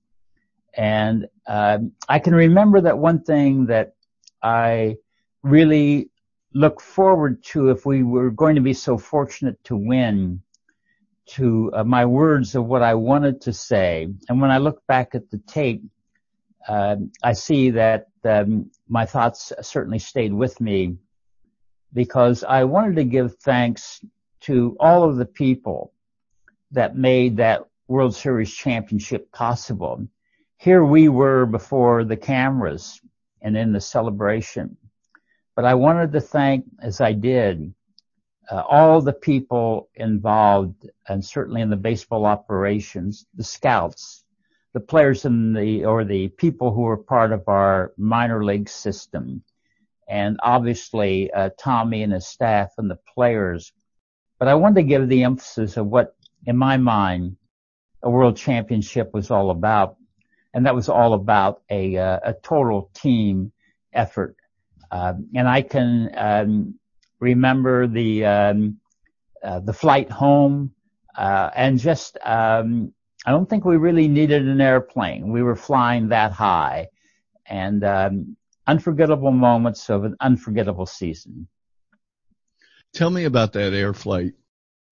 and 0.78 1.26
um, 1.48 1.92
I 2.08 2.20
can 2.20 2.34
remember 2.34 2.80
that 2.82 2.96
one 2.96 3.24
thing 3.24 3.66
that 3.66 3.94
I 4.40 4.96
really 5.42 6.10
look 6.54 6.80
forward 6.80 7.42
to 7.46 7.70
if 7.70 7.84
we 7.84 8.04
were 8.04 8.30
going 8.30 8.54
to 8.54 8.60
be 8.60 8.74
so 8.74 8.96
fortunate 8.96 9.62
to 9.64 9.76
win 9.76 10.40
to 11.30 11.72
uh, 11.74 11.82
my 11.82 12.06
words 12.06 12.54
of 12.54 12.64
what 12.64 12.82
I 12.82 12.94
wanted 12.94 13.40
to 13.42 13.52
say. 13.52 14.08
And 14.28 14.40
when 14.40 14.52
I 14.52 14.58
look 14.58 14.86
back 14.86 15.16
at 15.16 15.28
the 15.30 15.38
tape, 15.38 15.82
uh, 16.68 16.96
I 17.24 17.32
see 17.32 17.70
that 17.70 18.06
um, 18.24 18.70
my 18.88 19.04
thoughts 19.04 19.52
certainly 19.60 19.98
stayed 19.98 20.32
with 20.32 20.60
me 20.60 20.96
because 21.92 22.44
I 22.44 22.64
wanted 22.64 22.96
to 22.96 23.04
give 23.04 23.36
thanks 23.38 24.00
to 24.42 24.76
all 24.78 25.02
of 25.02 25.16
the 25.16 25.26
people 25.26 25.92
that 26.70 26.96
made 26.96 27.38
that 27.38 27.64
World 27.88 28.14
Series 28.14 28.54
championship 28.54 29.32
possible. 29.32 30.06
Here 30.61 30.84
we 30.84 31.09
were 31.09 31.46
before 31.46 32.02
the 32.02 32.16
cameras 32.16 33.00
and 33.40 33.56
in 33.56 33.70
the 33.70 33.80
celebration. 33.80 34.76
But 35.54 35.64
I 35.64 35.74
wanted 35.74 36.11
to 36.12 36.20
thank, 36.20 36.64
as 36.82 37.00
I 37.00 37.12
did, 37.12 37.72
uh, 38.50 38.62
all 38.68 39.00
the 39.00 39.12
people 39.12 39.88
involved, 39.94 40.90
and 41.06 41.24
certainly 41.24 41.61
in 41.61 41.70
the 41.70 41.76
baseball 41.76 42.26
operations, 42.26 43.24
the 43.36 43.44
scouts, 43.44 44.24
the 44.74 44.80
players 44.80 45.24
in 45.24 45.52
the, 45.52 45.84
or 45.84 46.04
the 46.04 46.26
people 46.26 46.72
who 46.72 46.80
were 46.80 46.96
part 46.96 47.30
of 47.30 47.46
our 47.46 47.92
minor 47.96 48.44
league 48.44 48.68
system, 48.68 49.44
and 50.09 50.40
obviously 50.42 51.30
uh, 51.32 51.50
Tommy 51.56 52.02
and 52.02 52.12
his 52.12 52.26
staff 52.26 52.72
and 52.78 52.90
the 52.90 52.98
players. 53.14 53.72
But 54.40 54.48
I 54.48 54.56
wanted 54.56 54.82
to 54.82 54.88
give 54.88 55.09
the 55.09 55.22
emphasis 55.22 55.76
of 55.76 55.86
what, 55.86 56.16
in 56.46 56.56
my 56.56 56.78
mind, 56.78 57.36
a 58.02 58.11
world 58.11 58.36
championship 58.36 59.14
was 59.14 59.30
all 59.30 59.50
about, 59.50 59.97
and 60.55 60.66
that 60.66 60.74
was 60.74 60.88
all 60.88 61.14
about 61.14 61.62
a 61.70 61.96
uh, 61.96 62.20
a 62.24 62.34
total 62.42 62.90
team 62.94 63.53
effort. 63.92 64.36
Um, 64.90 65.28
and 65.34 65.49
I 65.49 65.62
can 65.62 66.11
um, 66.16 66.74
remember 67.20 67.86
the 67.86 68.24
um, 68.24 68.78
uh, 69.42 69.61
the 69.61 69.72
flight 69.72 70.11
home, 70.11 70.72
uh, 71.16 71.51
and 71.55 71.78
just 71.78 72.16
um, 72.24 72.92
I 73.26 73.30
don't 73.30 73.49
think 73.49 73.64
we 73.64 73.76
really 73.76 74.09
needed 74.09 74.46
an 74.46 74.61
airplane. 74.61 75.30
We 75.30 75.42
were 75.42 75.57
flying 75.57 76.09
that 76.09 76.32
high, 76.32 76.88
and 77.46 77.84
um, 77.84 78.36
unforgettable 78.66 79.32
moments 79.32 79.90
of 79.90 80.05
an 80.05 80.16
unforgettable 80.20 80.86
season. 80.86 81.49
Tell 82.94 83.11
me 83.11 83.24
about 83.24 83.53
that 83.53 83.74
air 83.74 83.92
flight. 83.92 84.32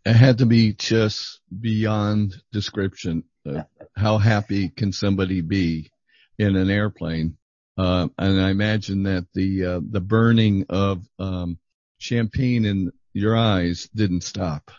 It 0.05 0.13
had 0.13 0.39
to 0.39 0.47
be 0.47 0.75
just 0.75 1.41
beyond 1.61 2.35
description. 2.53 3.25
Uh, 3.47 3.63
how 3.97 4.19
happy 4.19 4.69
can 4.69 4.93
somebody 4.93 5.41
be 5.41 5.91
in 6.39 6.57
an 6.57 6.71
airplane? 6.71 7.37
Uh, 7.79 8.09
and 8.19 8.41
I 8.41 8.51
imagine 8.51 9.03
that 9.05 9.27
the 9.35 9.65
uh, 9.65 9.81
the 9.91 10.01
burning 10.01 10.67
of 10.69 11.07
um, 11.19 11.59
champagne 11.99 12.65
in 12.65 12.93
your 13.13 13.37
eyes 13.37 13.89
didn't 13.95 14.23
stop. 14.23 14.71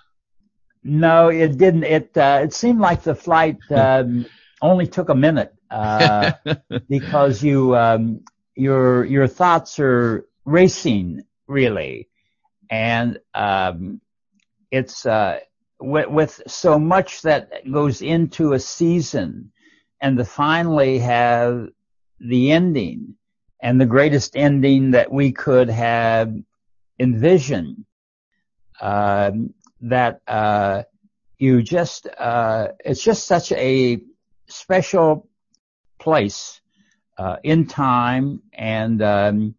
No, 0.83 1.29
it 1.29 1.57
didn't. 1.57 1.83
It 1.83 2.17
uh, 2.17 2.41
it 2.43 2.53
seemed 2.53 2.79
like 2.79 3.03
the 3.03 3.15
flight 3.15 3.59
um, 3.71 4.25
only 4.61 4.87
took 4.87 5.09
a 5.09 5.15
minute 5.15 5.53
uh, 5.69 6.33
because 6.89 7.43
you 7.43 7.75
um, 7.75 8.21
your 8.55 9.05
your 9.05 9.27
thoughts 9.27 9.79
are 9.79 10.27
racing 10.45 11.23
really, 11.47 12.09
and 12.69 13.19
um, 13.33 14.01
it's 14.71 15.05
uh, 15.05 15.39
with, 15.79 16.07
with 16.07 16.41
so 16.47 16.79
much 16.79 17.21
that 17.23 17.69
goes 17.71 18.01
into 18.01 18.53
a 18.53 18.59
season, 18.59 19.51
and 20.01 20.17
to 20.17 20.25
finally 20.25 20.99
have 20.99 21.69
the 22.19 22.51
ending 22.51 23.15
and 23.61 23.79
the 23.79 23.85
greatest 23.85 24.35
ending 24.35 24.91
that 24.91 25.11
we 25.11 25.31
could 25.31 25.69
have 25.69 26.33
envisioned. 26.99 27.85
Uh, 28.79 29.31
that 29.81 30.21
uh, 30.27 30.83
you 31.37 31.61
just 31.61 32.07
uh, 32.17 32.69
it's 32.83 33.01
just 33.03 33.25
such 33.25 33.51
a 33.51 33.99
special 34.47 35.27
place 35.99 36.61
uh, 37.17 37.37
in 37.43 37.65
time 37.65 38.41
and 38.53 39.01
um, 39.01 39.55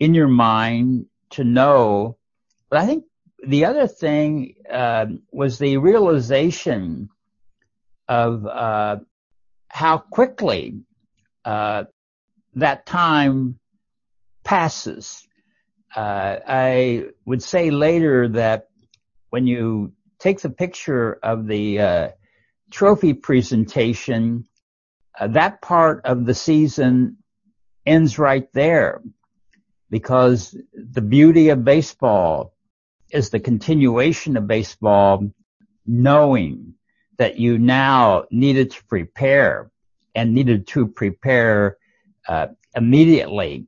in 0.00 0.14
your 0.14 0.28
mind 0.28 1.06
to 1.30 1.44
know. 1.44 2.16
But 2.70 2.80
I 2.80 2.86
think 2.86 3.04
the 3.46 3.64
other 3.64 3.86
thing 3.86 4.54
uh, 4.70 5.06
was 5.32 5.58
the 5.58 5.76
realization 5.76 7.08
of 8.08 8.46
uh, 8.46 8.96
how 9.68 9.98
quickly 9.98 10.80
uh, 11.44 11.84
that 12.54 12.86
time 12.86 13.58
passes. 14.44 15.26
Uh, 15.94 16.36
I 16.46 17.06
would 17.24 17.42
say 17.42 17.70
later 17.70 18.28
that 18.28 18.68
when 19.30 19.46
you 19.46 19.92
take 20.18 20.40
the 20.40 20.50
picture 20.50 21.18
of 21.22 21.46
the 21.46 21.80
uh, 21.80 22.08
trophy 22.70 23.14
presentation, 23.14 24.46
uh, 25.18 25.28
that 25.28 25.60
part 25.60 26.04
of 26.04 26.24
the 26.24 26.34
season 26.34 27.18
ends 27.86 28.18
right 28.18 28.50
there 28.52 29.02
because 29.90 30.56
the 30.72 31.02
beauty 31.02 31.50
of 31.50 31.64
baseball 31.64 32.53
is 33.14 33.30
the 33.30 33.40
continuation 33.40 34.36
of 34.36 34.46
baseball 34.46 35.30
knowing 35.86 36.74
that 37.16 37.38
you 37.38 37.58
now 37.58 38.24
needed 38.30 38.72
to 38.72 38.84
prepare 38.84 39.70
and 40.14 40.34
needed 40.34 40.66
to 40.66 40.86
prepare 40.86 41.76
uh, 42.28 42.48
immediately 42.74 43.66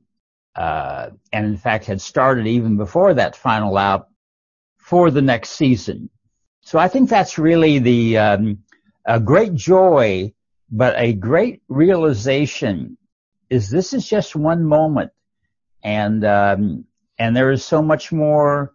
uh, 0.55 1.09
and 1.31 1.45
in 1.45 1.57
fact 1.57 1.85
had 1.85 2.01
started 2.01 2.45
even 2.45 2.75
before 2.75 3.13
that 3.13 3.35
final 3.35 3.77
out 3.77 4.09
for 4.77 5.11
the 5.11 5.21
next 5.21 5.51
season. 5.51 6.09
So 6.61 6.77
I 6.77 6.89
think 6.89 7.09
that's 7.09 7.37
really 7.37 7.79
the 7.79 8.17
um, 8.17 8.59
a 9.05 9.19
great 9.19 9.53
joy 9.53 10.33
but 10.69 10.93
a 10.97 11.13
great 11.13 11.61
realization 11.69 12.97
is 13.49 13.69
this 13.69 13.93
is 13.93 14.05
just 14.05 14.35
one 14.35 14.65
moment 14.65 15.11
and 15.83 16.25
um, 16.25 16.83
and 17.17 17.35
there 17.35 17.51
is 17.51 17.63
so 17.63 17.81
much 17.81 18.11
more 18.11 18.73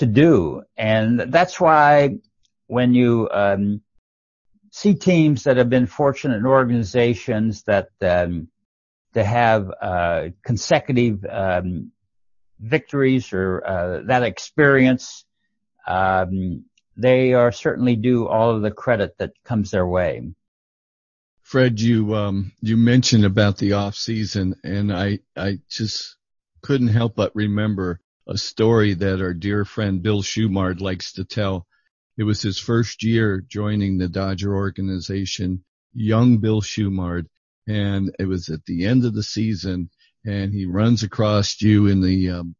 to 0.00 0.06
do. 0.06 0.62
And 0.76 1.20
that's 1.20 1.60
why 1.60 2.16
when 2.66 2.92
you 2.94 3.28
um, 3.32 3.80
see 4.70 4.94
teams 4.94 5.44
that 5.44 5.56
have 5.56 5.70
been 5.70 5.86
fortunate 5.86 6.36
in 6.36 6.46
organizations 6.46 7.62
that 7.64 7.88
um, 8.02 8.48
to 9.14 9.24
have 9.24 9.70
uh, 9.80 10.28
consecutive 10.44 11.24
um, 11.24 11.92
victories 12.58 13.32
or 13.32 13.66
uh, 13.66 14.02
that 14.06 14.22
experience 14.22 15.24
um, 15.86 16.64
they 16.96 17.32
are 17.32 17.52
certainly 17.52 17.96
due 17.96 18.28
all 18.28 18.50
of 18.54 18.62
the 18.62 18.70
credit 18.70 19.16
that 19.18 19.32
comes 19.44 19.70
their 19.70 19.86
way. 19.86 20.22
Fred, 21.42 21.80
you 21.80 22.14
um, 22.14 22.52
you 22.60 22.76
mentioned 22.76 23.24
about 23.24 23.58
the 23.58 23.72
off 23.72 23.96
season, 23.96 24.54
and 24.62 24.92
I 24.92 25.20
I 25.36 25.58
just 25.68 26.16
couldn't 26.62 26.88
help 26.88 27.16
but 27.16 27.34
remember 27.34 28.00
a 28.26 28.36
story 28.36 28.94
that 28.94 29.20
our 29.20 29.34
dear 29.34 29.64
friend 29.64 30.02
Bill 30.02 30.22
Shumard 30.22 30.80
likes 30.80 31.12
to 31.14 31.24
tell. 31.24 31.66
It 32.16 32.24
was 32.24 32.42
his 32.42 32.58
first 32.58 33.02
year 33.02 33.40
joining 33.40 33.98
the 33.98 34.08
Dodger 34.08 34.54
organization, 34.54 35.64
young 35.94 36.38
Bill 36.38 36.60
Shumard, 36.60 37.26
and 37.66 38.14
it 38.18 38.26
was 38.26 38.48
at 38.48 38.64
the 38.66 38.86
end 38.86 39.04
of 39.04 39.14
the 39.14 39.22
season, 39.22 39.90
and 40.24 40.52
he 40.52 40.66
runs 40.66 41.02
across 41.02 41.60
you 41.62 41.86
in 41.86 42.00
the 42.00 42.30
um, 42.30 42.54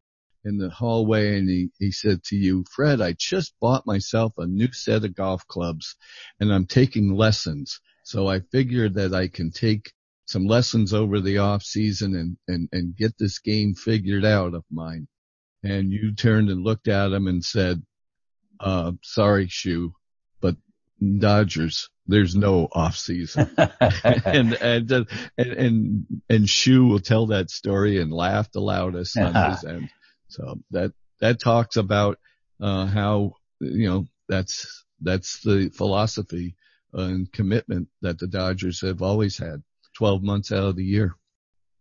in 0.44 0.56
the 0.56 0.70
hallway, 0.70 1.38
and 1.38 1.48
he 1.48 1.70
he 1.78 1.92
said 1.92 2.22
to 2.24 2.36
you, 2.36 2.64
Fred, 2.70 3.00
I 3.00 3.12
just 3.18 3.54
bought 3.60 3.86
myself 3.86 4.32
a 4.38 4.46
new 4.46 4.72
set 4.72 5.04
of 5.04 5.14
golf 5.14 5.46
clubs, 5.46 5.96
and 6.38 6.52
I'm 6.52 6.66
taking 6.66 7.14
lessons. 7.14 7.80
So 8.04 8.28
I 8.28 8.40
figured 8.40 8.94
that 8.94 9.14
I 9.14 9.28
can 9.28 9.50
take 9.50 9.92
some 10.26 10.46
lessons 10.46 10.94
over 10.94 11.20
the 11.20 11.38
off 11.38 11.62
season 11.62 12.14
and, 12.14 12.36
and, 12.48 12.68
and 12.72 12.96
get 12.96 13.18
this 13.18 13.40
game 13.40 13.74
figured 13.74 14.24
out 14.24 14.54
of 14.54 14.64
mine. 14.70 15.08
And 15.62 15.92
you 15.92 16.14
turned 16.14 16.48
and 16.48 16.64
looked 16.64 16.88
at 16.88 17.12
him 17.12 17.26
and 17.26 17.44
said, 17.44 17.82
uh, 18.58 18.92
sorry, 19.02 19.48
Shu, 19.48 19.94
but 20.40 20.56
Dodgers, 21.18 21.90
there's 22.06 22.34
no 22.34 22.68
off 22.72 22.96
season. 22.96 23.50
and, 23.56 24.54
and, 24.54 24.90
and, 24.90 25.06
and, 25.36 26.06
and 26.28 26.48
Shu 26.48 26.86
will 26.86 27.00
tell 27.00 27.26
that 27.26 27.50
story 27.50 28.00
and 28.00 28.12
laugh 28.12 28.50
the 28.52 28.60
loudest 28.60 29.16
on 29.18 29.50
his 29.50 29.64
end. 29.64 29.90
So 30.28 30.60
that, 30.70 30.92
that 31.20 31.40
talks 31.40 31.76
about, 31.76 32.18
uh, 32.60 32.86
how, 32.86 33.34
you 33.60 33.88
know, 33.88 34.06
that's, 34.28 34.84
that's 35.00 35.40
the 35.42 35.70
philosophy 35.70 36.56
and 36.92 37.30
commitment 37.32 37.88
that 38.02 38.18
the 38.18 38.26
Dodgers 38.26 38.80
have 38.80 39.02
always 39.02 39.38
had 39.38 39.62
12 39.96 40.22
months 40.22 40.52
out 40.52 40.64
of 40.64 40.76
the 40.76 40.84
year. 40.84 41.14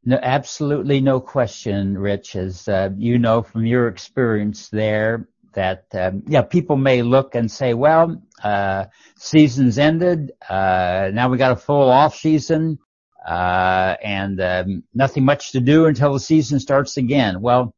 No, 0.05 0.17
absolutely 0.21 1.01
no 1.01 1.19
question, 1.19 1.97
Rich, 1.97 2.35
as 2.35 2.67
uh, 2.67 2.89
you 2.97 3.19
know 3.19 3.41
from 3.43 3.65
your 3.65 3.87
experience 3.87 4.69
there 4.69 5.27
that, 5.53 5.85
um, 5.93 6.23
yeah, 6.27 6.41
people 6.41 6.77
may 6.77 7.01
look 7.01 7.35
and 7.35 7.51
say, 7.51 7.73
well, 7.73 8.21
uh, 8.43 8.85
season's 9.17 9.77
ended, 9.77 10.31
uh, 10.47 11.11
now 11.13 11.27
we 11.29 11.37
got 11.37 11.51
a 11.51 11.55
full 11.55 11.89
off 11.89 12.15
season, 12.15 12.79
uh, 13.27 13.95
and, 14.01 14.39
um, 14.39 14.83
nothing 14.93 15.25
much 15.25 15.51
to 15.51 15.59
do 15.59 15.87
until 15.87 16.13
the 16.13 16.19
season 16.19 16.59
starts 16.59 16.95
again. 16.97 17.41
Well, 17.41 17.75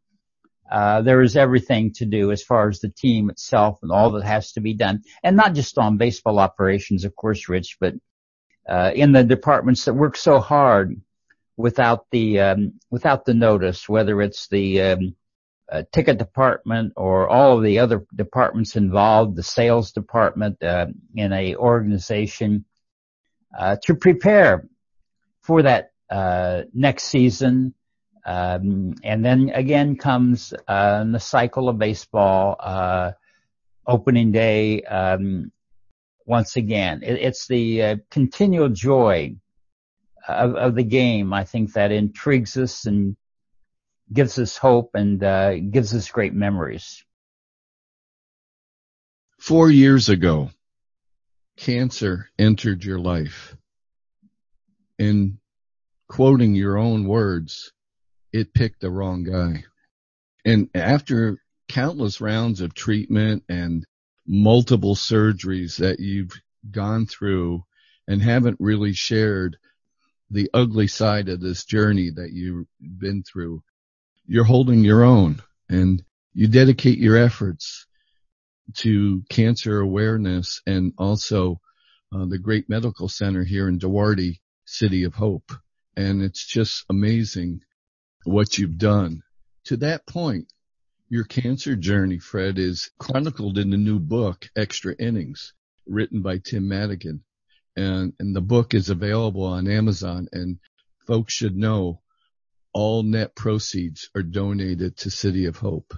uh, 0.71 1.01
there 1.01 1.21
is 1.21 1.35
everything 1.35 1.91
to 1.93 2.05
do 2.05 2.31
as 2.31 2.43
far 2.43 2.69
as 2.69 2.79
the 2.79 2.89
team 2.89 3.29
itself 3.29 3.79
and 3.81 3.91
all 3.91 4.11
that 4.11 4.23
has 4.23 4.51
to 4.53 4.61
be 4.61 4.73
done. 4.73 5.01
And 5.23 5.35
not 5.35 5.55
just 5.55 5.77
on 5.77 5.97
baseball 5.97 6.37
operations, 6.39 7.03
of 7.03 7.15
course, 7.15 7.49
Rich, 7.49 7.77
but, 7.79 7.95
uh, 8.69 8.91
in 8.93 9.11
the 9.11 9.23
departments 9.23 9.85
that 9.85 9.95
work 9.95 10.15
so 10.15 10.39
hard 10.39 11.01
without 11.61 12.09
the, 12.11 12.39
um, 12.39 12.73
without 12.89 13.25
the 13.25 13.33
notice, 13.33 13.87
whether 13.87 14.21
it's 14.21 14.47
the, 14.47 14.81
um, 14.81 15.15
uh, 15.71 15.83
ticket 15.93 16.17
department 16.17 16.91
or 16.97 17.29
all 17.29 17.57
of 17.57 17.63
the 17.63 17.79
other 17.79 18.05
departments 18.13 18.75
involved, 18.75 19.37
the 19.37 19.43
sales 19.43 19.93
department, 19.93 20.61
uh, 20.61 20.87
in 21.15 21.31
a 21.31 21.55
organization, 21.55 22.65
uh, 23.57 23.77
to 23.83 23.95
prepare 23.95 24.67
for 25.43 25.61
that, 25.61 25.91
uh, 26.09 26.63
next 26.73 27.05
season, 27.05 27.73
um, 28.25 28.93
and 29.03 29.23
then 29.23 29.49
again 29.49 29.95
comes 29.95 30.53
uh, 30.67 31.03
the 31.05 31.19
cycle 31.19 31.69
of 31.69 31.79
baseball, 31.79 32.57
uh, 32.59 33.11
opening 33.87 34.31
day. 34.31 34.81
Um, 34.81 35.51
once 36.25 36.55
again, 36.57 37.01
it, 37.01 37.13
it's 37.13 37.47
the 37.47 38.01
continual 38.09 38.69
joy 38.69 39.35
of, 40.27 40.55
of, 40.55 40.75
the 40.75 40.83
game. 40.83 41.33
I 41.33 41.43
think 41.43 41.73
that 41.73 41.91
intrigues 41.91 42.57
us 42.57 42.85
and 42.85 43.15
gives 44.11 44.37
us 44.39 44.57
hope 44.57 44.91
and 44.93 45.23
uh, 45.23 45.57
gives 45.59 45.93
us 45.93 46.09
great 46.09 46.33
memories. 46.33 47.03
Four 49.39 49.71
years 49.71 50.09
ago, 50.09 50.51
cancer 51.57 52.29
entered 52.37 52.83
your 52.83 52.99
life. 52.99 53.55
In 54.99 55.39
quoting 56.07 56.53
your 56.53 56.77
own 56.77 57.05
words, 57.07 57.71
it 58.31 58.53
picked 58.53 58.81
the 58.81 58.91
wrong 58.91 59.23
guy. 59.23 59.63
And 60.45 60.69
after 60.75 61.39
countless 61.69 62.21
rounds 62.21 62.61
of 62.61 62.73
treatment 62.73 63.43
and 63.49 63.85
multiple 64.27 64.95
surgeries 64.95 65.77
that 65.77 65.99
you've 65.99 66.33
gone 66.69 67.05
through 67.05 67.63
and 68.07 68.21
haven't 68.21 68.57
really 68.59 68.93
shared 68.93 69.57
the 70.31 70.49
ugly 70.53 70.87
side 70.87 71.27
of 71.27 71.41
this 71.41 71.65
journey 71.65 72.09
that 72.09 72.31
you've 72.31 72.65
been 72.79 73.21
through, 73.23 73.61
you're 74.25 74.45
holding 74.45 74.83
your 74.83 75.03
own 75.03 75.41
and 75.69 76.03
you 76.33 76.47
dedicate 76.47 76.97
your 76.97 77.17
efforts 77.17 77.85
to 78.75 79.23
cancer 79.29 79.81
awareness 79.81 80.61
and 80.65 80.93
also 80.97 81.59
uh, 82.15 82.25
the 82.25 82.39
great 82.39 82.69
medical 82.69 83.09
center 83.09 83.43
here 83.43 83.67
in 83.67 83.77
Duarte, 83.77 84.39
City 84.65 85.03
of 85.03 85.13
Hope. 85.13 85.51
And 85.97 86.21
it's 86.21 86.45
just 86.45 86.85
amazing 86.89 87.61
what 88.23 88.57
you've 88.57 88.77
done. 88.77 89.23
To 89.65 89.77
that 89.77 90.07
point, 90.07 90.47
your 91.09 91.25
cancer 91.25 91.75
journey, 91.75 92.19
Fred, 92.19 92.57
is 92.57 92.89
chronicled 92.97 93.57
in 93.57 93.69
the 93.69 93.77
new 93.77 93.99
book, 93.99 94.49
Extra 94.55 94.95
Innings, 94.97 95.53
written 95.85 96.21
by 96.21 96.37
Tim 96.37 96.69
Madigan. 96.69 97.23
And, 97.75 98.13
and 98.19 98.35
the 98.35 98.41
book 98.41 98.73
is 98.73 98.89
available 98.89 99.43
on 99.43 99.67
Amazon 99.67 100.27
and 100.31 100.59
folks 101.07 101.33
should 101.33 101.55
know 101.55 102.01
all 102.73 103.03
net 103.03 103.35
proceeds 103.35 104.09
are 104.15 104.23
donated 104.23 104.97
to 104.97 105.09
City 105.09 105.45
of 105.45 105.57
Hope. 105.57 105.93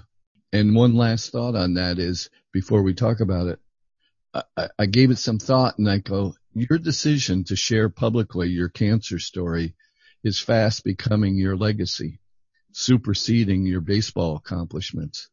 And 0.51 0.75
one 0.75 0.95
last 0.95 1.31
thought 1.31 1.55
on 1.55 1.75
that 1.75 1.99
is 1.99 2.29
before 2.51 2.83
we 2.83 2.93
talk 2.93 3.19
about 3.19 3.47
it, 3.47 3.59
I, 4.55 4.69
I 4.79 4.85
gave 4.85 5.11
it 5.11 5.17
some 5.17 5.39
thought 5.39 5.77
and 5.77 5.89
I 5.89 5.99
go, 5.99 6.35
your 6.53 6.77
decision 6.77 7.43
to 7.45 7.55
share 7.55 7.89
publicly 7.89 8.49
your 8.49 8.69
cancer 8.69 9.19
story 9.19 9.75
is 10.23 10.39
fast 10.39 10.83
becoming 10.83 11.35
your 11.35 11.57
legacy, 11.57 12.19
superseding 12.71 13.65
your 13.65 13.81
baseball 13.81 14.35
accomplishments. 14.35 15.29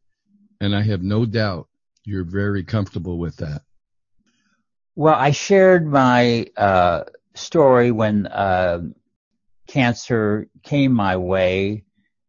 And 0.61 0.75
I 0.75 0.83
have 0.83 1.03
no 1.03 1.25
doubt 1.27 1.69
you're 2.05 2.25
very 2.25 2.65
comfortable 2.65 3.19
with 3.19 3.37
that. 3.37 3.63
Well, 4.97 5.15
I 5.15 5.31
shared 5.31 5.87
my 5.87 6.47
uh, 6.57 7.05
story 7.35 7.91
when 7.91 8.27
uh, 8.27 8.83
cancer 9.69 10.49
came 10.63 10.93
my 10.93 11.17
way 11.17 11.85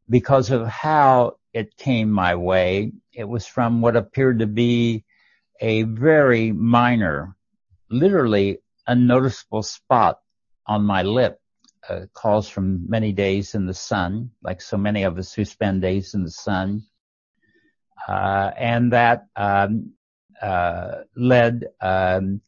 because 0.10 0.52
of 0.52 0.68
how 0.68 1.38
it 1.54 1.76
came 1.76 2.12
my 2.12 2.36
way. 2.36 2.94
It 3.14 3.28
was 3.28 3.48
from 3.48 3.82
what 3.82 3.96
appeared 3.96 4.40
to 4.40 4.48
be 4.48 5.04
a 5.60 5.84
very 5.84 6.52
minor, 6.52 7.36
literally 7.90 8.60
unnoticeable 8.88 9.64
spot 9.64 10.20
on 10.68 10.84
my 10.84 11.02
lip 11.02 11.40
uh, 11.90 12.06
calls 12.14 12.48
from 12.48 12.88
many 12.88 13.12
days 13.12 13.56
in 13.56 13.66
the 13.66 13.74
sun, 13.74 14.32
like 14.44 14.62
so 14.62 14.78
many 14.78 15.04
of 15.04 15.18
us 15.18 15.34
who 15.34 15.46
spend 15.46 15.82
days 15.82 16.14
in 16.14 16.24
the 16.24 16.32
sun. 16.32 16.84
Uh, 18.08 18.52
and 18.58 18.94
that 18.94 19.26
um, 19.36 19.94
uh, 20.42 21.02
led 21.16 21.66
um, 21.82 22.42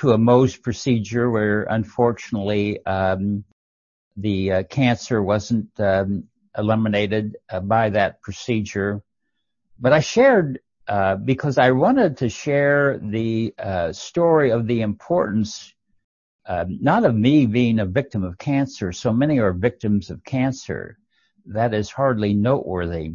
to 0.00 0.12
a 0.12 0.18
Mohs 0.18 0.60
procedure 0.60 1.30
where 1.30 1.62
unfortunately 1.64 2.84
um, 2.84 3.44
the 4.16 4.52
uh, 4.52 4.62
cancer 4.64 5.22
wasn't 5.22 5.68
um, 5.78 6.24
eliminated 6.56 7.36
uh, 7.50 7.60
by 7.60 7.90
that 7.90 8.20
procedure. 8.20 9.02
But 9.78 9.92
I 9.92 10.00
shared 10.00 10.60
uh, 10.88 11.16
because 11.16 11.56
I 11.56 11.70
wanted 11.70 12.18
to 12.18 12.28
share 12.28 12.98
the 12.98 13.54
story 13.92 14.50
of 14.50 14.66
the 14.66 14.82
importance 14.82 15.72
um, 16.46 16.78
not 16.80 17.04
of 17.04 17.14
me 17.14 17.46
being 17.46 17.78
a 17.78 17.86
victim 17.86 18.24
of 18.24 18.36
cancer. 18.36 18.92
So 18.92 19.12
many 19.12 19.38
are 19.38 19.52
victims 19.52 20.10
of 20.10 20.24
cancer. 20.24 20.98
That 21.46 21.74
is 21.74 21.90
hardly 21.90 22.34
noteworthy. 22.34 23.12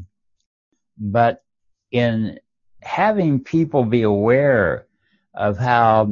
But 0.97 1.43
in 1.91 2.39
having 2.81 3.43
people 3.43 3.83
be 3.83 4.03
aware 4.03 4.87
of 5.33 5.57
how 5.57 6.01
uh, 6.01 6.05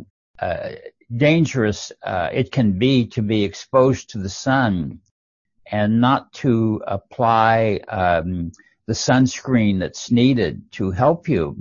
dangerous 1.16 1.92
uh, 2.04 2.30
it 2.34 2.52
can 2.52 2.78
be 2.78 3.08
to 3.08 3.22
be 3.22 3.44
exposed 3.44 4.10
to 4.10 4.18
the 4.18 4.30
sun 4.30 5.00
and 5.72 6.02
not 6.02 6.32
to 6.34 6.82
apply 6.88 7.80
um, 7.88 8.52
the 8.88 8.94
sunscreen 8.94 9.80
that's 9.80 10.12
needed 10.12 10.72
to 10.72 10.92
help 10.92 11.30
you. 11.30 11.58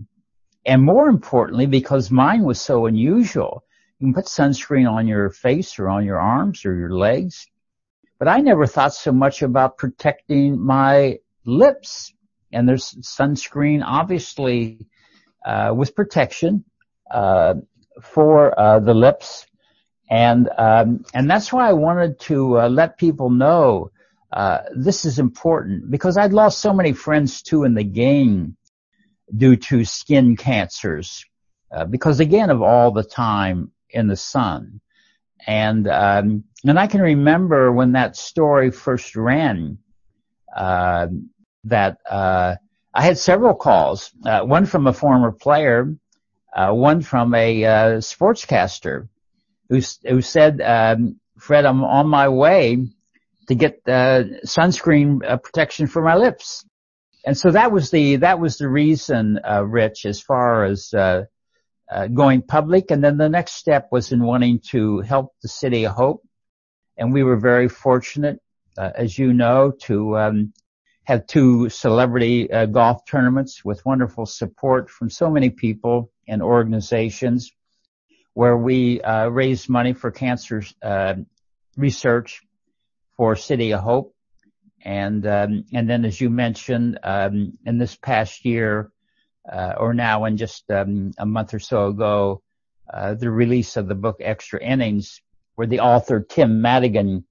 And 0.65 0.83
more 0.83 1.09
importantly, 1.09 1.67
because 1.67 2.11
mine 2.11 2.43
was 2.45 2.61
so 2.61 2.87
unusual, 2.87 3.65
you 3.99 4.07
can 4.07 4.15
put 4.15 4.27
sunscreen 4.27 4.91
on 4.91 5.07
your 5.07 5.31
face 5.31 5.79
or 5.79 5.89
on 5.89 6.05
your 6.05 6.21
arms 6.21 6.65
or 6.65 6.75
your 6.75 6.95
legs. 6.95 7.47
But 8.19 8.29
I 8.29 8.41
never 8.41 8.67
thought 8.67 8.95
so 8.95 9.13
much 9.13 9.43
about 9.43 9.79
protecting 9.79 10.61
my 10.61 11.19
lips. 11.45 12.13
And 12.53 12.69
there's 12.69 12.93
sunscreen, 13.03 13.83
obviously, 13.85 14.87
uh, 15.45 15.73
with 15.77 15.95
protection, 15.97 16.65
uh, 17.11 17.55
for, 18.01 18.59
uh, 18.59 18.81
the 18.81 18.95
lips. 18.95 19.47
And, 20.11 20.49
um, 20.59 21.05
and 21.15 21.31
that's 21.31 21.53
why 21.53 21.69
I 21.69 21.73
wanted 21.73 22.21
to, 22.21 22.61
uh, 22.61 22.69
let 22.69 22.99
people 22.99 23.31
know, 23.31 23.91
uh, 24.33 24.61
this 24.75 25.05
is 25.05 25.19
important 25.19 25.91
because 25.91 26.17
I'd 26.17 26.33
lost 26.33 26.61
so 26.61 26.73
many 26.73 26.93
friends 26.93 27.43
too 27.43 27.65
in 27.65 27.75
the 27.75 27.85
game 27.85 28.57
due 29.35 29.57
to 29.57 29.85
skin 29.85 30.37
cancers. 30.37 31.25
Uh, 31.71 31.87
because 31.87 32.21
again 32.21 32.51
of 32.51 32.61
all 32.61 32.91
the 32.91 33.03
time 33.03 33.73
in 33.89 34.07
the 34.07 34.17
sun. 34.17 34.81
And, 35.47 35.89
um, 35.89 36.45
and 36.65 36.79
I 36.79 36.87
can 36.87 37.01
remember 37.01 37.73
when 37.73 37.93
that 37.93 38.17
story 38.17 38.71
first 38.71 39.17
ran, 39.17 39.79
uh, 40.55 41.07
that, 41.65 41.99
uh, 42.09 42.57
I 42.95 43.03
had 43.03 43.17
several 43.17 43.55
calls, 43.55 44.11
uh, 44.27 44.43
one 44.43 44.67
from 44.67 44.87
a 44.87 44.93
former 44.93 45.33
player, 45.33 45.97
uh, 46.53 46.73
one 46.73 47.01
from 47.03 47.35
a, 47.35 47.65
uh, 47.65 47.87
sportscaster 47.99 49.09
who, 49.69 49.81
who 50.09 50.21
said, 50.21 50.61
um, 50.61 51.19
Fred, 51.39 51.65
I'm 51.65 51.83
on 51.83 52.09
my 52.09 52.29
way 52.29 52.87
to 53.49 53.55
get, 53.55 53.81
uh, 53.87 54.25
sunscreen 54.45 55.21
protection 55.43 55.87
for 55.87 56.03
my 56.03 56.17
lips. 56.17 56.65
And 57.25 57.37
so 57.39 57.51
that 57.53 57.73
was 57.73 57.91
the, 57.91 58.17
that 58.17 58.39
was 58.39 58.59
the 58.59 58.69
reason, 58.69 59.41
Rich, 59.65 60.07
as 60.07 60.21
far 60.21 60.65
as, 60.65 60.93
uh, 61.93 62.07
going 62.09 62.43
public. 62.43 62.91
And 62.91 63.03
then 63.05 63.19
the 63.19 63.29
next 63.29 63.55
step 63.55 63.89
was 63.93 64.13
in 64.13 64.23
wanting 64.23 64.61
to 64.71 65.01
help 65.01 65.35
the 65.43 65.49
City 65.49 65.85
of 65.85 65.95
Hope. 65.95 66.23
And 66.97 67.13
we 67.13 67.23
were 67.23 67.37
very 67.37 67.69
fortunate, 67.69 68.41
uh, 68.79 68.91
as 68.95 69.19
you 69.19 69.33
know, 69.33 69.73
to 69.83 70.19
um, 70.19 70.53
have 71.05 71.27
two 71.27 71.69
celebrity 71.69 72.51
uh, 72.51 72.67
golf 72.67 73.05
tournaments 73.07 73.65
with 73.65 73.85
wonderful 73.85 74.27
support 74.27 74.89
from 74.89 75.11
so 75.11 75.31
many 75.31 75.51
people 75.51 76.12
and 76.29 76.43
organizations 76.43 77.53
where 78.35 78.57
we 78.57 79.01
uh, 79.01 79.29
raised 79.29 79.69
money 79.69 79.93
for 79.93 80.11
cancer 80.11 80.63
uh, 80.83 81.15
research 81.77 82.43
for 83.17 83.37
City 83.37 83.73
of 83.73 83.81
Hope. 83.81 84.15
And 84.85 85.25
um, 85.27 85.65
and 85.73 85.89
then, 85.89 86.05
as 86.05 86.21
you 86.21 86.29
mentioned, 86.29 86.99
um, 87.05 87.57
in 87.65 87.79
this 87.79 87.95
past 87.95 88.45
year, 88.45 88.91
uh, 89.51 89.75
or 89.79 89.95
now 89.95 90.25
in 90.25 90.37
just 90.37 90.69
um, 90.71 91.13
a 91.19 91.27
month 91.27 91.55
or 91.55 91.61
so 91.61 91.87
ago, 91.87 92.43
uh, 92.93 93.15
the 93.15 93.31
release 93.31 93.77
of 93.77 93.87
the 93.87 93.95
book 93.95 94.17
Extra 94.21 94.61
Innings, 94.61 95.23
where 95.55 95.69
the 95.69 95.81
author 95.81 96.21
Tim 96.21 96.63
Madigan 96.63 97.25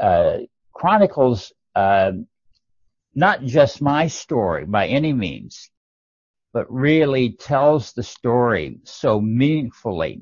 uh, 0.00 0.38
chronicles 0.72 1.52
uh, 1.74 2.12
not 3.14 3.42
just 3.42 3.82
my 3.82 4.06
story 4.06 4.64
by 4.64 4.86
any 4.86 5.12
means, 5.12 5.70
but 6.58 6.74
really 6.74 7.30
tells 7.30 7.92
the 7.92 8.02
story 8.02 8.80
so 8.82 9.20
meaningfully 9.20 10.20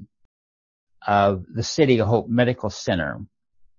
of 1.07 1.47
the 1.49 1.63
City 1.63 1.99
of 1.99 2.09
Hope 2.09 2.29
Medical 2.29 2.69
Center 2.69 3.25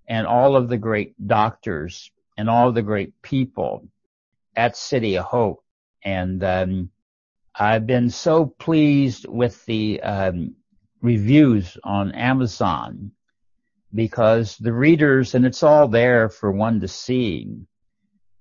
and 0.07 0.25
all 0.25 0.55
of 0.55 0.67
the 0.67 0.77
great 0.79 1.13
doctors 1.27 2.09
and 2.35 2.49
all 2.49 2.71
the 2.71 2.81
great 2.81 3.21
people 3.21 3.87
at 4.55 4.75
City 4.75 5.19
of 5.19 5.25
Hope. 5.25 5.63
And 6.03 6.43
um, 6.43 6.89
I've 7.53 7.85
been 7.85 8.09
so 8.09 8.47
pleased 8.47 9.27
with 9.27 9.63
the 9.67 10.01
um, 10.01 10.55
reviews 11.03 11.77
on 11.83 12.11
Amazon 12.13 13.11
because 13.93 14.57
the 14.57 14.73
readers, 14.73 15.35
and 15.35 15.45
it's 15.45 15.61
all 15.61 15.87
there 15.87 16.27
for 16.27 16.51
one 16.51 16.79
to 16.79 16.87
see, 16.87 17.55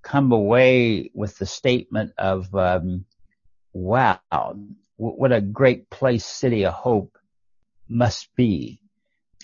come 0.01 0.33
away 0.33 1.11
with 1.13 1.37
the 1.37 1.45
statement 1.45 2.13
of, 2.17 2.55
um, 2.55 3.05
wow, 3.77 4.57
what 4.97 5.33
a 5.33 5.41
great 5.41 5.91
place 5.91 6.25
City 6.25 6.65
of 6.65 6.73
Hope 6.73 7.19
must 7.89 8.35
be. 8.35 8.81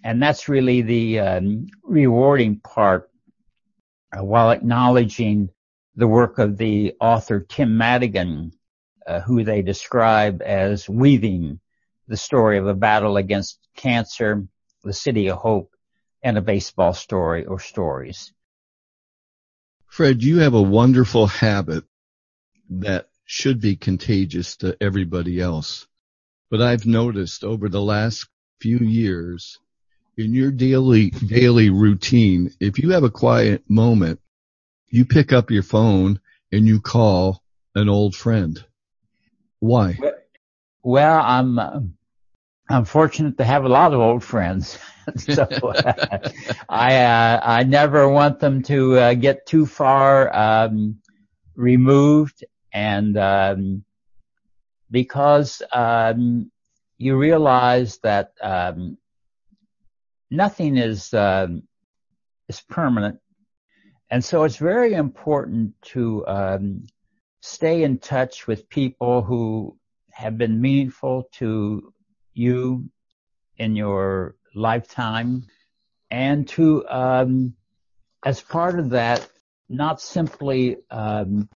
And 0.02 0.22
that's 0.22 0.48
really 0.48 0.82
the 0.82 1.20
um, 1.20 1.66
rewarding 1.84 2.58
part 2.58 3.10
uh, 4.16 4.24
while 4.24 4.50
acknowledging 4.50 5.50
the 5.94 6.08
work 6.08 6.38
of 6.38 6.56
the 6.56 6.94
author 7.00 7.40
Tim 7.40 7.76
Madigan, 7.76 8.52
uh, 9.06 9.20
who 9.20 9.44
they 9.44 9.62
describe 9.62 10.42
as 10.42 10.88
weaving 10.88 11.60
the 12.08 12.16
story 12.16 12.58
of 12.58 12.66
a 12.66 12.74
battle 12.74 13.16
against 13.16 13.58
cancer, 13.76 14.46
the 14.82 14.92
city 14.92 15.28
of 15.28 15.38
hope, 15.38 15.70
and 16.22 16.38
a 16.38 16.42
baseball 16.42 16.94
story 16.94 17.44
or 17.44 17.60
stories. 17.60 18.32
Fred, 19.86 20.22
you 20.22 20.38
have 20.38 20.54
a 20.54 20.62
wonderful 20.62 21.26
habit 21.26 21.84
that 22.70 23.08
should 23.32 23.62
be 23.62 23.74
contagious 23.74 24.58
to 24.58 24.76
everybody 24.78 25.40
else. 25.40 25.88
But 26.50 26.60
I've 26.60 26.84
noticed 26.84 27.44
over 27.44 27.70
the 27.70 27.80
last 27.80 28.28
few 28.60 28.76
years 28.76 29.58
in 30.18 30.34
your 30.34 30.50
daily, 30.50 31.08
daily 31.08 31.70
routine, 31.70 32.50
if 32.60 32.78
you 32.78 32.90
have 32.90 33.04
a 33.04 33.10
quiet 33.10 33.64
moment, 33.70 34.20
you 34.90 35.06
pick 35.06 35.32
up 35.32 35.50
your 35.50 35.62
phone 35.62 36.20
and 36.52 36.66
you 36.66 36.78
call 36.82 37.42
an 37.74 37.88
old 37.88 38.14
friend. 38.14 38.62
Why? 39.60 39.98
Well, 40.82 41.22
I'm, 41.24 41.94
I'm 42.68 42.84
fortunate 42.84 43.38
to 43.38 43.44
have 43.44 43.64
a 43.64 43.70
lot 43.70 43.94
of 43.94 44.00
old 44.00 44.22
friends. 44.22 44.78
so 45.16 45.44
uh, 45.44 46.18
I, 46.68 46.96
uh, 46.96 47.40
I 47.42 47.62
never 47.62 48.10
want 48.10 48.40
them 48.40 48.62
to 48.64 48.98
uh, 48.98 49.14
get 49.14 49.46
too 49.46 49.64
far, 49.64 50.36
um, 50.36 50.98
removed 51.56 52.44
and, 52.72 53.16
um, 53.18 53.84
because, 54.90 55.62
um, 55.72 56.50
you 56.98 57.16
realize 57.16 57.98
that, 57.98 58.32
um, 58.40 58.98
nothing 60.30 60.76
is, 60.76 61.12
um, 61.14 61.62
is 62.48 62.60
permanent. 62.60 63.18
And 64.10 64.24
so 64.24 64.44
it's 64.44 64.56
very 64.56 64.94
important 64.94 65.74
to, 65.92 66.26
um, 66.26 66.86
stay 67.40 67.82
in 67.82 67.98
touch 67.98 68.46
with 68.46 68.68
people 68.68 69.22
who 69.22 69.76
have 70.10 70.38
been 70.38 70.60
meaningful 70.60 71.28
to 71.32 71.92
you 72.34 72.88
in 73.56 73.74
your 73.74 74.36
lifetime 74.54 75.46
and 76.10 76.46
to, 76.48 76.86
um, 76.88 77.54
as 78.24 78.40
part 78.40 78.78
of 78.78 78.90
that, 78.90 79.26
not 79.68 80.00
simply, 80.00 80.76
um, 80.90 81.48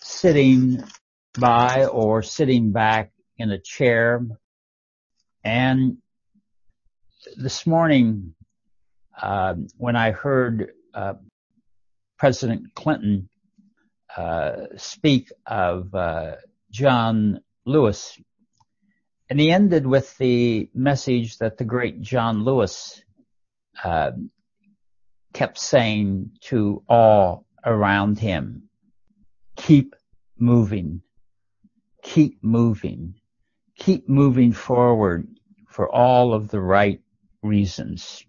sitting 0.00 0.82
by 1.38 1.86
or 1.86 2.22
sitting 2.22 2.72
back 2.72 3.12
in 3.36 3.50
a 3.50 3.58
chair. 3.58 4.26
And 5.44 5.98
this 7.36 7.66
morning, 7.66 8.34
uh, 9.20 9.54
when 9.76 9.96
I 9.96 10.12
heard 10.12 10.72
uh, 10.94 11.14
President 12.18 12.74
Clinton 12.74 13.28
uh, 14.16 14.66
speak 14.76 15.30
of 15.46 15.94
uh, 15.94 16.36
John 16.70 17.40
Lewis, 17.64 18.18
and 19.30 19.38
he 19.38 19.50
ended 19.50 19.86
with 19.86 20.16
the 20.18 20.70
message 20.74 21.38
that 21.38 21.58
the 21.58 21.64
great 21.64 22.00
John 22.00 22.44
Lewis 22.44 23.02
uh, 23.84 24.12
kept 25.32 25.58
saying 25.58 26.30
to 26.42 26.82
all 26.88 27.44
around 27.64 28.18
him, 28.18 28.67
keep 29.58 29.94
moving, 30.38 31.02
keep 32.02 32.42
moving, 32.42 33.14
keep 33.76 34.08
moving 34.08 34.52
forward 34.52 35.28
for 35.68 35.90
all 35.94 36.32
of 36.32 36.48
the 36.48 36.60
right 36.60 37.00
reasons. 37.42 38.24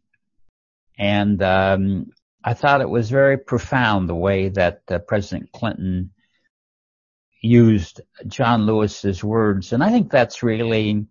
And 0.98 1.42
um, 1.42 2.12
I 2.44 2.54
thought 2.54 2.82
it 2.82 2.90
was 2.90 3.10
very 3.10 3.38
profound 3.38 4.10
the 4.10 4.16
way 4.16 4.50
that 4.50 4.82
uh, 4.90 5.00
President 5.00 5.52
Clinton 5.54 6.12
used 7.42 8.02
John 8.28 8.66
Lewis's 8.66 9.24
words, 9.24 9.72
and 9.72 9.82
I 9.82 9.92
think 9.92 10.12
that's 10.12 10.44
really 10.44 11.06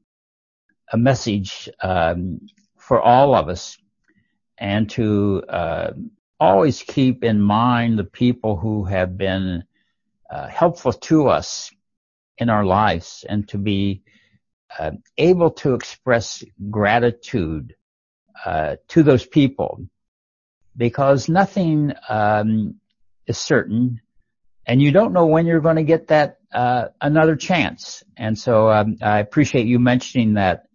a 0.92 0.98
message 0.98 1.70
um, 1.80 2.40
for 2.76 3.00
all 3.00 3.34
of 3.34 3.48
us, 3.48 3.78
and 4.58 4.90
to 4.90 5.42
uh, 5.48 5.92
always 6.38 6.82
keep 6.82 7.24
in 7.24 7.40
mind 7.40 7.98
the 7.98 8.04
people 8.04 8.56
who 8.56 8.84
have 8.84 9.16
been 9.16 9.64
uh, 10.30 10.48
helpful 10.48 10.92
to 10.92 11.28
us 11.28 11.70
in 12.36 12.50
our 12.50 12.64
lives, 12.64 13.24
and 13.28 13.48
to 13.48 13.58
be 13.58 14.02
uh, 14.78 14.92
able 15.16 15.50
to 15.50 15.74
express 15.74 16.44
gratitude 16.70 17.74
uh, 18.44 18.76
to 18.88 19.02
those 19.02 19.26
people, 19.26 19.86
because 20.76 21.28
nothing 21.28 21.92
um, 22.08 22.76
is 23.26 23.38
certain 23.38 24.00
and 24.68 24.82
you 24.82 24.92
don't 24.92 25.14
know 25.14 25.24
when 25.24 25.46
you're 25.46 25.60
going 25.60 25.76
to 25.76 25.82
get 25.82 26.08
that 26.08 26.36
uh, 26.52 26.88
another 27.00 27.36
chance. 27.36 28.04
And 28.18 28.38
so 28.38 28.70
um, 28.70 28.98
I 29.00 29.20
appreciate 29.20 29.66
you 29.66 29.78
mentioning 29.78 30.34
that, 30.34 30.66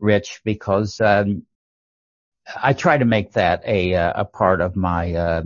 Rich, 0.00 0.40
because 0.42 1.00
um, 1.02 1.42
I 2.60 2.72
try 2.72 2.96
to 2.96 3.04
make 3.04 3.32
that 3.32 3.62
a 3.66 3.94
uh, 3.94 4.22
a 4.22 4.24
part 4.24 4.62
of 4.62 4.74
my 4.74 5.12
uh, 5.12 5.42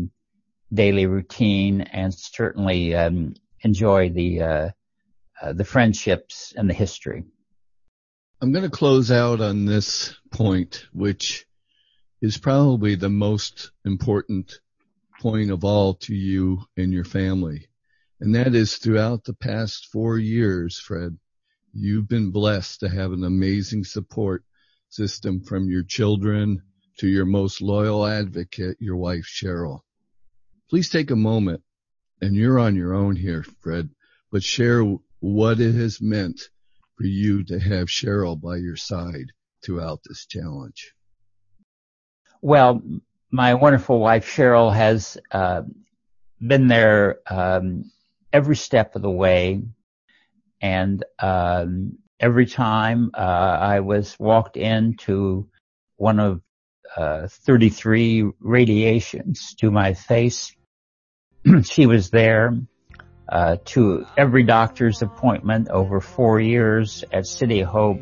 daily 0.73 1.07
routine, 1.07 1.81
and 1.81 2.15
certainly 2.15 2.95
um, 2.95 3.35
enjoy 3.67 4.09
the 4.09 4.31
uh, 4.43 4.69
uh, 5.43 5.53
the 5.53 5.65
friendships 5.65 6.55
and 6.57 6.69
the 6.71 6.75
history. 6.75 7.25
I'm 8.41 8.53
going 8.53 8.65
to 8.65 8.71
close 8.71 9.11
out 9.11 9.41
on 9.41 9.67
this 9.67 10.15
point, 10.31 10.87
which 10.93 11.47
is 12.23 12.39
probably 12.39 12.95
the 12.95 13.11
most 13.11 13.73
important 13.85 14.61
point 15.21 15.51
of 15.51 15.65
all 15.65 15.95
to 15.95 16.15
you 16.15 16.63
and 16.77 16.93
your 16.93 17.05
family 17.05 17.69
and 18.21 18.35
that 18.35 18.55
is 18.55 18.77
throughout 18.77 19.25
the 19.25 19.35
past 19.35 19.89
four 19.93 20.19
years, 20.19 20.79
Fred, 20.79 21.19
you've 21.75 22.09
been 22.09 22.31
blessed 22.31 22.81
to 22.81 22.89
have 22.89 23.13
an 23.13 23.25
amazing 23.25 23.85
support 23.85 24.43
system 24.89 25.43
from 25.43 25.69
your 25.69 25.83
children 25.83 26.63
to 26.99 27.09
your 27.09 27.27
most 27.27 27.61
loyal 27.61 28.07
advocate, 28.07 28.79
your 28.81 28.97
wife, 28.97 29.27
Cheryl. 29.27 29.81
Please 30.71 30.89
take 30.89 31.11
a 31.11 31.17
moment 31.17 31.63
and 32.21 32.35
you're 32.35 32.59
on 32.59 32.77
your 32.77 32.95
own 32.95 33.17
here, 33.17 33.45
Fred, 33.61 33.91
but 34.31 34.43
share 34.43 34.83
what 35.21 35.61
it 35.61 35.75
has 35.75 36.01
meant 36.01 36.41
for 36.97 37.05
you 37.05 37.45
to 37.45 37.59
have 37.59 37.89
Cheryl 37.89 38.41
by 38.41 38.57
your 38.57 38.77
side 38.77 39.33
throughout 39.63 40.01
this 40.05 40.27
challenge. 40.27 40.93
Well, 42.41 42.83
my 43.31 43.55
wonderful 43.55 43.99
wife 43.99 44.27
Cheryl 44.35 44.75
has 44.75 45.19
uh, 45.31 45.63
been 46.41 46.69
there 46.69 47.21
um, 47.29 47.91
every 48.33 48.57
step 48.57 48.97
of 48.97 49.03
the 49.03 49.11
way. 49.11 49.63
And 50.61 51.05
um, 51.19 51.99
every 52.19 52.47
time 52.47 53.11
uh, 53.15 53.21
I 53.61 53.81
was 53.81 54.17
walked 54.19 54.57
into 54.57 55.49
one 55.97 56.19
of 56.19 56.41
uh, 56.97 57.29
33 57.29 58.31
radiations 58.41 59.55
to 59.57 59.71
my 59.71 59.93
face, 59.95 60.56
she 61.63 61.87
was 61.87 62.11
there. 62.11 62.59
Uh, 63.29 63.57
to 63.65 64.07
every 64.17 64.45
doctor's 64.45 65.03
appointment 65.03 65.69
over 65.69 66.01
four 66.01 66.39
years 66.39 67.03
at 67.13 67.27
City 67.27 67.61
Hope. 67.61 68.01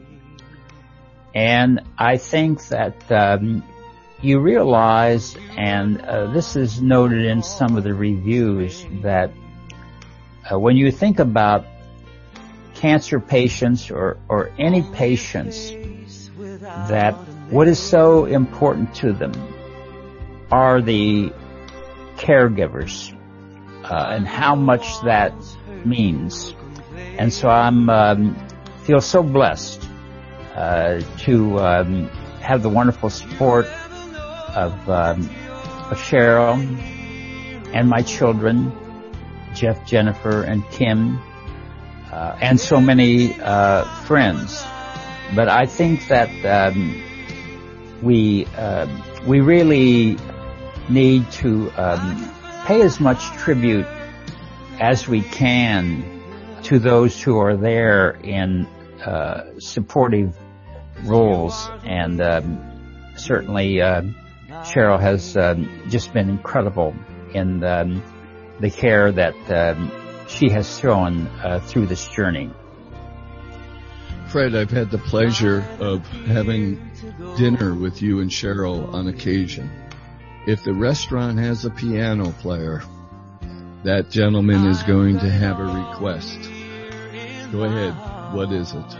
And 1.34 1.80
I 1.97 2.18
think 2.18 2.68
that 2.68 3.11
um, 3.11 3.64
you 4.20 4.38
realize, 4.40 5.34
and 5.57 5.99
uh, 6.03 6.30
this 6.30 6.57
is 6.57 6.82
noted 6.82 7.24
in 7.24 7.42
some 7.42 7.78
of 7.78 7.84
the 7.84 7.95
reviews, 7.95 8.84
that 9.01 9.32
uh, 10.53 10.59
when 10.59 10.76
you 10.76 10.92
think 10.92 11.20
about 11.20 11.64
cancer 12.74 13.18
patients 13.18 13.90
or, 13.90 14.18
or 14.28 14.51
any 14.59 14.82
patients 14.82 15.70
that 16.90 17.14
what 17.49 17.66
is 17.66 17.78
so 17.78 18.26
important 18.26 18.95
to 18.97 19.14
them 19.14 19.32
are 20.51 20.82
the 20.82 21.32
caregivers 22.16 23.14
uh, 23.85 24.12
and 24.14 24.26
how 24.26 24.55
much 24.55 25.01
that 25.03 25.35
means. 25.85 26.55
And 27.18 27.32
so 27.32 27.49
I'm 27.49 27.89
um, 27.91 28.37
feel 28.85 29.01
so 29.01 29.22
blessed 29.22 29.89
uh, 30.55 31.01
to 31.20 31.59
um, 31.59 32.09
have 32.41 32.62
the 32.62 32.68
wonderful 32.68 33.11
support 33.11 33.66
of, 34.55 34.72
um, 34.89 35.20
of 35.91 35.99
Cheryl 35.99 36.59
and 37.74 37.89
my 37.89 38.03
children, 38.03 38.72
Jeff, 39.55 39.85
Jennifer, 39.87 40.43
and 40.43 40.68
Kim, 40.70 41.18
uh, 42.12 42.37
and 42.41 42.61
so 42.61 42.80
many 42.80 43.41
uh, 43.41 43.85
friends. 44.05 44.62
But 45.35 45.49
I 45.49 45.66
think 45.66 46.07
that 46.09 46.30
um, 46.45 47.03
we 48.03 48.47
uh, 48.57 48.87
we 49.26 49.41
really 49.41 50.16
need 50.89 51.30
to 51.32 51.70
um, 51.76 52.30
pay 52.65 52.81
as 52.81 52.99
much 52.99 53.23
tribute 53.37 53.87
as 54.81 55.07
we 55.07 55.21
can 55.21 56.23
to 56.62 56.79
those 56.79 57.21
who 57.21 57.39
are 57.39 57.57
there 57.57 58.12
in 58.23 58.67
uh, 59.05 59.59
supportive 59.59 60.35
roles, 61.05 61.69
and 61.85 62.21
um, 62.23 63.12
certainly 63.17 63.83
uh, 63.83 64.03
Cheryl 64.62 64.99
has 64.99 65.37
um, 65.37 65.83
just 65.89 66.12
been 66.15 66.31
incredible 66.31 66.95
in 67.35 67.62
um, 67.65 68.03
the 68.61 68.71
care 68.71 69.12
that 69.12 69.37
um, 69.51 69.91
she 70.27 70.49
has 70.49 70.79
shown 70.79 71.27
uh, 71.43 71.61
through 71.61 71.87
this 71.87 72.09
journey. 72.09 72.51
Fred, 74.29 74.55
I've 74.57 74.71
had 74.71 74.91
the 74.91 74.99
pleasure 74.99 75.65
of 75.81 76.07
having 76.09 76.91
dinner 77.37 77.75
with 77.75 78.01
you 78.01 78.21
and 78.21 78.31
Cheryl 78.31 78.93
on 78.93 79.07
occasion. 79.07 79.71
If 80.47 80.62
the 80.62 80.74
restaurant 80.74 81.38
has 81.38 81.64
a 81.64 81.70
piano 81.70 82.30
player, 82.32 82.82
that 83.82 84.11
gentleman 84.11 84.66
is 84.66 84.82
going 84.82 85.18
to 85.20 85.30
have 85.30 85.59
a 85.59 85.64
request. 85.64 86.38
Go 87.51 87.64
ahead. 87.64 87.95
What 88.34 88.53
is 88.53 88.72
it? 88.72 88.97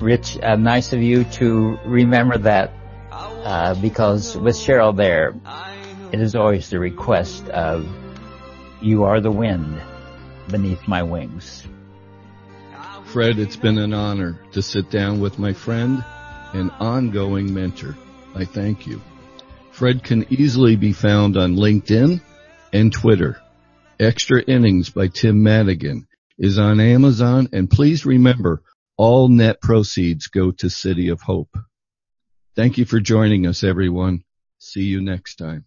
Rich, 0.00 0.38
uh, 0.42 0.56
nice 0.56 0.92
of 0.92 1.02
you 1.02 1.24
to 1.24 1.78
remember 1.86 2.36
that 2.36 2.72
uh, 3.10 3.74
because 3.80 4.36
with 4.36 4.56
Cheryl 4.56 4.94
there, 4.94 5.34
it 6.12 6.20
is 6.20 6.34
always 6.34 6.68
the 6.68 6.78
request 6.78 7.48
of, 7.48 7.88
you 8.82 9.04
are 9.04 9.20
the 9.20 9.30
wind 9.30 9.80
beneath 10.48 10.86
my 10.86 11.02
wings. 11.02 11.66
Fred, 13.06 13.38
it's 13.38 13.56
been 13.56 13.78
an 13.78 13.94
honor 13.94 14.38
to 14.52 14.60
sit 14.60 14.90
down 14.90 15.20
with 15.20 15.38
my 15.38 15.54
friend 15.54 16.04
and 16.52 16.70
ongoing 16.80 17.54
mentor. 17.54 17.96
I 18.34 18.44
thank 18.44 18.86
you. 18.86 19.00
Fred 19.74 20.04
can 20.04 20.32
easily 20.32 20.76
be 20.76 20.92
found 20.92 21.36
on 21.36 21.56
LinkedIn 21.56 22.20
and 22.72 22.92
Twitter. 22.92 23.42
Extra 23.98 24.40
Innings 24.40 24.90
by 24.90 25.08
Tim 25.08 25.42
Madigan 25.42 26.06
is 26.38 26.60
on 26.60 26.78
Amazon 26.78 27.48
and 27.52 27.68
please 27.68 28.06
remember 28.06 28.62
all 28.96 29.26
net 29.26 29.60
proceeds 29.60 30.28
go 30.28 30.52
to 30.52 30.70
City 30.70 31.08
of 31.08 31.20
Hope. 31.22 31.58
Thank 32.54 32.78
you 32.78 32.84
for 32.84 33.00
joining 33.00 33.48
us 33.48 33.64
everyone. 33.64 34.22
See 34.58 34.84
you 34.84 35.00
next 35.00 35.36
time. 35.36 35.64